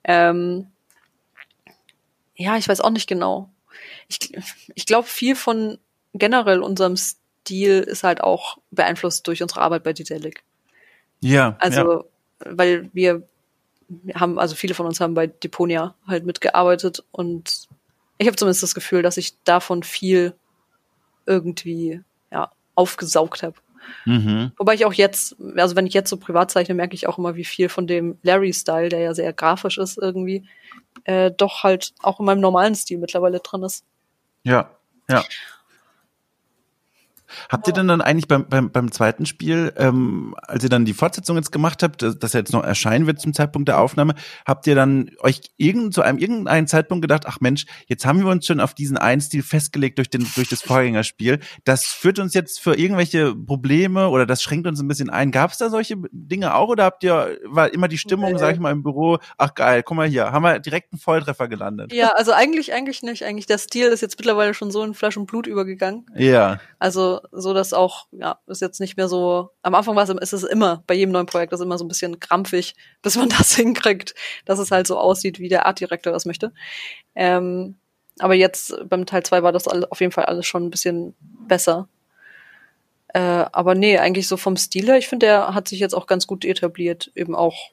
Ähm, 0.05 0.69
ja, 2.37 2.57
ich 2.57 2.69
weiß 2.69 2.81
auch 2.81 2.91
nicht 2.91 3.09
genau. 3.09 3.51
Ich, 4.09 4.33
ich 4.75 4.87
glaube, 4.87 5.09
viel 5.09 5.35
von 5.35 5.79
generell 6.14 6.61
unserem 6.62 6.97
Stil 6.97 7.81
ist 7.81 8.05
halt 8.05 8.21
auch 8.21 8.59
beeinflusst 8.71 9.27
durch 9.27 9.43
unsere 9.43 9.62
Arbeit 9.62 9.83
bei 9.83 9.93
Didelic. 9.93 10.45
Ja. 11.21 11.57
Also, 11.59 12.05
ja. 12.05 12.05
weil 12.57 12.91
wir 12.93 13.27
haben, 14.14 14.39
also 14.39 14.55
viele 14.55 14.74
von 14.74 14.87
uns 14.87 15.01
haben 15.01 15.14
bei 15.14 15.26
Deponia 15.26 15.95
halt 16.07 16.24
mitgearbeitet 16.24 17.05
und 17.12 17.68
ich 18.18 18.26
habe 18.26 18.37
zumindest 18.37 18.62
das 18.62 18.74
Gefühl, 18.74 19.03
dass 19.03 19.16
ich 19.16 19.43
davon 19.45 19.82
viel 19.82 20.34
irgendwie 21.26 22.03
ja, 22.30 22.51
aufgesaugt 22.74 23.43
habe. 23.43 23.57
Mhm. 24.05 24.53
Wobei 24.57 24.74
ich 24.74 24.84
auch 24.84 24.93
jetzt, 24.93 25.37
also 25.57 25.76
wenn 25.76 25.87
ich 25.87 25.95
jetzt 25.95 26.11
so 26.11 26.16
privat 26.16 26.51
zeichne, 26.51 26.74
merke 26.74 26.95
ich 26.95 27.07
auch 27.07 27.18
immer, 27.18 27.37
wie 27.37 27.45
viel 27.45 27.68
von 27.68 27.87
dem 27.87 28.18
Larry-Style, 28.22 28.89
der 28.89 29.01
ja 29.01 29.14
sehr 29.14 29.32
grafisch 29.32 29.78
ist 29.78 29.99
irgendwie, 29.99 30.49
äh, 31.05 31.30
doch 31.30 31.62
halt 31.62 31.93
auch 32.03 32.20
in 32.20 32.26
meinem 32.26 32.41
normalen 32.41 32.74
Stil 32.74 32.99
mittlerweile 32.99 33.41
drin 33.41 33.62
ist. 33.62 33.84
Ja, 34.43 34.70
ja. 35.09 35.24
Habt 37.49 37.66
ihr 37.66 37.72
denn 37.72 37.89
dann 37.89 38.01
eigentlich 38.01 38.29
beim, 38.29 38.49
beim, 38.49 38.70
beim 38.70 38.93
zweiten 38.93 39.27
Spiel, 39.27 39.72
ähm, 39.77 40.35
als 40.43 40.62
ihr 40.64 40.70
dann 40.70 40.85
die 40.85 40.95
Fortsetzung 40.95 41.37
jetzt 41.37 41.53
gemacht 41.53 41.83
habt, 41.83 42.03
das 42.03 42.33
ja 42.33 42.41
jetzt 42.41 42.53
noch 42.53 42.64
erscheinen 42.64 43.07
wird 43.07 43.20
zum 43.20 43.35
Zeitpunkt 43.35 43.68
der 43.68 43.81
Aufnahme, 43.81 44.14
habt 44.47 44.66
ihr 44.66 44.74
dann 44.74 45.11
euch 45.20 45.41
irgend, 45.57 45.95
zu 45.95 46.03
einem 46.03 46.18
irgendeinen 46.18 46.66
Zeitpunkt 46.66 47.03
gedacht, 47.03 47.24
ach 47.27 47.41
Mensch, 47.41 47.66
jetzt 47.87 48.07
haben 48.07 48.20
wir 48.20 48.31
uns 48.31 48.47
schon 48.47 48.61
auf 48.61 48.74
diesen 48.74 48.97
einen 48.97 49.20
Stil 49.20 49.43
festgelegt 49.43 49.99
durch, 49.99 50.11
den, 50.11 50.27
durch 50.35 50.49
das 50.49 50.62
Vorgängerspiel. 50.62 51.41
Das 51.64 51.87
führt 51.87 52.18
uns 52.18 52.35
jetzt 52.35 52.61
für 52.61 52.79
irgendwelche 52.79 53.35
Probleme 53.35 54.09
oder 54.09 54.27
das 54.27 54.43
schränkt 54.43 54.66
uns 54.66 54.81
ein 54.81 54.89
bisschen 54.89 55.11
ein. 55.11 55.31
Gab 55.31 55.53
es 55.53 55.59
da 55.59 55.70
solche 55.70 55.97
Dinge 56.11 56.55
auch 56.55 56.68
oder 56.68 56.85
habt 56.85 57.05
ihr, 57.05 57.39
war 57.45 57.72
immer 57.72 57.89
die 57.89 57.99
Stimmung, 57.99 58.33
nee. 58.33 58.39
sag 58.39 58.55
ich 58.55 58.61
mal, 58.61 58.72
im 58.72 58.83
Büro, 58.83 59.18
ach 59.39 59.55
geil, 59.55 59.83
guck 59.83 59.97
mal 59.97 60.09
hier, 60.09 60.33
haben 60.33 60.43
wir 60.43 60.59
direkt 60.59 60.93
einen 60.93 61.01
Volltreffer 61.01 61.49
gelandet? 61.49 61.93
Ja, 61.93 62.12
also 62.12 62.33
eigentlich, 62.33 62.72
eigentlich 62.72 63.03
nicht. 63.03 63.24
Eigentlich 63.24 63.47
der 63.47 63.59
Stil 63.59 63.89
ist 63.89 64.01
jetzt 64.01 64.18
mittlerweile 64.18 64.55
schon 64.55 64.70
so 64.70 64.83
in 64.83 64.95
Fleisch 64.95 65.16
und 65.16 65.27
Blut 65.27 65.47
übergegangen. 65.47 66.07
Ja. 66.14 66.61
Also 66.79 67.16
so 67.33 67.55
dass 67.55 67.73
auch, 67.73 68.07
ja, 68.12 68.39
ist 68.47 68.61
jetzt 68.61 68.81
nicht 68.81 68.97
mehr 68.97 69.09
so, 69.09 69.51
am 69.62 69.75
Anfang 69.75 69.97
war 69.97 70.09
es, 70.09 70.11
ist 70.11 70.33
es 70.33 70.45
immer, 70.45 70.83
bei 70.87 70.95
jedem 70.95 71.12
neuen 71.12 71.27
Projekt 71.27 71.53
ist 71.53 71.61
es 71.61 71.64
immer 71.64 71.79
so 71.79 71.85
ein 71.85 71.89
bisschen 71.89 72.21
krampfig, 72.21 72.75
bis 73.03 73.17
man 73.17 73.29
das 73.29 73.55
hinkriegt, 73.55 74.14
dass 74.45 74.59
es 74.59 74.71
halt 74.71 74.87
so 74.87 74.99
aussieht, 74.99 75.39
wie 75.39 75.49
der 75.49 75.67
Artdirektor 75.67 76.12
das 76.12 76.27
möchte. 76.27 76.53
Ähm, 77.14 77.77
aber 78.19 78.35
jetzt 78.35 78.75
beim 78.89 79.05
Teil 79.05 79.23
2 79.23 79.43
war 79.43 79.53
das 79.53 79.69
auf 79.69 80.01
jeden 80.01 80.12
Fall 80.12 80.25
alles 80.25 80.47
schon 80.47 80.64
ein 80.64 80.71
bisschen 80.71 81.14
besser. 81.21 81.89
Äh, 83.09 83.47
aber 83.53 83.75
nee, 83.75 83.99
eigentlich 83.99 84.29
so 84.29 84.37
vom 84.37 84.57
Stil 84.57 84.87
her, 84.87 84.99
ich 84.99 85.09
finde, 85.09 85.27
der 85.27 85.55
hat 85.55 85.69
sich 85.69 85.81
jetzt 85.81 85.95
auch 85.95 86.07
ganz 86.07 86.27
gut 86.27 86.45
etabliert. 86.45 87.11
Eben 87.14 87.35
auch, 87.35 87.71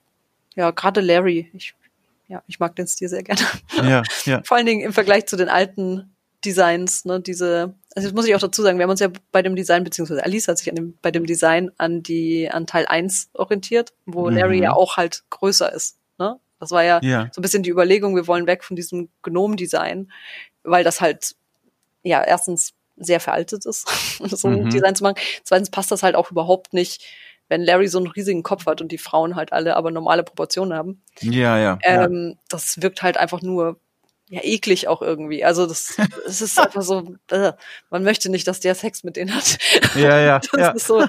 ja, 0.55 0.71
gerade 0.71 1.01
Larry. 1.01 1.49
Ich, 1.53 1.75
ja, 2.27 2.43
ich 2.47 2.59
mag 2.59 2.75
den 2.75 2.87
Stil 2.87 3.09
sehr 3.09 3.23
gerne. 3.23 3.41
Ja, 3.75 4.03
ja. 4.25 4.41
Vor 4.45 4.57
allen 4.57 4.65
Dingen 4.65 4.81
im 4.81 4.93
Vergleich 4.93 5.25
zu 5.25 5.37
den 5.37 5.49
alten 5.49 6.13
Designs, 6.45 7.05
ne, 7.05 7.21
diese, 7.21 7.73
also 7.95 8.07
das 8.07 8.15
muss 8.15 8.25
ich 8.27 8.35
auch 8.35 8.39
dazu 8.39 8.61
sagen, 8.61 8.77
wir 8.77 8.83
haben 8.83 8.91
uns 8.91 8.99
ja 8.99 9.09
bei 9.31 9.41
dem 9.41 9.55
Design, 9.55 9.83
beziehungsweise 9.83 10.23
Alice 10.23 10.47
hat 10.47 10.57
sich 10.57 10.69
an 10.69 10.75
dem, 10.75 10.97
bei 11.01 11.11
dem 11.11 11.25
Design 11.25 11.71
an 11.77 12.01
die, 12.01 12.49
an 12.49 12.65
Teil 12.65 12.85
1 12.87 13.29
orientiert, 13.33 13.93
wo 14.05 14.29
mhm. 14.29 14.37
Larry 14.37 14.61
ja 14.61 14.73
auch 14.73 14.97
halt 14.97 15.23
größer 15.29 15.71
ist, 15.71 15.97
ne? 16.17 16.39
Das 16.59 16.71
war 16.71 16.83
ja, 16.83 17.01
ja, 17.03 17.29
so 17.33 17.39
ein 17.39 17.43
bisschen 17.43 17.63
die 17.63 17.69
Überlegung, 17.69 18.15
wir 18.15 18.25
wollen 18.25 18.47
weg 18.47 18.63
von 18.63 18.75
diesem 18.75 19.09
Gnome-Design, 19.21 20.11
weil 20.63 20.83
das 20.83 21.01
halt, 21.01 21.35
ja, 22.03 22.23
erstens 22.23 22.73
sehr 22.95 23.19
veraltet 23.19 23.65
ist, 23.65 23.87
so 24.23 24.47
ein 24.47 24.63
mhm. 24.63 24.69
Design 24.69 24.95
zu 24.95 25.03
machen. 25.03 25.17
Zweitens 25.43 25.69
passt 25.69 25.91
das 25.91 26.03
halt 26.03 26.15
auch 26.15 26.31
überhaupt 26.31 26.73
nicht, 26.73 27.03
wenn 27.49 27.61
Larry 27.61 27.87
so 27.87 27.97
einen 27.97 28.07
riesigen 28.07 28.43
Kopf 28.43 28.65
hat 28.65 28.81
und 28.81 28.91
die 28.91 28.97
Frauen 28.97 29.35
halt 29.35 29.51
alle 29.51 29.75
aber 29.75 29.91
normale 29.91 30.23
Proportionen 30.23 30.73
haben. 30.73 31.01
Ja, 31.19 31.59
ja. 31.59 31.77
Ähm, 31.83 32.29
ja. 32.29 32.41
Das 32.49 32.81
wirkt 32.81 33.03
halt 33.03 33.17
einfach 33.17 33.41
nur 33.41 33.79
ja 34.29 34.41
eklig 34.43 34.87
auch 34.87 35.01
irgendwie. 35.01 35.43
Also 35.43 35.67
das, 35.67 35.95
das 36.25 36.41
ist 36.41 36.59
einfach 36.59 36.81
so, 36.81 37.15
äh, 37.29 37.53
man 37.89 38.03
möchte 38.03 38.29
nicht, 38.29 38.47
dass 38.47 38.59
der 38.59 38.75
Sex 38.75 39.03
mit 39.03 39.15
denen 39.15 39.35
hat. 39.35 39.57
Ja, 39.95 40.19
ja. 40.19 40.39
das 40.51 40.59
ja. 40.59 40.69
ist 40.71 40.87
so, 40.87 41.05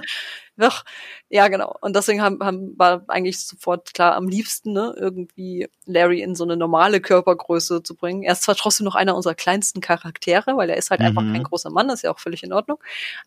doch, 0.57 0.85
ja 1.29 1.47
genau. 1.49 1.75
Und 1.81 1.95
deswegen 1.95 2.21
haben, 2.21 2.39
haben, 2.41 2.77
war 2.77 3.03
eigentlich 3.07 3.39
sofort 3.39 3.93
klar 3.93 4.15
am 4.15 4.27
liebsten, 4.27 4.71
ne, 4.71 4.93
irgendwie 4.97 5.67
Larry 5.85 6.21
in 6.21 6.35
so 6.35 6.45
eine 6.45 6.55
normale 6.55 7.01
Körpergröße 7.01 7.83
zu 7.83 7.95
bringen. 7.95 8.23
Er 8.23 8.33
ist 8.33 8.43
zwar 8.43 8.55
trotzdem 8.55 8.85
noch 8.85 8.95
einer 8.95 9.15
unserer 9.15 9.35
kleinsten 9.35 9.81
Charaktere, 9.81 10.55
weil 10.55 10.69
er 10.69 10.77
ist 10.77 10.91
halt 10.91 11.01
mhm. 11.01 11.07
einfach 11.07 11.23
kein 11.23 11.43
großer 11.43 11.71
Mann, 11.71 11.87
das 11.87 11.99
ist 11.99 12.03
ja 12.03 12.11
auch 12.11 12.19
völlig 12.19 12.43
in 12.43 12.53
Ordnung. 12.53 12.77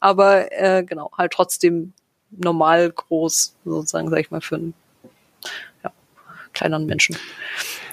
Aber 0.00 0.50
äh, 0.52 0.84
genau, 0.84 1.10
halt 1.16 1.32
trotzdem 1.32 1.92
normal 2.30 2.90
groß, 2.90 3.56
sozusagen, 3.64 4.10
sag 4.10 4.20
ich 4.20 4.30
mal, 4.30 4.40
für 4.40 4.56
einen 4.56 4.74
ja, 5.84 5.92
kleineren 6.58 6.86
Menschen. 6.86 7.16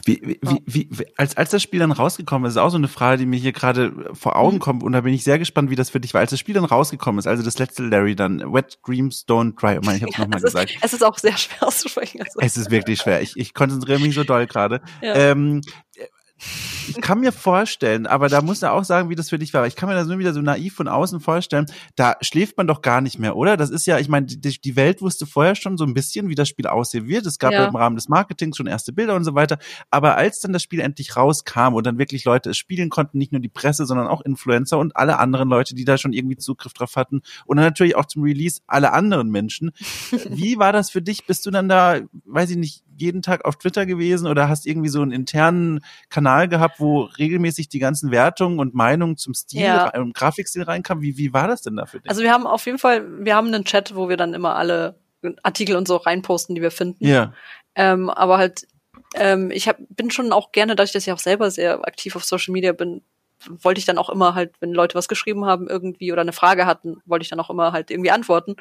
Wie, 0.05 0.21
wie, 0.23 0.39
ja. 0.43 0.57
wie, 0.65 0.89
als, 1.17 1.35
als 1.35 1.49
das 1.49 1.63
Spiel 1.63 1.79
dann 1.79 1.91
rausgekommen 1.91 2.47
ist, 2.47 2.53
ist 2.53 2.61
auch 2.61 2.69
so 2.69 2.77
eine 2.77 2.87
Frage, 2.87 3.17
die 3.17 3.25
mir 3.25 3.39
hier 3.39 3.53
gerade 3.53 4.11
vor 4.13 4.35
Augen 4.35 4.57
mhm. 4.57 4.59
kommt 4.59 4.83
und 4.83 4.91
da 4.91 5.01
bin 5.01 5.13
ich 5.13 5.23
sehr 5.23 5.39
gespannt, 5.39 5.69
wie 5.71 5.75
das 5.75 5.89
für 5.89 5.99
dich 5.99 6.13
war. 6.13 6.21
Als 6.21 6.31
das 6.31 6.39
Spiel 6.39 6.53
dann 6.53 6.65
rausgekommen 6.65 7.17
ist, 7.17 7.27
also 7.27 7.43
das 7.43 7.57
letzte 7.57 7.83
Larry 7.83 8.15
dann, 8.15 8.53
Wet 8.53 8.77
Dreams 8.85 9.25
Don't 9.27 9.55
Cry, 9.55 9.79
ich, 9.79 9.85
mein, 9.85 9.97
ich 9.97 10.03
habe 10.03 10.11
es 10.11 10.17
nochmal 10.19 10.41
gesagt. 10.41 10.77
es 10.81 10.93
ist 10.93 11.03
auch 11.03 11.17
sehr 11.17 11.35
schwer 11.37 11.67
auszusprechen. 11.67 12.21
Also. 12.21 12.39
Es 12.39 12.57
ist 12.57 12.69
wirklich 12.69 12.99
schwer. 12.99 13.21
Ich, 13.21 13.35
ich 13.35 13.53
konzentriere 13.53 13.99
mich 13.99 14.13
so 14.13 14.23
doll 14.23 14.45
gerade. 14.45 14.81
Ja. 15.01 15.15
Ähm, 15.15 15.61
ich 16.37 16.99
kann 17.01 17.21
mir 17.21 17.31
vorstellen, 17.31 18.07
aber 18.07 18.27
da 18.27 18.41
muss 18.41 18.61
er 18.61 18.73
auch 18.73 18.83
sagen, 18.83 19.09
wie 19.09 19.15
das 19.15 19.29
für 19.29 19.39
dich 19.39 19.53
war. 19.53 19.65
Ich 19.67 19.75
kann 19.75 19.87
mir 19.87 19.95
das 19.95 20.07
nur 20.07 20.19
wieder 20.19 20.33
so 20.33 20.41
naiv 20.41 20.75
von 20.75 20.87
außen 20.87 21.21
vorstellen. 21.21 21.65
Da 21.95 22.15
schläft 22.21 22.57
man 22.57 22.67
doch 22.67 22.81
gar 22.81 22.99
nicht 22.99 23.19
mehr, 23.19 23.37
oder? 23.37 23.55
Das 23.55 23.69
ist 23.69 23.85
ja, 23.85 23.99
ich 23.99 24.09
meine, 24.09 24.25
die, 24.25 24.59
die 24.59 24.75
Welt 24.75 25.01
wusste 25.01 25.25
vorher 25.25 25.55
schon 25.55 25.77
so 25.77 25.85
ein 25.85 25.93
bisschen, 25.93 26.27
wie 26.27 26.35
das 26.35 26.49
Spiel 26.49 26.67
aussehen 26.67 27.07
wird. 27.07 27.25
Es 27.25 27.39
gab 27.39 27.53
ja. 27.53 27.65
im 27.65 27.75
Rahmen 27.75 27.95
des 27.95 28.09
Marketings 28.09 28.57
schon 28.57 28.67
erste 28.67 28.91
Bilder 28.91 29.15
und 29.15 29.23
so 29.23 29.33
weiter. 29.33 29.57
Aber 29.89 30.17
als 30.17 30.41
dann 30.41 30.51
das 30.51 30.61
Spiel 30.61 30.81
endlich 30.81 31.15
rauskam 31.15 31.73
und 31.73 31.85
dann 31.85 31.97
wirklich 31.97 32.25
Leute 32.25 32.49
es 32.49 32.57
spielen 32.57 32.89
konnten, 32.89 33.17
nicht 33.17 33.31
nur 33.31 33.41
die 33.41 33.49
Presse, 33.49 33.85
sondern 33.85 34.07
auch 34.07 34.21
Influencer 34.21 34.77
und 34.77 34.95
alle 34.97 35.19
anderen 35.19 35.49
Leute, 35.49 35.73
die 35.73 35.85
da 35.85 35.97
schon 35.97 36.13
irgendwie 36.13 36.37
Zugriff 36.37 36.73
drauf 36.73 36.97
hatten 36.97 37.21
und 37.45 37.57
dann 37.57 37.65
natürlich 37.65 37.95
auch 37.95 38.05
zum 38.05 38.23
Release 38.23 38.61
alle 38.67 38.91
anderen 38.91 39.29
Menschen. 39.29 39.71
wie 40.29 40.57
war 40.57 40.73
das 40.73 40.89
für 40.89 41.01
dich? 41.01 41.25
Bist 41.25 41.45
du 41.45 41.51
dann 41.51 41.69
da, 41.69 42.01
weiß 42.25 42.51
ich 42.51 42.57
nicht, 42.57 42.83
jeden 42.95 43.21
Tag 43.21 43.45
auf 43.45 43.57
Twitter 43.57 43.85
gewesen 43.85 44.27
oder 44.27 44.49
hast 44.49 44.65
irgendwie 44.65 44.89
so 44.89 45.01
einen 45.01 45.11
internen 45.11 45.81
Kanal 46.09 46.47
gehabt, 46.47 46.79
wo 46.79 47.01
regelmäßig 47.01 47.69
die 47.69 47.79
ganzen 47.79 48.11
Wertungen 48.11 48.59
und 48.59 48.73
Meinungen 48.73 49.17
zum 49.17 49.33
Stil, 49.33 49.61
ja. 49.61 49.93
und 49.97 50.13
Grafikstil 50.13 50.63
reinkamen? 50.63 51.03
Wie, 51.03 51.17
wie 51.17 51.33
war 51.33 51.47
das 51.47 51.61
denn 51.61 51.75
da 51.75 51.85
für 51.85 51.99
dich? 51.99 52.09
Also 52.09 52.21
wir 52.21 52.31
haben 52.31 52.47
auf 52.47 52.65
jeden 52.65 52.79
Fall, 52.79 53.25
wir 53.25 53.35
haben 53.35 53.47
einen 53.47 53.65
Chat, 53.65 53.95
wo 53.95 54.09
wir 54.09 54.17
dann 54.17 54.33
immer 54.33 54.55
alle 54.55 54.99
Artikel 55.43 55.75
und 55.75 55.87
so 55.87 55.97
reinposten, 55.97 56.55
die 56.55 56.61
wir 56.61 56.71
finden. 56.71 57.05
Ja. 57.05 57.33
Ähm, 57.75 58.09
aber 58.09 58.37
halt, 58.37 58.67
ähm, 59.15 59.51
ich 59.51 59.67
hab, 59.67 59.77
bin 59.89 60.11
schon 60.11 60.31
auch 60.31 60.51
gerne, 60.51 60.75
dass 60.75 60.89
ich 60.89 60.93
das 60.93 61.05
ja 61.05 61.13
auch 61.13 61.19
selber 61.19 61.51
sehr 61.51 61.85
aktiv 61.87 62.15
auf 62.15 62.23
Social 62.23 62.53
Media 62.53 62.71
bin, 62.73 63.01
wollte 63.47 63.79
ich 63.79 63.85
dann 63.85 63.97
auch 63.97 64.09
immer 64.09 64.35
halt, 64.35 64.53
wenn 64.59 64.73
Leute 64.73 64.95
was 64.95 65.07
geschrieben 65.07 65.45
haben 65.45 65.67
irgendwie 65.67 66.11
oder 66.11 66.21
eine 66.21 66.33
Frage 66.33 66.65
hatten, 66.65 67.01
wollte 67.05 67.23
ich 67.23 67.29
dann 67.29 67.39
auch 67.39 67.49
immer 67.49 67.71
halt 67.71 67.91
irgendwie 67.91 68.11
antworten. 68.11 68.55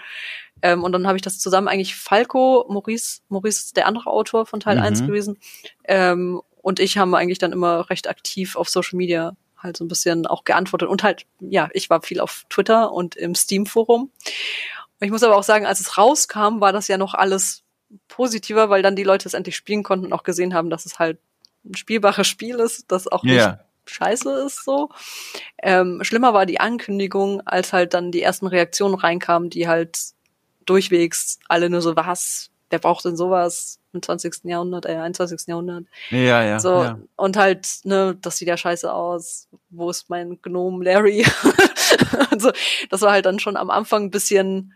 Ähm, 0.63 0.83
und 0.83 0.93
dann 0.93 1.07
habe 1.07 1.17
ich 1.17 1.23
das 1.23 1.39
zusammen 1.39 1.69
eigentlich 1.69 1.97
Falco, 1.97 2.67
Maurice, 2.69 3.21
Maurice 3.29 3.67
ist 3.67 3.77
der 3.77 3.87
andere 3.87 4.11
Autor 4.11 4.47
von 4.47 4.61
Teil 4.61 4.77
mhm. 4.77 4.83
1 4.83 5.07
gewesen. 5.07 5.39
Ähm, 5.85 6.43
und 6.63 6.81
ich 6.81 6.99
haben 6.99 7.15
eigentlich 7.15 7.39
dann 7.39 7.53
immer 7.53 7.91
recht 7.91 8.09
aktiv 8.09 8.57
auf 8.57 8.69
Social 8.69 8.97
Media 8.97 9.37
halt 9.59 9.77
so 9.77 9.85
ein 9.85 9.89
bisschen 9.89 10.27
auch 10.27 10.45
geantwortet. 10.45 10.89
Und 10.89 11.03
halt, 11.03 11.27
ja, 11.41 11.69
ich 11.73 11.91
war 11.91 12.03
viel 12.03 12.21
auf 12.21 12.45
Twitter 12.51 12.93
und 12.93 13.17
im 13.17 13.35
Steam-Forum. 13.35 14.11
Ich 15.01 15.11
muss 15.11 15.23
aber 15.23 15.37
auch 15.37 15.43
sagen, 15.43 15.67
als 15.67 15.81
es 15.81 15.99
rauskam, 15.99 16.61
war 16.61 16.73
das 16.73 16.89
ja 16.89 16.99
noch 16.99 17.15
alles 17.15 17.63
positiver, 18.09 18.71
weil 18.71 18.83
dann 18.83 18.97
die 18.97 19.05
Leute 19.05 19.29
es 19.29 19.35
endlich 19.35 19.57
spielen 19.57 19.83
konnten 19.83 20.07
und 20.07 20.13
auch 20.13 20.23
gesehen 20.23 20.55
haben, 20.55 20.71
dass 20.71 20.87
es 20.87 20.99
halt 20.99 21.19
ein 21.65 21.77
spielbares 21.77 22.27
Spiel 22.27 22.57
ist, 22.57 22.91
das 22.91 23.09
auch 23.09 23.23
nicht 23.23 23.37
yeah 23.37 23.65
scheiße 23.87 24.45
ist 24.47 24.65
so. 24.65 24.91
Ähm, 25.63 26.01
schlimmer 26.03 26.35
war 26.35 26.47
die 26.47 26.61
Ankündigung, 26.61 27.41
als 27.47 27.73
halt 27.73 27.95
dann 27.95 28.13
die 28.13 28.23
ersten 28.23 28.47
Reaktionen 28.47 28.95
reinkamen, 28.95 29.51
die 29.51 29.69
halt 29.69 29.99
durchwegs 30.67 31.39
alle 31.49 31.71
nur 31.71 31.83
so, 31.83 31.97
was, 31.97 32.51
wer 32.71 32.79
braucht 32.79 33.05
denn 33.05 33.17
sowas 33.17 33.81
im 33.93 34.03
20. 34.03 34.45
Jahrhundert, 34.45 34.87
äh, 34.87 34.97
21. 34.97 35.47
Jahrhundert. 35.47 35.85
Ja, 36.11 36.43
ja. 36.43 36.59
So, 36.59 36.83
ja. 36.83 36.99
und 37.17 37.37
halt, 37.37 37.69
ne, 37.85 38.17
das 38.21 38.39
sieht 38.39 38.49
ja 38.49 38.57
scheiße 38.57 38.93
aus. 38.93 39.49
Wo 39.71 39.91
ist 39.91 40.11
mein 40.11 40.41
Gnome 40.43 40.85
Larry? 40.85 41.25
also, 42.31 42.51
das 42.91 43.01
war 43.03 43.13
halt 43.13 43.27
dann 43.27 43.39
schon 43.39 43.57
am 43.57 43.71
Anfang 43.71 44.05
ein 44.05 44.11
bisschen, 44.11 44.75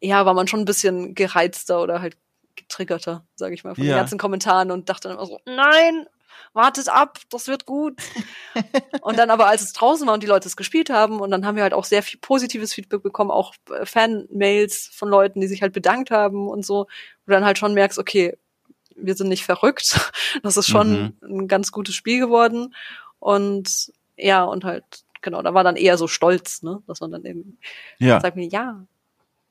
ja, 0.00 0.26
war 0.26 0.34
man 0.34 0.48
schon 0.48 0.60
ein 0.60 0.66
bisschen 0.66 1.14
gereizter 1.14 1.82
oder 1.82 2.00
halt 2.00 2.16
getriggerter, 2.56 3.24
sage 3.34 3.54
ich 3.54 3.64
mal, 3.64 3.74
von 3.74 3.84
ja. 3.84 3.92
den 3.92 3.98
ganzen 3.98 4.18
Kommentaren 4.18 4.70
und 4.70 4.88
dachte 4.88 5.08
dann 5.08 5.16
immer 5.16 5.26
so, 5.26 5.40
nein, 5.46 6.06
wartet 6.52 6.88
ab, 6.88 7.18
das 7.30 7.48
wird 7.48 7.66
gut. 7.66 8.00
und 9.02 9.18
dann 9.18 9.30
aber, 9.30 9.46
als 9.46 9.62
es 9.62 9.72
draußen 9.72 10.06
war 10.06 10.14
und 10.14 10.22
die 10.22 10.26
Leute 10.26 10.48
es 10.48 10.56
gespielt 10.56 10.90
haben, 10.90 11.20
und 11.20 11.30
dann 11.30 11.46
haben 11.46 11.56
wir 11.56 11.62
halt 11.62 11.74
auch 11.74 11.84
sehr 11.84 12.02
viel 12.02 12.18
positives 12.20 12.74
Feedback 12.74 13.02
bekommen, 13.02 13.30
auch 13.30 13.54
äh, 13.70 13.86
Fan-Mails 13.86 14.90
von 14.92 15.08
Leuten, 15.08 15.40
die 15.40 15.48
sich 15.48 15.62
halt 15.62 15.72
bedankt 15.72 16.10
haben 16.10 16.48
und 16.48 16.64
so, 16.64 16.86
wo 17.24 17.26
du 17.26 17.32
dann 17.32 17.44
halt 17.44 17.58
schon 17.58 17.74
merkst, 17.74 17.98
okay, 17.98 18.36
wir 18.96 19.14
sind 19.14 19.28
nicht 19.28 19.44
verrückt. 19.44 19.98
Das 20.42 20.56
ist 20.56 20.68
schon 20.68 21.16
mhm. 21.20 21.40
ein 21.40 21.48
ganz 21.48 21.72
gutes 21.72 21.94
Spiel 21.94 22.20
geworden. 22.20 22.74
Und 23.18 23.92
ja, 24.16 24.44
und 24.44 24.64
halt, 24.64 24.84
genau, 25.22 25.42
da 25.42 25.54
war 25.54 25.64
dann 25.64 25.74
eher 25.74 25.98
so 25.98 26.06
stolz, 26.06 26.62
ne, 26.62 26.82
dass 26.86 27.00
man 27.00 27.10
dann 27.10 27.24
eben 27.24 27.58
ja. 27.98 28.20
sagt 28.20 28.36
mir, 28.36 28.46
ja, 28.46 28.86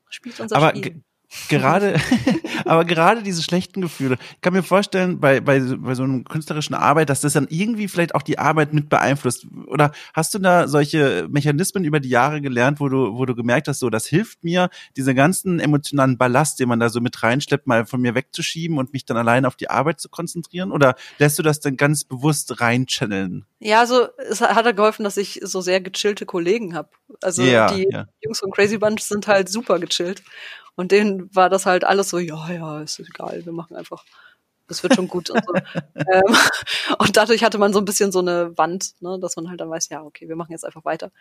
spielt 0.08 0.40
unser 0.40 0.56
aber 0.56 0.70
Spiel 0.70 1.02
gerade, 1.48 1.96
aber 2.64 2.84
gerade 2.84 3.22
diese 3.22 3.42
schlechten 3.42 3.80
Gefühle, 3.80 4.18
ich 4.34 4.40
kann 4.40 4.52
mir 4.52 4.62
vorstellen, 4.62 5.20
bei, 5.20 5.40
bei, 5.40 5.60
bei 5.60 5.94
so 5.94 6.02
einer 6.02 6.24
künstlerischen 6.24 6.74
Arbeit, 6.74 7.08
dass 7.08 7.20
das 7.20 7.34
dann 7.34 7.46
irgendwie 7.48 7.88
vielleicht 7.88 8.14
auch 8.14 8.22
die 8.22 8.38
Arbeit 8.38 8.72
mit 8.72 8.88
beeinflusst. 8.88 9.46
Oder 9.66 9.92
hast 10.12 10.34
du 10.34 10.38
da 10.38 10.66
solche 10.66 11.28
Mechanismen 11.30 11.84
über 11.84 12.00
die 12.00 12.08
Jahre 12.08 12.40
gelernt, 12.40 12.80
wo 12.80 12.88
du, 12.88 13.16
wo 13.16 13.26
du 13.26 13.34
gemerkt 13.34 13.68
hast, 13.68 13.78
so, 13.78 13.90
das 13.90 14.06
hilft 14.06 14.42
mir, 14.42 14.70
diese 14.96 15.14
ganzen 15.14 15.60
emotionalen 15.60 16.18
Ballast, 16.18 16.58
den 16.58 16.68
man 16.68 16.80
da 16.80 16.88
so 16.88 17.00
mit 17.00 17.22
reinschleppt, 17.22 17.66
mal 17.66 17.86
von 17.86 18.00
mir 18.00 18.14
wegzuschieben 18.14 18.78
und 18.78 18.92
mich 18.92 19.04
dann 19.04 19.16
allein 19.16 19.44
auf 19.44 19.56
die 19.56 19.70
Arbeit 19.70 20.00
zu 20.00 20.08
konzentrieren? 20.08 20.72
Oder 20.72 20.96
lässt 21.18 21.38
du 21.38 21.42
das 21.42 21.60
dann 21.60 21.76
ganz 21.76 22.04
bewusst 22.04 22.60
reinchanneln? 22.60 23.46
Ja, 23.60 23.80
also 23.80 24.08
es 24.28 24.40
hat 24.40 24.64
ja 24.64 24.72
geholfen, 24.72 25.04
dass 25.04 25.16
ich 25.16 25.40
so 25.42 25.60
sehr 25.60 25.80
gechillte 25.80 26.26
Kollegen 26.26 26.74
habe. 26.74 26.88
Also 27.20 27.42
ja, 27.42 27.72
die 27.72 27.86
ja. 27.90 28.06
Jungs 28.22 28.38
von 28.38 28.50
Crazy 28.50 28.78
Bunch 28.78 29.02
sind 29.02 29.26
halt 29.26 29.48
super 29.48 29.78
gechillt. 29.78 30.22
Und 30.80 30.92
denen 30.92 31.28
war 31.36 31.50
das 31.50 31.66
halt 31.66 31.84
alles 31.84 32.08
so, 32.08 32.18
ja, 32.18 32.50
ja, 32.50 32.80
ist 32.80 32.98
egal, 33.00 33.44
wir 33.44 33.52
machen 33.52 33.76
einfach, 33.76 34.02
das 34.66 34.82
wird 34.82 34.94
schon 34.94 35.08
gut 35.08 35.28
und 35.28 35.44
so. 35.44 35.52
ähm, 35.94 36.36
und 36.98 37.18
dadurch 37.18 37.44
hatte 37.44 37.58
man 37.58 37.74
so 37.74 37.80
ein 37.80 37.84
bisschen 37.84 38.12
so 38.12 38.20
eine 38.20 38.56
Wand, 38.56 38.94
ne, 39.00 39.18
dass 39.20 39.36
man 39.36 39.50
halt 39.50 39.60
dann 39.60 39.68
weiß, 39.68 39.90
ja, 39.90 40.02
okay, 40.02 40.26
wir 40.26 40.36
machen 40.36 40.52
jetzt 40.52 40.64
einfach 40.64 40.86
weiter. 40.86 41.12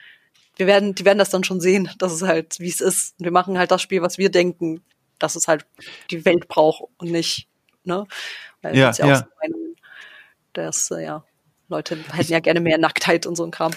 Wir 0.56 0.66
werden, 0.66 0.96
die 0.96 1.04
werden 1.04 1.18
das 1.18 1.30
dann 1.30 1.44
schon 1.44 1.60
sehen, 1.60 1.90
dass 1.98 2.14
es 2.14 2.22
halt, 2.22 2.58
wie 2.62 2.70
es 2.70 2.80
ist. 2.80 3.20
Und 3.20 3.26
wir 3.26 3.34
machen 3.34 3.58
halt 3.58 3.70
das 3.70 3.82
Spiel, 3.82 4.02
was 4.02 4.18
wir 4.18 4.32
denken, 4.32 4.82
dass 5.18 5.36
es 5.36 5.50
halt 5.50 5.66
die 6.10 6.24
Welt 6.24 6.48
braucht 6.48 6.86
und 6.96 7.12
nicht, 7.12 7.50
ne? 7.84 8.08
Weil 8.62 8.78
ja, 8.78 8.92
ja, 8.92 9.08
ja. 9.08 9.16
So 9.18 9.26
Meinungen, 9.42 9.76
das, 10.54 10.90
äh, 10.92 11.04
ja, 11.04 11.26
Leute 11.70 11.98
hätten 12.12 12.32
ja 12.32 12.40
gerne 12.40 12.60
mehr 12.60 12.78
Nacktheit 12.78 13.26
und 13.26 13.36
so 13.36 13.46
ein 13.46 13.52
Kram. 13.52 13.72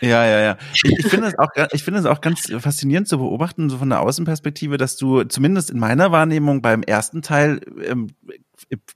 Ja, 0.00 0.26
ja, 0.26 0.40
ja. 0.40 0.58
Ich, 0.74 1.06
finde 1.06 1.28
es 1.28 1.38
auch, 1.38 1.48
ich 1.72 1.84
finde 1.84 2.00
es 2.00 2.06
auch 2.06 2.20
ganz 2.20 2.52
faszinierend 2.58 3.08
zu 3.08 3.18
beobachten, 3.18 3.70
so 3.70 3.78
von 3.78 3.88
der 3.88 4.00
Außenperspektive, 4.00 4.76
dass 4.76 4.96
du 4.96 5.22
zumindest 5.24 5.70
in 5.70 5.78
meiner 5.78 6.12
Wahrnehmung 6.12 6.60
beim 6.60 6.82
ersten 6.82 7.22
Teil 7.22 7.60
ähm, 7.84 8.08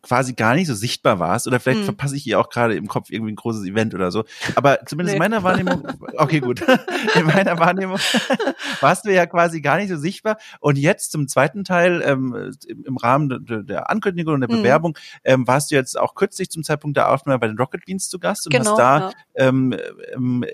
quasi 0.03 0.35
gar 0.35 0.55
nicht 0.55 0.67
so 0.67 0.75
sichtbar 0.75 1.19
warst. 1.19 1.47
Oder 1.47 1.61
vielleicht 1.61 1.81
hm. 1.81 1.85
verpasse 1.87 2.17
ich 2.17 2.23
hier 2.23 2.41
auch 2.41 2.49
gerade 2.49 2.75
im 2.75 2.87
Kopf 2.87 3.11
irgendwie 3.11 3.33
ein 3.33 3.37
großes 3.37 3.65
Event 3.65 3.95
oder 3.95 4.11
so. 4.11 4.25
Aber 4.55 4.81
zumindest 4.87 5.19
nee. 5.19 5.25
in 5.25 5.31
meiner 5.31 5.43
Wahrnehmung, 5.43 5.87
okay, 6.17 6.41
gut. 6.41 6.65
In 7.15 7.27
meiner 7.27 7.59
Wahrnehmung 7.59 7.99
warst 8.81 9.05
du 9.05 9.13
ja 9.13 9.27
quasi 9.27 9.61
gar 9.61 9.77
nicht 9.77 9.89
so 9.89 9.97
sichtbar. 9.97 10.39
Und 10.61 10.77
jetzt 10.77 11.13
zum 11.13 11.29
zweiten 11.29 11.65
Teil, 11.65 12.03
ähm, 12.05 12.53
im 12.85 12.97
Rahmen 12.97 13.45
der 13.67 13.91
Ankündigung 13.91 14.35
und 14.35 14.41
der 14.41 14.49
hm. 14.49 14.59
Bewerbung, 14.59 14.99
ähm, 15.23 15.47
warst 15.47 15.71
du 15.71 15.75
jetzt 15.75 15.99
auch 15.99 16.15
kürzlich 16.15 16.51
zum 16.51 16.65
Zeitpunkt 16.65 16.97
der 16.97 17.11
Aufnahme 17.11 17.39
bei 17.39 17.47
den 17.47 17.59
Rocket 17.59 17.85
Beans 17.85 18.09
zu 18.09 18.19
Gast 18.19 18.47
und 18.47 18.53
genau, 18.53 18.71
hast 18.71 18.79
da 18.79 18.99
ja. 18.99 19.13
ähm, 19.35 19.77
ähm, 20.15 20.45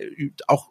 auch 0.46 0.70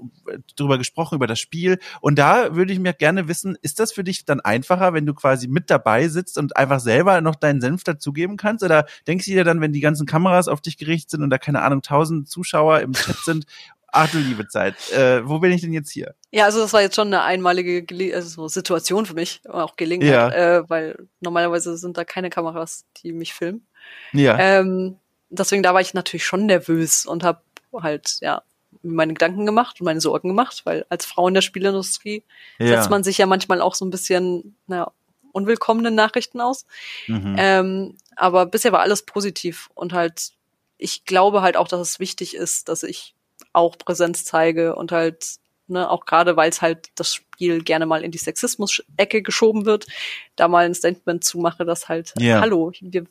drüber 0.55 0.77
gesprochen, 0.77 1.15
über 1.15 1.27
das 1.27 1.39
Spiel. 1.39 1.79
Und 2.01 2.19
da 2.19 2.55
würde 2.55 2.73
ich 2.73 2.79
mir 2.79 2.93
gerne 2.93 3.27
wissen, 3.27 3.57
ist 3.61 3.79
das 3.79 3.91
für 3.91 4.03
dich 4.03 4.25
dann 4.25 4.39
einfacher, 4.39 4.93
wenn 4.93 5.05
du 5.05 5.13
quasi 5.13 5.47
mit 5.47 5.69
dabei 5.69 6.07
sitzt 6.07 6.37
und 6.37 6.55
einfach 6.57 6.79
selber 6.79 7.21
noch 7.21 7.35
deinen 7.35 7.61
Senf 7.61 7.83
dazugeben 7.83 8.28
kannst? 8.37 8.63
Oder 8.63 8.85
denkst 9.07 9.25
du 9.25 9.31
dir 9.31 9.43
dann, 9.43 9.61
wenn 9.61 9.73
die 9.73 9.79
ganzen 9.79 10.05
Kameras 10.05 10.47
auf 10.47 10.61
dich 10.61 10.77
gerichtet 10.77 11.11
sind 11.11 11.23
und 11.23 11.29
da 11.29 11.37
keine 11.37 11.61
Ahnung, 11.61 11.81
tausend 11.81 12.29
Zuschauer 12.29 12.79
im 12.79 12.93
Chat 12.93 13.17
sind, 13.17 13.45
ach 13.91 14.09
du 14.11 14.19
liebe 14.19 14.47
Zeit, 14.47 14.75
äh, 14.91 15.27
wo 15.27 15.39
bin 15.39 15.51
ich 15.51 15.61
denn 15.61 15.73
jetzt 15.73 15.91
hier? 15.91 16.15
Ja, 16.31 16.45
also 16.45 16.59
das 16.59 16.73
war 16.73 16.81
jetzt 16.81 16.95
schon 16.95 17.07
eine 17.07 17.23
einmalige 17.23 17.83
Gele 17.83 18.15
also 18.15 18.47
Situation 18.47 19.05
für 19.05 19.15
mich, 19.15 19.41
auch 19.49 19.75
Gelegenheit, 19.75 20.33
ja. 20.33 20.57
äh, 20.57 20.69
weil 20.69 21.07
normalerweise 21.21 21.77
sind 21.77 21.97
da 21.97 22.03
keine 22.03 22.29
Kameras, 22.29 22.85
die 22.97 23.11
mich 23.11 23.33
filmen. 23.33 23.65
Ja. 24.13 24.37
Ähm, 24.37 24.97
deswegen 25.29 25.63
da 25.63 25.73
war 25.73 25.81
ich 25.81 25.93
natürlich 25.93 26.25
schon 26.25 26.45
nervös 26.45 27.05
und 27.05 27.23
habe 27.23 27.41
halt 27.73 28.17
ja 28.21 28.43
meine 28.81 29.13
Gedanken 29.13 29.45
gemacht 29.45 29.79
und 29.79 29.85
meine 29.85 30.01
Sorgen 30.01 30.29
gemacht, 30.29 30.61
weil 30.65 30.85
als 30.89 31.05
Frau 31.05 31.27
in 31.27 31.33
der 31.33 31.41
Spielindustrie 31.41 32.23
ja. 32.59 32.67
setzt 32.67 32.89
man 32.89 33.03
sich 33.03 33.17
ja 33.17 33.25
manchmal 33.25 33.61
auch 33.61 33.75
so 33.75 33.85
ein 33.85 33.89
bisschen, 33.89 34.55
naja, 34.67 34.91
unwillkommenen 35.31 35.95
Nachrichten 35.95 36.41
aus. 36.41 36.65
Mhm. 37.07 37.35
Ähm, 37.37 37.97
aber 38.19 38.45
bisher 38.45 38.71
war 38.71 38.81
alles 38.81 39.03
positiv 39.03 39.69
und 39.75 39.93
halt, 39.93 40.31
ich 40.77 41.05
glaube 41.05 41.41
halt 41.41 41.57
auch, 41.57 41.67
dass 41.67 41.79
es 41.79 41.99
wichtig 41.99 42.35
ist, 42.35 42.69
dass 42.69 42.83
ich 42.83 43.15
auch 43.53 43.77
Präsenz 43.77 44.25
zeige 44.25 44.75
und 44.75 44.91
halt, 44.91 45.37
ne, 45.67 45.89
auch 45.89 46.05
gerade 46.05 46.35
weil 46.35 46.49
es 46.49 46.61
halt 46.61 46.89
das 46.95 47.15
Spiel 47.15 47.63
gerne 47.63 47.85
mal 47.85 48.03
in 48.03 48.11
die 48.11 48.17
Sexismus-Ecke 48.17 49.21
geschoben 49.21 49.65
wird, 49.65 49.87
da 50.35 50.47
mal 50.47 50.65
ein 50.65 50.73
Statement 50.73 51.23
zu 51.23 51.39
mache, 51.39 51.65
dass 51.65 51.87
halt, 51.87 52.13
yeah. 52.19 52.41
hallo, 52.41 52.71
wir 52.81 53.05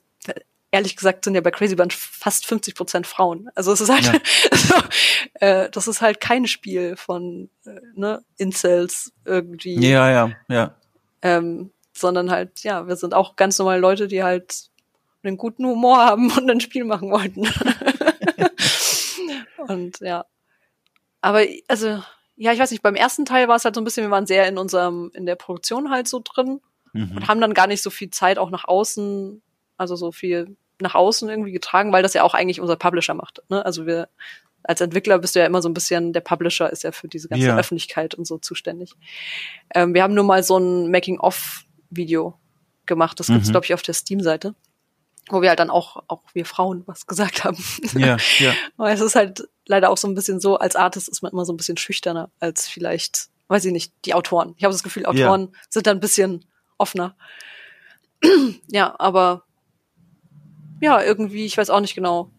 ehrlich 0.71 0.97
gesagt 0.97 1.25
sind 1.25 1.35
ja 1.35 1.41
bei 1.41 1.51
Crazy 1.51 1.75
Bunch 1.75 1.97
fast 1.97 2.45
50 2.45 2.75
Prozent 2.75 3.07
Frauen. 3.07 3.49
Also 3.55 3.73
es 3.73 3.81
ist 3.81 3.89
halt, 3.89 4.05
ja. 4.05 4.13
also, 4.51 4.75
äh, 5.35 5.71
das 5.71 5.89
ist 5.89 6.03
halt 6.03 6.21
kein 6.21 6.47
Spiel 6.47 6.97
von 6.97 7.49
äh, 7.65 7.81
ne, 7.95 8.23
Incels 8.37 9.13
irgendwie. 9.25 9.81
Ja, 9.81 10.11
ja, 10.11 10.33
ja. 10.49 10.75
Ähm, 11.23 11.71
sondern 11.95 12.31
halt, 12.31 12.63
ja, 12.63 12.87
wir 12.87 12.97
sind 12.97 13.15
auch 13.15 13.37
ganz 13.37 13.59
normale 13.59 13.81
Leute, 13.81 14.07
die 14.07 14.23
halt 14.23 14.71
einen 15.29 15.37
guten 15.37 15.67
Humor 15.67 15.99
haben 15.99 16.31
und 16.31 16.51
ein 16.51 16.61
Spiel 16.61 16.85
machen 16.85 17.11
wollten. 17.11 17.47
und 19.69 20.01
ja. 20.01 20.25
Aber 21.21 21.43
also, 21.67 22.03
ja, 22.37 22.53
ich 22.53 22.59
weiß 22.59 22.71
nicht, 22.71 22.83
beim 22.83 22.95
ersten 22.95 23.25
Teil 23.25 23.49
war 23.49 23.57
es 23.57 23.65
halt 23.65 23.75
so 23.75 23.81
ein 23.81 23.85
bisschen, 23.85 24.05
wir 24.05 24.11
waren 24.11 24.27
sehr 24.27 24.47
in 24.49 24.59
unserem, 24.59 25.11
in 25.15 25.27
der 25.27 25.37
Produktion 25.37 25.91
halt 25.91 26.09
so 26.09 26.23
drin 26.23 26.61
mhm. 26.93 27.17
und 27.17 27.29
haben 27.29 27.41
dann 27.41 27.55
gar 27.55 27.67
nicht 27.67 27.83
so 27.83 27.91
viel 27.91 28.11
Zeit 28.11 28.39
auch 28.39 28.51
nach 28.51 28.67
außen, 28.67 29.43
also 29.77 29.97
so 29.97 30.13
viel 30.13 30.57
nach 30.81 30.95
außen 30.95 31.29
irgendwie 31.29 31.53
getragen, 31.53 31.93
weil 31.93 32.03
das 32.03 32.15
ja 32.15 32.23
auch 32.23 32.35
eigentlich 32.35 32.61
unser 32.61 32.77
Publisher 32.77 33.15
macht. 33.15 33.43
Ne? 33.49 33.65
Also 33.65 33.87
wir 33.87 34.09
als 34.63 34.81
Entwickler 34.81 35.19
bist 35.19 35.35
du 35.35 35.41
ja 35.41 35.47
immer 35.47 35.63
so 35.63 35.69
ein 35.69 35.75
bisschen, 35.75 36.13
der 36.13 36.21
Publisher 36.21 36.71
ist 36.71 36.85
ja 36.85 36.93
für 36.93 37.09
diese 37.09 37.29
ganze 37.29 37.47
ja. 37.47 37.57
Öffentlichkeit 37.57 38.15
und 38.15 38.27
so 38.27 38.39
zuständig. 38.39 38.93
Ähm, 39.75 39.95
wir 39.95 40.03
haben 40.03 40.15
nur 40.15 40.25
mal 40.25 40.43
so 40.43 40.59
ein 40.59 40.91
Making-of 40.91 41.65
Video 41.91 42.39
gemacht. 42.87 43.19
Das 43.19 43.29
gibt's, 43.29 43.49
mhm. 43.49 43.53
glaube 43.53 43.67
ich, 43.67 43.75
auf 43.75 43.83
der 43.83 43.95
Steam-Seite. 43.95 44.55
Wo 45.31 45.43
wir 45.43 45.49
halt 45.51 45.59
dann 45.59 45.71
auch, 45.71 46.03
auch 46.09 46.23
wir 46.33 46.47
Frauen 46.47 46.83
was 46.87 47.07
gesagt 47.07 47.45
haben. 47.45 47.63
Ja, 47.95 48.17
ja. 48.39 48.53
Aber 48.77 48.91
es 48.91 49.01
ist 49.01 49.15
halt 49.15 49.49
leider 49.67 49.91
auch 49.91 49.97
so 49.97 50.09
ein 50.09 50.15
bisschen 50.15 50.41
so, 50.41 50.59
als 50.59 50.77
Artist 50.77 51.09
ist 51.09 51.23
man 51.23 51.33
immer 51.33 51.45
so 51.45 51.53
ein 51.53 51.57
bisschen 51.57 51.77
schüchterner 51.77 52.31
als 52.41 52.69
vielleicht, 52.69 53.29
weiß 53.49 53.65
ich 53.65 53.73
nicht, 53.73 53.93
die 54.05 54.15
Autoren. 54.15 54.55
Ich 54.57 54.65
habe 54.65 54.73
das 54.73 54.83
Gefühl, 54.83 55.07
Autoren 55.07 55.51
ja. 55.53 55.61
sind 55.69 55.87
da 55.87 55.91
ein 55.91 56.01
bisschen 56.01 56.45
offener. 56.79 57.17
ja, 58.69 58.95
aber 58.99 59.45
ja, 60.81 61.03
irgendwie, 61.03 61.45
ich 61.45 61.59
weiß 61.59 61.71
auch 61.71 61.81
nicht 61.81 61.95
genau. 61.95 62.31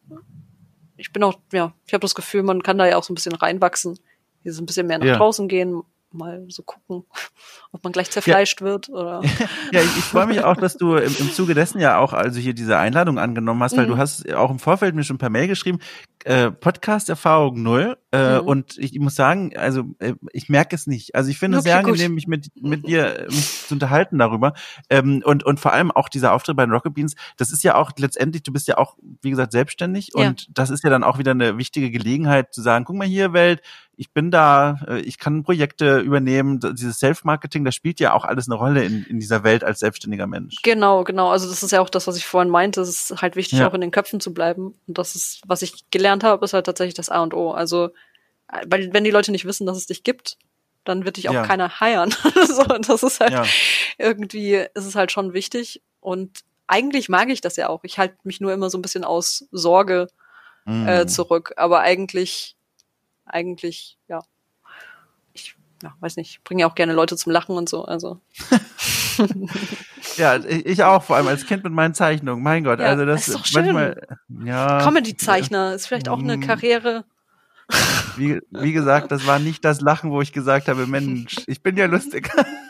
Ich 0.97 1.13
bin 1.13 1.23
auch, 1.23 1.35
ja, 1.53 1.73
ich 1.85 1.93
habe 1.93 2.01
das 2.01 2.15
Gefühl, 2.15 2.43
man 2.43 2.63
kann 2.63 2.77
da 2.77 2.85
ja 2.85 2.97
auch 2.97 3.03
so 3.03 3.13
ein 3.13 3.15
bisschen 3.15 3.35
reinwachsen. 3.35 3.99
Hier 4.41 4.53
so 4.53 4.61
ein 4.61 4.65
bisschen 4.65 4.87
mehr 4.87 4.99
nach 4.99 5.05
ja. 5.05 5.17
draußen 5.17 5.47
gehen, 5.47 5.83
mal 6.11 6.45
so 6.49 6.63
gucken, 6.63 7.05
ob 7.71 7.83
man 7.83 7.93
gleich 7.93 8.09
zerfleischt 8.11 8.61
ja. 8.61 8.67
wird 8.67 8.89
oder. 8.89 9.21
ja, 9.71 9.81
ich, 9.81 9.97
ich 9.97 10.03
freue 10.03 10.27
mich 10.27 10.43
auch, 10.43 10.57
dass 10.57 10.77
du 10.77 10.95
im, 10.95 11.15
im 11.19 11.31
Zuge 11.31 11.53
dessen 11.53 11.79
ja 11.79 11.97
auch 11.97 12.13
also 12.13 12.39
hier 12.39 12.53
diese 12.53 12.77
Einladung 12.77 13.19
angenommen 13.19 13.61
hast, 13.63 13.77
weil 13.77 13.85
mhm. 13.85 13.91
du 13.91 13.97
hast 13.97 14.31
auch 14.33 14.51
im 14.51 14.59
Vorfeld 14.59 14.95
mir 14.95 15.03
schon 15.03 15.17
per 15.17 15.29
Mail 15.29 15.47
geschrieben, 15.47 15.79
äh, 16.25 16.51
Podcast-Erfahrung 16.51 17.61
null. 17.61 17.97
Äh, 18.11 18.39
mhm. 18.39 18.47
Und 18.47 18.77
ich, 18.77 18.97
muss 18.99 19.15
sagen, 19.15 19.55
also 19.55 19.83
äh, 19.99 20.13
ich 20.33 20.49
merke 20.49 20.75
es 20.75 20.87
nicht. 20.87 21.15
Also 21.15 21.29
ich 21.29 21.37
finde 21.37 21.57
okay, 21.57 21.69
es 21.69 21.71
sehr 21.71 21.79
angenehm, 21.79 22.15
mich 22.15 22.27
mit, 22.27 22.49
mit 22.61 22.87
dir 22.87 23.27
mich 23.29 23.67
zu 23.67 23.75
unterhalten 23.75 24.17
darüber. 24.17 24.53
Ähm, 24.89 25.21
und, 25.23 25.43
und 25.43 25.59
vor 25.59 25.73
allem 25.73 25.91
auch 25.91 26.09
dieser 26.09 26.33
Auftritt 26.33 26.57
bei 26.57 26.65
den 26.65 26.73
Rocket 26.73 26.93
Beans, 26.93 27.15
das 27.37 27.51
ist 27.51 27.63
ja 27.63 27.75
auch 27.75 27.91
letztendlich, 27.97 28.43
du 28.43 28.51
bist 28.51 28.67
ja 28.67 28.77
auch, 28.77 28.97
wie 29.21 29.29
gesagt, 29.29 29.51
selbstständig. 29.51 30.11
Ja. 30.15 30.27
Und 30.27 30.47
das 30.57 30.69
ist 30.69 30.83
ja 30.83 30.89
dann 30.89 31.03
auch 31.03 31.19
wieder 31.19 31.31
eine 31.31 31.57
wichtige 31.57 31.91
Gelegenheit 31.91 32.53
zu 32.53 32.61
sagen, 32.61 32.85
guck 32.85 32.95
mal 32.95 33.07
hier, 33.07 33.33
Welt, 33.33 33.61
ich 33.99 34.13
bin 34.13 34.31
da, 34.31 34.79
äh, 34.87 35.01
ich 35.01 35.19
kann 35.19 35.43
Projekte 35.43 35.99
übernehmen. 35.99 36.61
Dieses 36.61 36.99
Self-Marketing, 36.99 37.65
das 37.65 37.75
spielt 37.75 37.99
ja 37.99 38.13
auch 38.13 38.23
alles 38.23 38.47
eine 38.47 38.55
Rolle 38.55 38.81
in, 38.85 39.03
in 39.03 39.19
dieser 39.19 39.43
Welt 39.43 39.61
als 39.61 39.81
selbstständiger 39.81 40.25
Mensch. 40.25 40.55
Genau, 40.63 41.03
genau. 41.03 41.31
Also 41.31 41.49
das 41.49 41.63
ist 41.63 41.71
ja 41.71 41.81
auch 41.81 41.89
das, 41.89 42.07
was 42.07 42.15
ich 42.15 42.25
vorhin 42.25 42.49
meinte. 42.49 42.79
Es 42.79 42.87
ist 43.11 43.21
halt 43.21 43.35
wichtig, 43.35 43.59
ja. 43.59 43.67
auch 43.67 43.73
in 43.73 43.81
den 43.81 43.91
Köpfen 43.91 44.21
zu 44.21 44.33
bleiben. 44.33 44.73
Und 44.87 44.97
das 44.97 45.15
ist, 45.15 45.41
was 45.45 45.63
ich 45.63 45.89
gelernt 45.91 46.08
habe, 46.11 46.45
ist 46.45 46.53
halt 46.53 46.65
tatsächlich 46.65 46.95
das 46.95 47.09
A 47.09 47.21
und 47.21 47.33
O. 47.33 47.51
Also, 47.51 47.89
weil 48.67 48.93
wenn 48.93 49.03
die 49.03 49.11
Leute 49.11 49.31
nicht 49.31 49.45
wissen, 49.45 49.67
dass 49.67 49.77
es 49.77 49.85
dich 49.85 50.03
gibt, 50.03 50.37
dann 50.85 51.05
wird 51.05 51.17
dich 51.17 51.29
auch 51.29 51.33
ja. 51.33 51.45
keiner 51.45 51.79
heiern. 51.79 52.11
so, 52.47 52.63
das 52.63 53.03
ist 53.03 53.19
halt 53.19 53.33
ja. 53.33 53.45
irgendwie, 53.97 54.55
ist 54.73 54.85
es 54.85 54.95
halt 54.95 55.11
schon 55.11 55.33
wichtig. 55.33 55.81
Und 55.99 56.39
eigentlich 56.67 57.09
mag 57.09 57.29
ich 57.29 57.41
das 57.41 57.55
ja 57.55 57.69
auch. 57.69 57.83
Ich 57.83 57.99
halte 57.99 58.15
mich 58.23 58.41
nur 58.41 58.53
immer 58.53 58.69
so 58.69 58.77
ein 58.77 58.81
bisschen 58.81 59.03
aus 59.03 59.47
Sorge 59.51 60.07
mm. 60.65 60.87
äh, 60.87 61.07
zurück. 61.07 61.53
Aber 61.57 61.81
eigentlich 61.81 62.55
eigentlich, 63.29 63.97
ja, 64.07 64.21
ich 65.33 65.55
ja, 65.83 65.95
weiß 65.99 66.17
nicht, 66.17 66.43
bringe 66.43 66.61
ja 66.61 66.67
auch 66.67 66.75
gerne 66.75 66.93
Leute 66.93 67.15
zum 67.15 67.31
Lachen 67.31 67.55
und 67.55 67.69
so, 67.69 67.85
also. 67.85 68.19
ja, 70.19 70.37
ich 70.45 70.83
auch, 70.83 71.03
vor 71.03 71.15
allem 71.15 71.27
als 71.27 71.45
Kind 71.45 71.63
mit 71.63 71.73
meinen 71.73 71.93
Zeichnungen. 71.93 72.43
Mein 72.43 72.63
Gott, 72.63 72.79
ja, 72.79 72.85
also 72.87 73.05
das 73.05 73.27
ist 73.27 73.35
doch 73.35 73.45
schön. 73.45 73.63
manchmal, 73.63 74.07
ja. 74.45 74.79
Comedy-Zeichner 74.83 75.73
ist 75.73 75.87
vielleicht 75.87 76.09
auch 76.09 76.19
eine 76.19 76.37
mm. 76.37 76.41
Karriere. 76.41 77.05
Wie, 78.17 78.39
wie 78.51 78.73
gesagt, 78.73 79.11
das 79.11 79.25
war 79.27 79.39
nicht 79.39 79.63
das 79.63 79.81
Lachen, 79.81 80.11
wo 80.11 80.21
ich 80.21 80.33
gesagt 80.33 80.67
habe, 80.67 80.87
Mensch, 80.87 81.37
ich 81.47 81.61
bin 81.61 81.77
ja 81.77 81.85
lustig. 81.85 82.29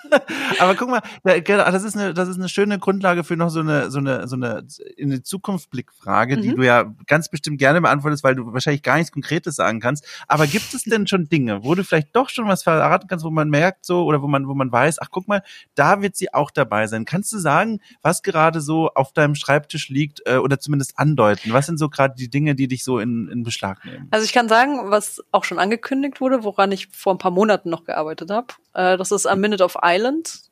Aber 0.60 0.76
guck 0.76 0.90
mal, 0.90 1.02
das 1.24 1.84
ist 1.84 1.96
eine, 1.96 2.14
das 2.14 2.30
ist 2.30 2.38
eine 2.38 2.50
schöne 2.50 2.80
Grundlage 2.80 3.24
für 3.24 3.36
noch 3.36 3.50
so 3.50 3.60
eine, 3.60 3.92
so 3.92 4.00
eine, 4.00 4.28
so 4.28 4.36
eine 4.36 4.66
in 4.98 5.10
die 5.10 5.24
Zukunft 5.24 5.70
Blickfrage, 5.70 6.38
mhm. 6.38 6.42
die 6.42 6.56
du 6.56 6.64
ja 6.64 6.94
ganz 7.08 7.30
bestimmt 7.30 7.60
gerne 7.60 7.82
beantwortest, 7.82 8.24
weil 8.24 8.36
du 8.36 8.54
wahrscheinlich 8.54 8.84
gar 8.84 8.98
nichts 8.98 9.12
Konkretes 9.12 9.56
sagen 9.56 9.80
kannst. 9.80 10.06
Aber 10.28 10.48
gibt 10.48 10.74
es 10.74 10.84
denn 10.84 11.08
schon 11.08 11.30
Dinge, 11.30 11.64
wo 11.64 11.76
du 11.76 11.84
vielleicht 11.84 12.16
doch 12.16 12.30
schon 12.30 12.48
was 12.48 12.64
verraten 12.64 13.08
kannst, 13.08 13.26
wo 13.26 13.30
man 13.30 13.50
merkt 13.50 13.86
so 13.86 14.04
oder 14.06 14.22
wo 14.22 14.28
man, 14.28 14.48
wo 14.48 14.54
man 14.54 14.72
weiß, 14.72 15.00
ach 15.02 15.10
guck 15.12 15.28
mal, 15.28 15.44
da 15.76 16.02
wird 16.02 16.16
sie 16.16 16.34
auch 16.34 16.52
dabei 16.52 16.88
sein. 16.88 17.06
Kannst 17.06 17.32
du 17.34 17.38
sagen, 17.38 17.80
was 18.02 18.24
gerade 18.24 18.62
so 18.62 18.90
auf 18.90 19.14
deinem 19.14 19.36
Schreibtisch 19.36 19.90
liegt 19.90 20.22
äh, 20.26 20.38
oder 20.38 20.60
zumindest 20.60 20.98
andeuten? 20.98 21.54
Was 21.54 21.66
sind 21.66 21.78
so 21.78 21.90
gerade 21.90 22.16
die 22.18 22.30
Dinge, 22.30 22.56
die 22.56 22.68
dich 22.68 22.84
so 22.84 23.00
in, 23.00 23.28
in 23.30 23.44
Beschlag 23.44 23.84
nehmen? 23.86 24.08
Also 24.12 24.26
ich 24.26 24.34
kann 24.34 24.50
sagen, 24.50 24.92
was 24.92 25.24
auch 25.32 25.44
schon 25.44 25.60
angekündigt 25.60 26.22
wurde, 26.22 26.44
woran 26.44 26.72
ich 26.72 26.88
vor 26.88 27.14
ein 27.14 27.18
paar 27.18 27.32
Monaten 27.32 27.70
noch 27.70 27.86
gearbeitet 27.86 28.30
habe. 28.32 28.48
Äh, 28.74 28.98
das 28.98 29.12
ist 29.12 29.26
A 29.26 29.36
Minute 29.36 29.64
of 29.64 29.78
Island. 29.84 29.99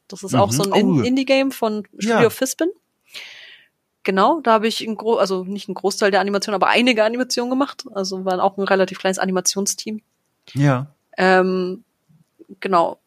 Das 0.07 0.23
ist 0.23 0.33
mhm. 0.33 0.39
auch 0.39 0.51
so 0.51 0.63
ein 0.63 0.71
oh. 0.71 1.01
Indie-Game 1.01 1.51
von 1.51 1.87
Studio 1.97 2.23
ja. 2.23 2.29
Fispin. 2.29 2.69
Genau, 4.03 4.39
da 4.39 4.53
habe 4.53 4.67
ich 4.67 4.81
ein 4.81 4.95
Gro 4.95 5.17
also 5.17 5.43
nicht 5.43 5.67
ein 5.67 5.73
Großteil 5.73 6.11
der 6.11 6.21
Animation, 6.21 6.55
aber 6.55 6.67
einige 6.67 7.03
Animationen 7.03 7.49
gemacht. 7.49 7.83
Also 7.93 8.23
waren 8.23 8.39
auch 8.39 8.57
ein 8.57 8.63
relativ 8.63 8.99
kleines 8.99 9.19
Animationsteam. 9.19 10.01
Ja. 10.53 10.87
Ähm, 11.17 11.83
genau. 12.61 12.99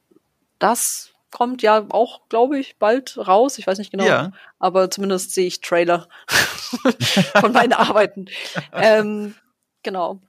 Das 0.59 1.11
kommt 1.31 1.63
ja 1.63 1.87
auch, 1.91 2.29
glaube 2.29 2.59
ich, 2.59 2.77
bald 2.77 3.17
raus. 3.17 3.59
Ich 3.59 3.67
weiß 3.67 3.79
nicht 3.79 3.91
genau. 3.91 4.05
Ja. 4.05 4.33
Aber 4.59 4.91
zumindest 4.91 5.33
sehe 5.33 5.47
ich 5.47 5.61
Trailer 5.61 6.09
von 7.41 7.53
meinen 7.53 7.73
Arbeiten. 7.73 8.27
Ähm, 8.73 9.35
genau. 9.83 10.21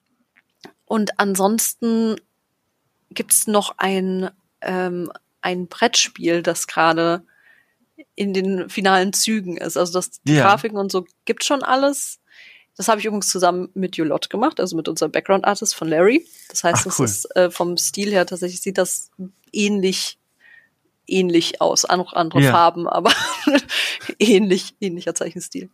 Und 0.85 1.19
ansonsten 1.19 2.15
gibt's 3.09 3.47
noch 3.47 3.75
ein, 3.77 4.29
ähm, 4.61 5.11
ein 5.41 5.67
Brettspiel, 5.67 6.43
das 6.43 6.67
gerade 6.67 7.23
in 8.15 8.33
den 8.33 8.69
finalen 8.69 9.13
Zügen 9.13 9.57
ist. 9.57 9.77
Also 9.77 9.93
das 9.93 10.21
die 10.21 10.33
ja. 10.33 10.43
Grafiken 10.43 10.77
und 10.77 10.91
so 10.91 11.05
gibt 11.25 11.43
schon 11.43 11.63
alles. 11.63 12.19
Das 12.77 12.87
habe 12.87 12.99
ich 12.99 13.05
übrigens 13.05 13.29
zusammen 13.29 13.69
mit 13.73 13.97
Julot 13.97 14.29
gemacht, 14.29 14.59
also 14.59 14.75
mit 14.75 14.87
unserem 14.87 15.11
Background 15.11 15.45
Artist 15.45 15.75
von 15.75 15.87
Larry. 15.87 16.25
Das 16.49 16.63
heißt, 16.63 16.87
Ach, 16.87 16.99
cool. 16.99 17.05
das 17.05 17.17
ist 17.17 17.35
äh, 17.35 17.51
vom 17.51 17.77
Stil 17.77 18.11
her 18.11 18.25
tatsächlich 18.25 18.61
sieht 18.61 18.77
das 18.77 19.11
ähnlich 19.51 20.17
ähnlich 21.07 21.61
aus, 21.61 21.85
auch 21.85 22.13
andere 22.13 22.41
ja. 22.41 22.51
Farben, 22.51 22.87
aber 22.87 23.11
ähnlich 24.19 24.75
ähnlicher 24.79 25.13
Zeichenstil. 25.13 25.69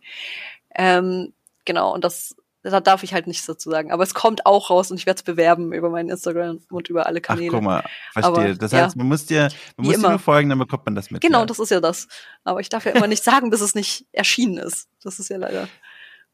Ähm, 0.74 1.32
genau 1.64 1.94
und 1.94 2.02
das 2.02 2.34
da 2.62 2.80
darf 2.80 3.02
ich 3.02 3.14
halt 3.14 3.26
nichts 3.26 3.46
dazu 3.46 3.70
sagen. 3.70 3.92
Aber 3.92 4.02
es 4.02 4.14
kommt 4.14 4.46
auch 4.46 4.70
raus 4.70 4.90
und 4.90 4.96
ich 4.98 5.06
werde 5.06 5.18
es 5.18 5.22
bewerben 5.22 5.72
über 5.72 5.90
meinen 5.90 6.10
Instagram 6.10 6.60
und 6.70 6.88
über 6.88 7.06
alle 7.06 7.20
Kanäle. 7.20 7.48
Ach, 7.48 7.54
guck 7.54 7.62
mal, 7.62 7.84
verstehe. 8.12 8.34
Aber, 8.34 8.54
das 8.54 8.72
heißt, 8.72 8.96
ja, 8.96 8.98
man 8.98 9.08
muss 9.08 9.26
dir, 9.26 9.48
man 9.76 9.86
muss 9.86 9.96
dir 9.96 10.08
nur 10.08 10.18
folgen, 10.18 10.48
dann 10.48 10.58
bekommt 10.58 10.84
man 10.84 10.94
das 10.94 11.10
mit. 11.10 11.20
Genau, 11.20 11.40
ja. 11.40 11.46
das 11.46 11.58
ist 11.58 11.70
ja 11.70 11.80
das. 11.80 12.08
Aber 12.44 12.60
ich 12.60 12.68
darf 12.68 12.84
ja 12.84 12.92
immer 12.92 13.06
nicht 13.06 13.24
sagen, 13.24 13.50
bis 13.50 13.60
es 13.60 13.74
nicht 13.74 14.06
erschienen 14.12 14.58
ist. 14.58 14.88
Das 15.02 15.18
ist 15.18 15.30
ja 15.30 15.36
leider 15.36 15.62
ein 15.62 15.68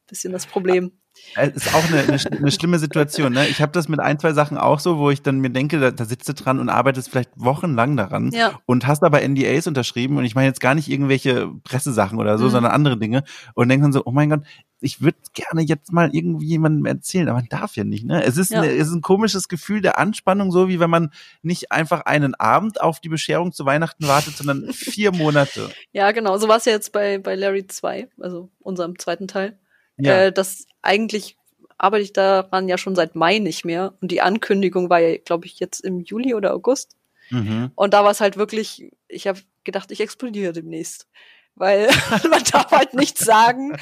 bisschen 0.06 0.32
das 0.32 0.46
Problem. 0.46 0.92
Es 1.36 1.66
ist 1.66 1.74
auch 1.74 1.84
eine, 1.84 2.00
eine, 2.00 2.18
eine 2.38 2.50
schlimme 2.50 2.78
Situation. 2.78 3.32
Ne? 3.32 3.46
Ich 3.48 3.60
habe 3.60 3.72
das 3.72 3.88
mit 3.88 4.00
ein, 4.00 4.18
zwei 4.18 4.32
Sachen 4.32 4.56
auch 4.56 4.78
so, 4.78 4.98
wo 4.98 5.10
ich 5.10 5.22
dann 5.22 5.40
mir 5.40 5.50
denke, 5.50 5.80
da, 5.80 5.90
da 5.90 6.04
sitzt 6.04 6.28
du 6.28 6.34
dran 6.34 6.60
und 6.60 6.68
arbeitest 6.68 7.10
vielleicht 7.10 7.30
wochenlang 7.36 7.96
daran 7.96 8.30
ja. 8.32 8.60
und 8.66 8.86
hast 8.86 9.02
aber 9.02 9.26
NDAs 9.26 9.66
unterschrieben 9.66 10.16
und 10.16 10.24
ich 10.24 10.34
meine 10.34 10.48
jetzt 10.48 10.60
gar 10.60 10.74
nicht 10.74 10.88
irgendwelche 10.88 11.50
Pressesachen 11.64 12.18
oder 12.18 12.38
so, 12.38 12.46
mhm. 12.46 12.50
sondern 12.50 12.72
andere 12.72 12.98
Dinge 12.98 13.24
und 13.54 13.68
denke 13.68 13.84
dann 13.84 13.92
so, 13.92 14.02
oh 14.04 14.12
mein 14.12 14.30
Gott, 14.30 14.42
ich 14.80 15.00
würde 15.00 15.16
gerne 15.32 15.62
jetzt 15.62 15.92
mal 15.92 16.10
irgendwie 16.12 16.46
jemandem 16.46 16.84
erzählen, 16.84 17.28
aber 17.28 17.38
man 17.38 17.48
darf 17.48 17.74
ja 17.74 17.84
nicht. 17.84 18.04
Ne? 18.04 18.22
Es, 18.22 18.36
ist 18.36 18.50
ja. 18.50 18.60
Eine, 18.60 18.72
es 18.72 18.88
ist 18.88 18.94
ein 18.94 19.00
komisches 19.00 19.48
Gefühl 19.48 19.80
der 19.80 19.98
Anspannung, 19.98 20.52
so 20.52 20.68
wie 20.68 20.78
wenn 20.78 20.90
man 20.90 21.10
nicht 21.42 21.72
einfach 21.72 22.02
einen 22.02 22.34
Abend 22.34 22.80
auf 22.80 23.00
die 23.00 23.08
Bescherung 23.08 23.52
zu 23.52 23.64
Weihnachten 23.64 24.06
wartet, 24.06 24.36
sondern 24.36 24.72
vier 24.72 25.12
Monate. 25.12 25.70
Ja, 25.92 26.12
genau. 26.12 26.36
So 26.36 26.48
war 26.48 26.58
es 26.58 26.66
ja 26.66 26.72
jetzt 26.72 26.92
bei, 26.92 27.18
bei 27.18 27.34
Larry 27.34 27.66
2, 27.66 28.08
also 28.20 28.50
unserem 28.60 28.98
zweiten 28.98 29.26
Teil. 29.26 29.58
Ja. 29.96 30.24
Äh, 30.24 30.32
das 30.32 30.66
eigentlich 30.82 31.36
arbeite 31.78 32.04
ich 32.04 32.12
daran 32.12 32.68
ja 32.68 32.78
schon 32.78 32.94
seit 32.94 33.14
Mai 33.14 33.38
nicht 33.38 33.64
mehr. 33.64 33.94
Und 34.00 34.10
die 34.10 34.20
Ankündigung 34.20 34.90
war 34.90 35.00
ja, 35.00 35.16
glaube 35.18 35.46
ich, 35.46 35.58
jetzt 35.58 35.80
im 35.80 36.00
Juli 36.00 36.34
oder 36.34 36.54
August. 36.54 36.96
Mhm. 37.30 37.72
Und 37.74 37.94
da 37.94 38.04
war 38.04 38.10
es 38.10 38.20
halt 38.20 38.36
wirklich, 38.36 38.90
ich 39.08 39.26
habe 39.26 39.40
gedacht, 39.64 39.90
ich 39.90 40.00
explodiere 40.00 40.52
demnächst. 40.52 41.08
Weil 41.56 41.88
man 42.30 42.42
darf 42.44 42.70
halt 42.70 42.94
nichts 42.94 43.24
sagen. 43.24 43.76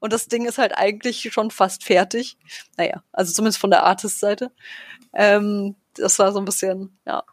Und 0.00 0.12
das 0.12 0.28
Ding 0.28 0.46
ist 0.46 0.58
halt 0.58 0.76
eigentlich 0.76 1.28
schon 1.32 1.50
fast 1.50 1.84
fertig. 1.84 2.36
Naja, 2.76 3.02
also 3.12 3.32
zumindest 3.32 3.60
von 3.60 3.70
der 3.70 3.84
Artist-Seite. 3.84 4.50
Ähm, 5.12 5.76
das 5.94 6.18
war 6.18 6.32
so 6.32 6.38
ein 6.38 6.44
bisschen, 6.44 6.98
ja, 7.06 7.24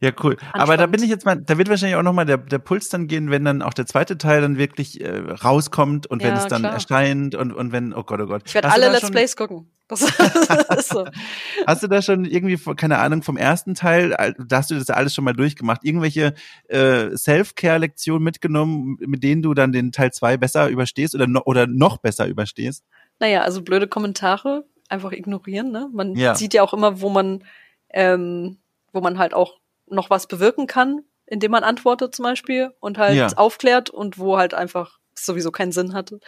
ja, 0.00 0.10
cool. 0.22 0.36
Aber 0.52 0.76
da 0.76 0.86
bin 0.86 1.02
ich 1.02 1.10
jetzt 1.10 1.24
mal, 1.24 1.36
da 1.36 1.58
wird 1.58 1.68
wahrscheinlich 1.68 1.96
auch 1.96 2.02
nochmal 2.02 2.26
der, 2.26 2.38
der 2.38 2.58
Puls 2.58 2.88
dann 2.88 3.06
gehen, 3.06 3.30
wenn 3.30 3.44
dann 3.44 3.62
auch 3.62 3.74
der 3.74 3.86
zweite 3.86 4.18
Teil 4.18 4.40
dann 4.40 4.58
wirklich 4.58 5.00
äh, 5.00 5.18
rauskommt 5.18 6.06
und 6.06 6.22
ja, 6.22 6.28
wenn 6.28 6.36
es 6.36 6.46
dann 6.46 6.62
klar. 6.62 6.74
erscheint 6.74 7.34
und, 7.34 7.52
und 7.52 7.72
wenn, 7.72 7.92
oh 7.92 8.02
Gott, 8.02 8.20
oh 8.20 8.26
Gott. 8.26 8.42
Ich 8.46 8.54
werde 8.54 8.70
alle 8.70 8.90
Let's 8.90 9.10
Plays 9.10 9.36
gucken. 9.36 9.70
Das 9.90 10.02
ist 10.02 10.88
so. 10.88 11.04
Hast 11.66 11.82
du 11.82 11.88
da 11.88 12.00
schon 12.00 12.24
irgendwie, 12.24 12.56
keine 12.76 12.98
Ahnung, 12.98 13.22
vom 13.22 13.36
ersten 13.36 13.74
Teil, 13.74 14.10
da 14.38 14.58
hast 14.58 14.70
du 14.70 14.76
das 14.76 14.86
ja 14.86 14.94
alles 14.94 15.14
schon 15.14 15.24
mal 15.24 15.32
durchgemacht, 15.32 15.84
irgendwelche 15.84 16.34
äh, 16.68 17.16
Self-Care-Lektionen 17.16 18.22
mitgenommen, 18.22 18.98
mit 19.00 19.24
denen 19.24 19.42
du 19.42 19.52
dann 19.52 19.72
den 19.72 19.90
Teil 19.90 20.12
zwei 20.12 20.36
besser 20.36 20.68
überstehst 20.68 21.16
oder, 21.16 21.26
no, 21.26 21.42
oder 21.44 21.66
noch 21.66 21.98
besser 21.98 22.28
überstehst? 22.28 22.84
Naja, 23.18 23.42
also 23.42 23.62
blöde 23.62 23.88
Kommentare 23.88 24.64
einfach 24.88 25.12
ignorieren, 25.12 25.70
ne? 25.70 25.88
Man 25.92 26.14
ja. 26.14 26.34
sieht 26.34 26.54
ja 26.54 26.62
auch 26.62 26.72
immer, 26.72 27.00
wo 27.00 27.08
man, 27.10 27.44
ähm, 27.90 28.58
wo 28.92 29.00
man 29.00 29.18
halt 29.18 29.34
auch 29.34 29.59
noch 29.90 30.10
was 30.10 30.26
bewirken 30.26 30.66
kann, 30.66 31.02
indem 31.26 31.50
man 31.52 31.64
antwortet 31.64 32.14
zum 32.14 32.24
Beispiel 32.24 32.72
und 32.80 32.98
halt 32.98 33.16
ja. 33.16 33.28
aufklärt 33.36 33.90
und 33.90 34.18
wo 34.18 34.38
halt 34.38 34.54
einfach 34.54 34.98
sowieso 35.14 35.50
keinen 35.50 35.72
Sinn 35.72 35.92
hatte, 35.92 36.20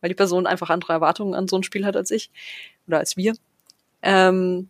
weil 0.00 0.08
die 0.08 0.14
Person 0.14 0.46
einfach 0.46 0.70
andere 0.70 0.92
Erwartungen 0.92 1.34
an 1.34 1.48
so 1.48 1.56
ein 1.56 1.62
Spiel 1.62 1.86
hat 1.86 1.96
als 1.96 2.10
ich 2.10 2.30
oder 2.86 2.98
als 2.98 3.16
wir. 3.16 3.34
Ähm, 4.02 4.68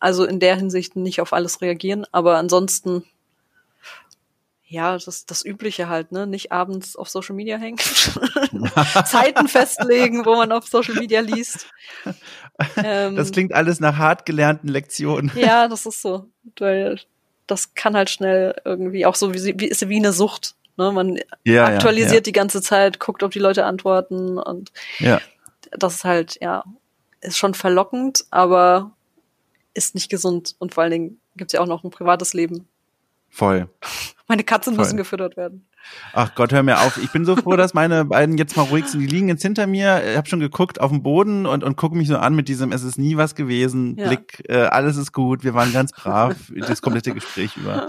also 0.00 0.24
in 0.24 0.40
der 0.40 0.56
Hinsicht 0.56 0.96
nicht 0.96 1.20
auf 1.20 1.32
alles 1.32 1.60
reagieren, 1.60 2.06
aber 2.12 2.36
ansonsten 2.36 3.04
ja, 4.72 4.96
das 4.96 5.26
das 5.26 5.44
übliche 5.44 5.90
halt, 5.90 6.12
ne, 6.12 6.26
nicht 6.26 6.50
abends 6.50 6.96
auf 6.96 7.10
Social 7.10 7.36
Media 7.36 7.58
hängen, 7.58 7.76
Zeiten 9.04 9.46
festlegen, 9.46 10.24
wo 10.24 10.34
man 10.34 10.50
auf 10.50 10.66
Social 10.66 10.94
Media 10.94 11.20
liest. 11.20 11.66
Ähm, 12.82 13.16
das 13.16 13.32
klingt 13.32 13.52
alles 13.52 13.80
nach 13.80 13.98
hart 13.98 14.24
gelernten 14.24 14.68
Lektionen. 14.68 15.30
Ja, 15.34 15.68
das 15.68 15.84
ist 15.84 16.00
so, 16.00 16.30
weil 16.58 16.98
das 17.46 17.74
kann 17.74 17.96
halt 17.96 18.10
schnell 18.10 18.54
irgendwie 18.64 19.06
auch 19.06 19.14
so 19.14 19.34
wie, 19.34 19.58
wie 19.58 19.66
ist 19.66 19.88
wie 19.88 19.96
eine 19.96 20.12
Sucht. 20.12 20.54
Ne? 20.76 20.92
Man 20.92 21.20
ja, 21.44 21.66
aktualisiert 21.66 22.10
ja, 22.10 22.16
ja. 22.16 22.20
die 22.20 22.32
ganze 22.32 22.62
Zeit, 22.62 22.98
guckt, 22.98 23.22
ob 23.22 23.32
die 23.32 23.38
Leute 23.38 23.64
antworten 23.64 24.38
und 24.38 24.72
ja. 24.98 25.20
das 25.70 25.96
ist 25.96 26.04
halt, 26.04 26.38
ja, 26.40 26.64
ist 27.20 27.38
schon 27.38 27.54
verlockend, 27.54 28.24
aber 28.30 28.92
ist 29.74 29.94
nicht 29.94 30.10
gesund 30.10 30.56
und 30.58 30.74
vor 30.74 30.82
allen 30.82 30.92
Dingen 30.92 31.20
gibt's 31.36 31.52
ja 31.52 31.60
auch 31.60 31.66
noch 31.66 31.84
ein 31.84 31.90
privates 31.90 32.34
Leben. 32.34 32.68
Voll. 33.30 33.68
Meine 34.28 34.44
Katzen 34.44 34.74
Voll. 34.74 34.84
müssen 34.84 34.96
gefüttert 34.96 35.36
werden. 35.36 35.66
Ach 36.12 36.34
Gott, 36.34 36.52
hör 36.52 36.62
mir 36.62 36.80
auf. 36.80 36.98
Ich 36.98 37.10
bin 37.10 37.24
so 37.24 37.36
froh, 37.36 37.56
dass 37.56 37.74
meine 37.74 38.04
beiden 38.04 38.36
jetzt 38.38 38.56
mal 38.56 38.62
ruhig 38.62 38.86
sind. 38.86 39.00
Die 39.00 39.06
liegen 39.06 39.28
jetzt 39.28 39.42
hinter 39.42 39.66
mir. 39.66 40.02
Ich 40.10 40.16
habe 40.16 40.28
schon 40.28 40.40
geguckt 40.40 40.80
auf 40.80 40.90
den 40.90 41.02
Boden 41.02 41.46
und, 41.46 41.64
und 41.64 41.76
gucke 41.76 41.96
mich 41.96 42.08
so 42.08 42.18
an 42.18 42.34
mit 42.34 42.48
diesem 42.48 42.72
Es 42.72 42.82
ist 42.82 42.98
nie 42.98 43.16
was 43.16 43.34
gewesen. 43.34 43.96
Ja. 43.96 44.08
Blick, 44.08 44.44
äh, 44.48 44.62
alles 44.62 44.96
ist 44.96 45.12
gut. 45.12 45.44
Wir 45.44 45.54
waren 45.54 45.72
ganz 45.72 45.92
brav 45.92 46.36
das 46.56 46.82
komplette 46.82 47.12
Gespräch 47.12 47.56
über. 47.56 47.88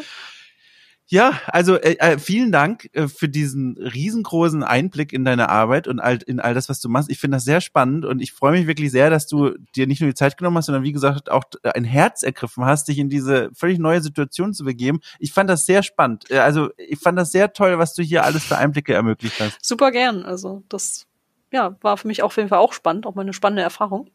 Ja, 1.14 1.39
also 1.45 1.76
äh, 1.76 1.97
äh, 1.99 2.18
vielen 2.18 2.51
Dank 2.51 2.89
äh, 2.93 3.07
für 3.07 3.30
diesen 3.30 3.78
riesengroßen 3.78 4.64
Einblick 4.64 5.14
in 5.14 5.24
deine 5.24 5.47
Arbeit 5.47 5.88
und 5.88 5.99
all, 5.99 6.18
in 6.26 6.39
all 6.39 6.55
das, 6.55 6.70
was 6.70 6.80
du 6.80 6.89
machst. 6.89 7.11
Ich 7.11 7.20
finde 7.20 7.38
das 7.38 7.43
sehr 7.43 7.61
spannend 7.61 8.03
und 8.03 8.20
ich 8.20 8.34
freue 8.34 8.53
mich 8.53 8.66
wirklich 8.66 8.89
sehr, 8.89 9.11
dass 9.11 9.28
du 9.28 9.51
dir 9.76 9.86
nicht 9.86 10.01
nur 10.01 10.09
die 10.09 10.16
Zeit 10.16 10.38
genommen 10.38 10.57
hast, 10.57 10.66
sondern 10.66 10.82
wie 10.82 10.91
gesagt 10.91 11.30
auch 11.30 11.43
ein 11.76 11.84
Herz 11.84 12.24
ergriffen 12.24 12.66
hast, 12.66 12.88
dich 12.88 12.97
in 12.97 13.09
diese 13.09 13.51
völlig 13.53 13.78
neue 13.78 14.01
Situation 14.01 14.55
zu 14.55 14.64
begeben. 14.64 15.01
Ich 15.20 15.34
fand 15.34 15.51
das 15.51 15.68
sehr 15.68 15.84
spannend. 15.84 16.32
Äh, 16.32 16.39
also 16.39 16.72
ich 16.78 16.97
fand 16.97 17.20
das 17.20 17.32
sehr 17.32 17.53
toll, 17.53 17.78
was 17.78 17.93
du 17.93 18.01
hier 18.01 18.24
alles 18.24 18.43
für 18.45 18.57
Einblicke 18.57 18.95
ermöglicht 18.95 19.39
hast. 19.39 19.64
Super 19.64 19.91
gern. 19.91 20.24
Also 20.24 20.64
das 20.68 21.05
ja 21.51 21.78
war 21.82 21.97
für 21.97 22.07
mich 22.07 22.24
auf 22.24 22.36
jeden 22.38 22.49
Fall 22.49 22.57
auch 22.57 22.74
spannend, 22.74 23.05
auch 23.05 23.14
mal 23.14 23.22
eine 23.22 23.34
spannende 23.34 23.61
Erfahrung. 23.61 24.09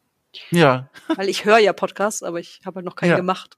Ja. 0.51 0.89
Weil 1.15 1.29
ich 1.29 1.45
höre 1.45 1.59
ja 1.59 1.71
Podcasts, 1.71 2.23
aber 2.23 2.41
ich 2.41 2.59
habe 2.65 2.75
halt 2.75 2.85
noch 2.85 2.97
keinen 2.97 3.11
ja. 3.11 3.15
gemacht. 3.15 3.55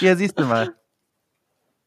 ja, 0.00 0.14
siehst 0.14 0.38
du 0.38 0.44
mal. 0.44 0.76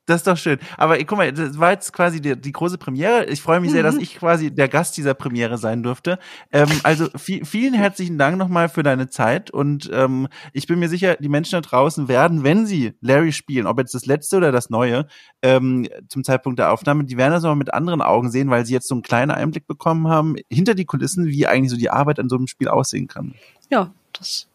Das 0.06 0.18
ist 0.18 0.28
doch 0.28 0.38
schön. 0.38 0.60
Aber 0.78 0.98
guck 1.00 1.18
mal, 1.18 1.32
das 1.32 1.58
war 1.60 1.72
jetzt 1.72 1.92
quasi 1.92 2.22
die, 2.22 2.40
die 2.40 2.52
große 2.52 2.78
Premiere. 2.78 3.26
Ich 3.26 3.42
freue 3.42 3.60
mich 3.60 3.72
sehr, 3.72 3.82
dass 3.82 3.96
mhm. 3.96 4.02
ich 4.02 4.18
quasi 4.18 4.52
der 4.52 4.68
Gast 4.68 4.98
dieser 4.98 5.16
Premiere 5.16 5.58
sein 5.58 5.82
durfte. 5.82 6.20
Ähm, 6.52 6.70
also 6.84 7.08
viel, 7.16 7.44
vielen 7.44 7.74
herzlichen 7.74 8.18
Dank 8.18 8.38
nochmal 8.38 8.70
für 8.70 8.84
deine 8.84 9.10
Zeit 9.10 9.50
und 9.50 9.90
ähm, 9.92 10.28
ich 10.54 10.68
bin 10.68 10.80
mir 10.80 10.90
sicher, 10.90 11.16
die 11.16 11.30
Menschen 11.30 11.54
da 11.54 11.62
draußen 11.62 12.08
werden, 12.08 12.44
wenn 12.44 12.68
sie 12.68 12.94
Larry 13.02 13.32
spielen, 13.32 13.66
ob 13.66 13.80
jetzt 13.80 13.96
das 13.96 14.06
letzte 14.06 14.38
oder 14.38 14.52
das 14.52 14.70
neue, 14.70 15.08
ähm, 15.42 15.88
zum 16.08 16.24
Zeitpunkt 16.24 16.60
der 16.60 16.72
Aufnahme, 16.72 17.06
die 17.06 17.18
werden 17.18 17.32
das 17.32 17.44
nochmal 17.44 17.58
mit 17.58 17.74
anderen 17.74 18.02
Augen 18.02 18.30
sehen, 18.30 18.50
weil 18.50 18.66
sie 18.66 18.74
jetzt 18.74 18.88
so 18.88 18.96
einen 18.96 19.02
kleinen 19.02 19.32
Einblick 19.32 19.66
bekommen 19.66 20.08
haben 20.08 20.36
hinter 20.50 20.76
die 20.76 20.86
Kulissen, 20.86 21.26
wie 21.26 21.48
eigentlich 21.48 21.72
so 21.72 21.78
die 21.78 21.90
Arbeit 21.90 22.20
an 22.20 22.30
so 22.30 22.36
einem 22.36 22.48
Spiel 22.48 22.68
aussehen 22.68 23.08
kann. 23.08 23.34
Ja, 23.70 23.92
das 24.14 24.48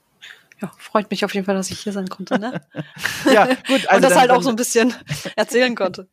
ja, 0.61 0.71
freut 0.79 1.11
mich 1.11 1.25
auf 1.25 1.35
jeden 1.35 1.47
Fall, 1.47 1.55
dass 1.55 1.71
ich 1.71 1.81
hier 1.81 1.93
sein 1.93 2.09
konnte, 2.09 2.39
ne? 2.39 2.61
ja, 3.33 3.47
gut. 3.67 3.81
Also 3.91 3.97
Und 3.97 4.03
das 4.03 4.11
dann, 4.11 4.21
halt 4.21 4.31
auch 4.31 4.43
so 4.43 4.51
ein 4.51 4.57
bisschen 4.57 4.95
erzählen 5.37 5.75
konnte. 5.75 6.09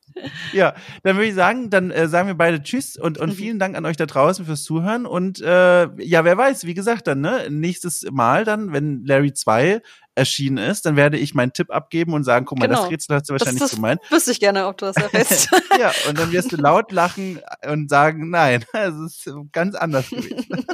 Ja, 0.54 0.74
dann 1.04 1.16
würde 1.16 1.28
ich 1.28 1.36
sagen, 1.36 1.70
dann 1.70 1.92
äh, 1.92 2.08
sagen 2.08 2.28
wir 2.28 2.36
beide 2.36 2.62
Tschüss 2.62 2.98
und, 2.98 3.18
und 3.18 3.30
mhm. 3.30 3.36
vielen 3.36 3.60
Dank 3.60 3.76
an 3.76 3.86
euch 3.86 3.98
da 3.98 4.06
draußen 4.06 4.46
fürs 4.46 4.64
Zuhören. 4.64 5.06
Und 5.06 5.42
äh, 5.42 5.90
ja, 6.02 6.24
wer 6.24 6.38
weiß, 6.38 6.66
wie 6.66 6.74
gesagt, 6.74 7.08
dann, 7.08 7.22
ne, 7.22 7.48
nächstes 7.50 8.06
Mal 8.12 8.46
dann, 8.46 8.72
wenn 8.74 9.04
Larry 9.06 9.34
2 9.34 9.82
erschienen 10.16 10.58
ist, 10.58 10.86
dann 10.86 10.96
werde 10.96 11.18
ich 11.18 11.36
meinen 11.36 11.54
Tipp 11.54 11.70
abgeben 11.70 12.14
und 12.14 12.24
sagen, 12.24 12.46
guck 12.46 12.58
mal, 12.60 12.68
genau. 12.68 12.82
das 12.82 12.92
Rätsel 12.92 13.16
hast 13.16 13.30
du 13.30 13.34
wahrscheinlich 13.34 13.60
das, 13.60 13.72
das 13.72 13.78
gemeint. 13.78 14.02
Wüsste 14.10 14.32
ich 14.32 14.40
gerne, 14.40 14.66
ob 14.68 14.78
du 14.78 14.86
das 14.86 14.96
erfährst. 14.96 15.50
ja, 15.80 15.92
und 16.10 16.18
dann 16.18 16.32
wirst 16.32 16.52
du 16.52 16.56
laut 16.56 16.92
lachen 16.92 17.40
und 17.70 17.90
sagen, 17.90 18.30
nein, 18.30 18.66
es 18.74 18.96
ist 18.96 19.30
ganz 19.52 19.76
anders 19.76 20.10
gewesen. 20.10 20.66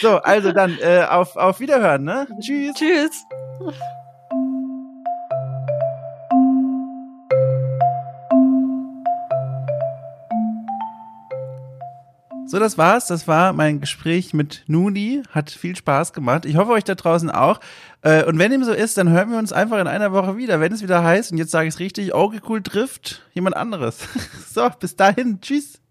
So, 0.00 0.16
also 0.18 0.52
dann 0.52 0.78
äh, 0.80 1.04
auf, 1.08 1.36
auf 1.36 1.60
Wiederhören, 1.60 2.04
ne? 2.04 2.26
Tschüss. 2.40 2.74
Tschüss. 2.74 3.26
So, 12.52 12.58
das 12.58 12.76
war's. 12.76 13.06
Das 13.06 13.26
war 13.26 13.54
mein 13.54 13.80
Gespräch 13.80 14.34
mit 14.34 14.64
Nuni. 14.66 15.22
Hat 15.30 15.50
viel 15.50 15.74
Spaß 15.74 16.12
gemacht. 16.12 16.44
Ich 16.44 16.56
hoffe 16.56 16.72
euch 16.72 16.84
da 16.84 16.94
draußen 16.94 17.30
auch. 17.30 17.60
Äh, 18.02 18.24
und 18.24 18.38
wenn 18.38 18.50
dem 18.50 18.62
so 18.62 18.72
ist, 18.72 18.98
dann 18.98 19.08
hören 19.08 19.30
wir 19.30 19.38
uns 19.38 19.54
einfach 19.54 19.80
in 19.80 19.86
einer 19.86 20.12
Woche 20.12 20.36
wieder, 20.36 20.60
wenn 20.60 20.70
es 20.70 20.82
wieder 20.82 21.02
heißt, 21.02 21.32
und 21.32 21.38
jetzt 21.38 21.50
sage 21.50 21.68
ich 21.68 21.74
es 21.74 21.80
richtig, 21.80 22.12
Auge 22.12 22.42
cool 22.46 22.62
trifft 22.62 23.22
jemand 23.32 23.56
anderes. 23.56 24.00
So, 24.52 24.68
bis 24.78 24.96
dahin. 24.96 25.40
Tschüss. 25.40 25.81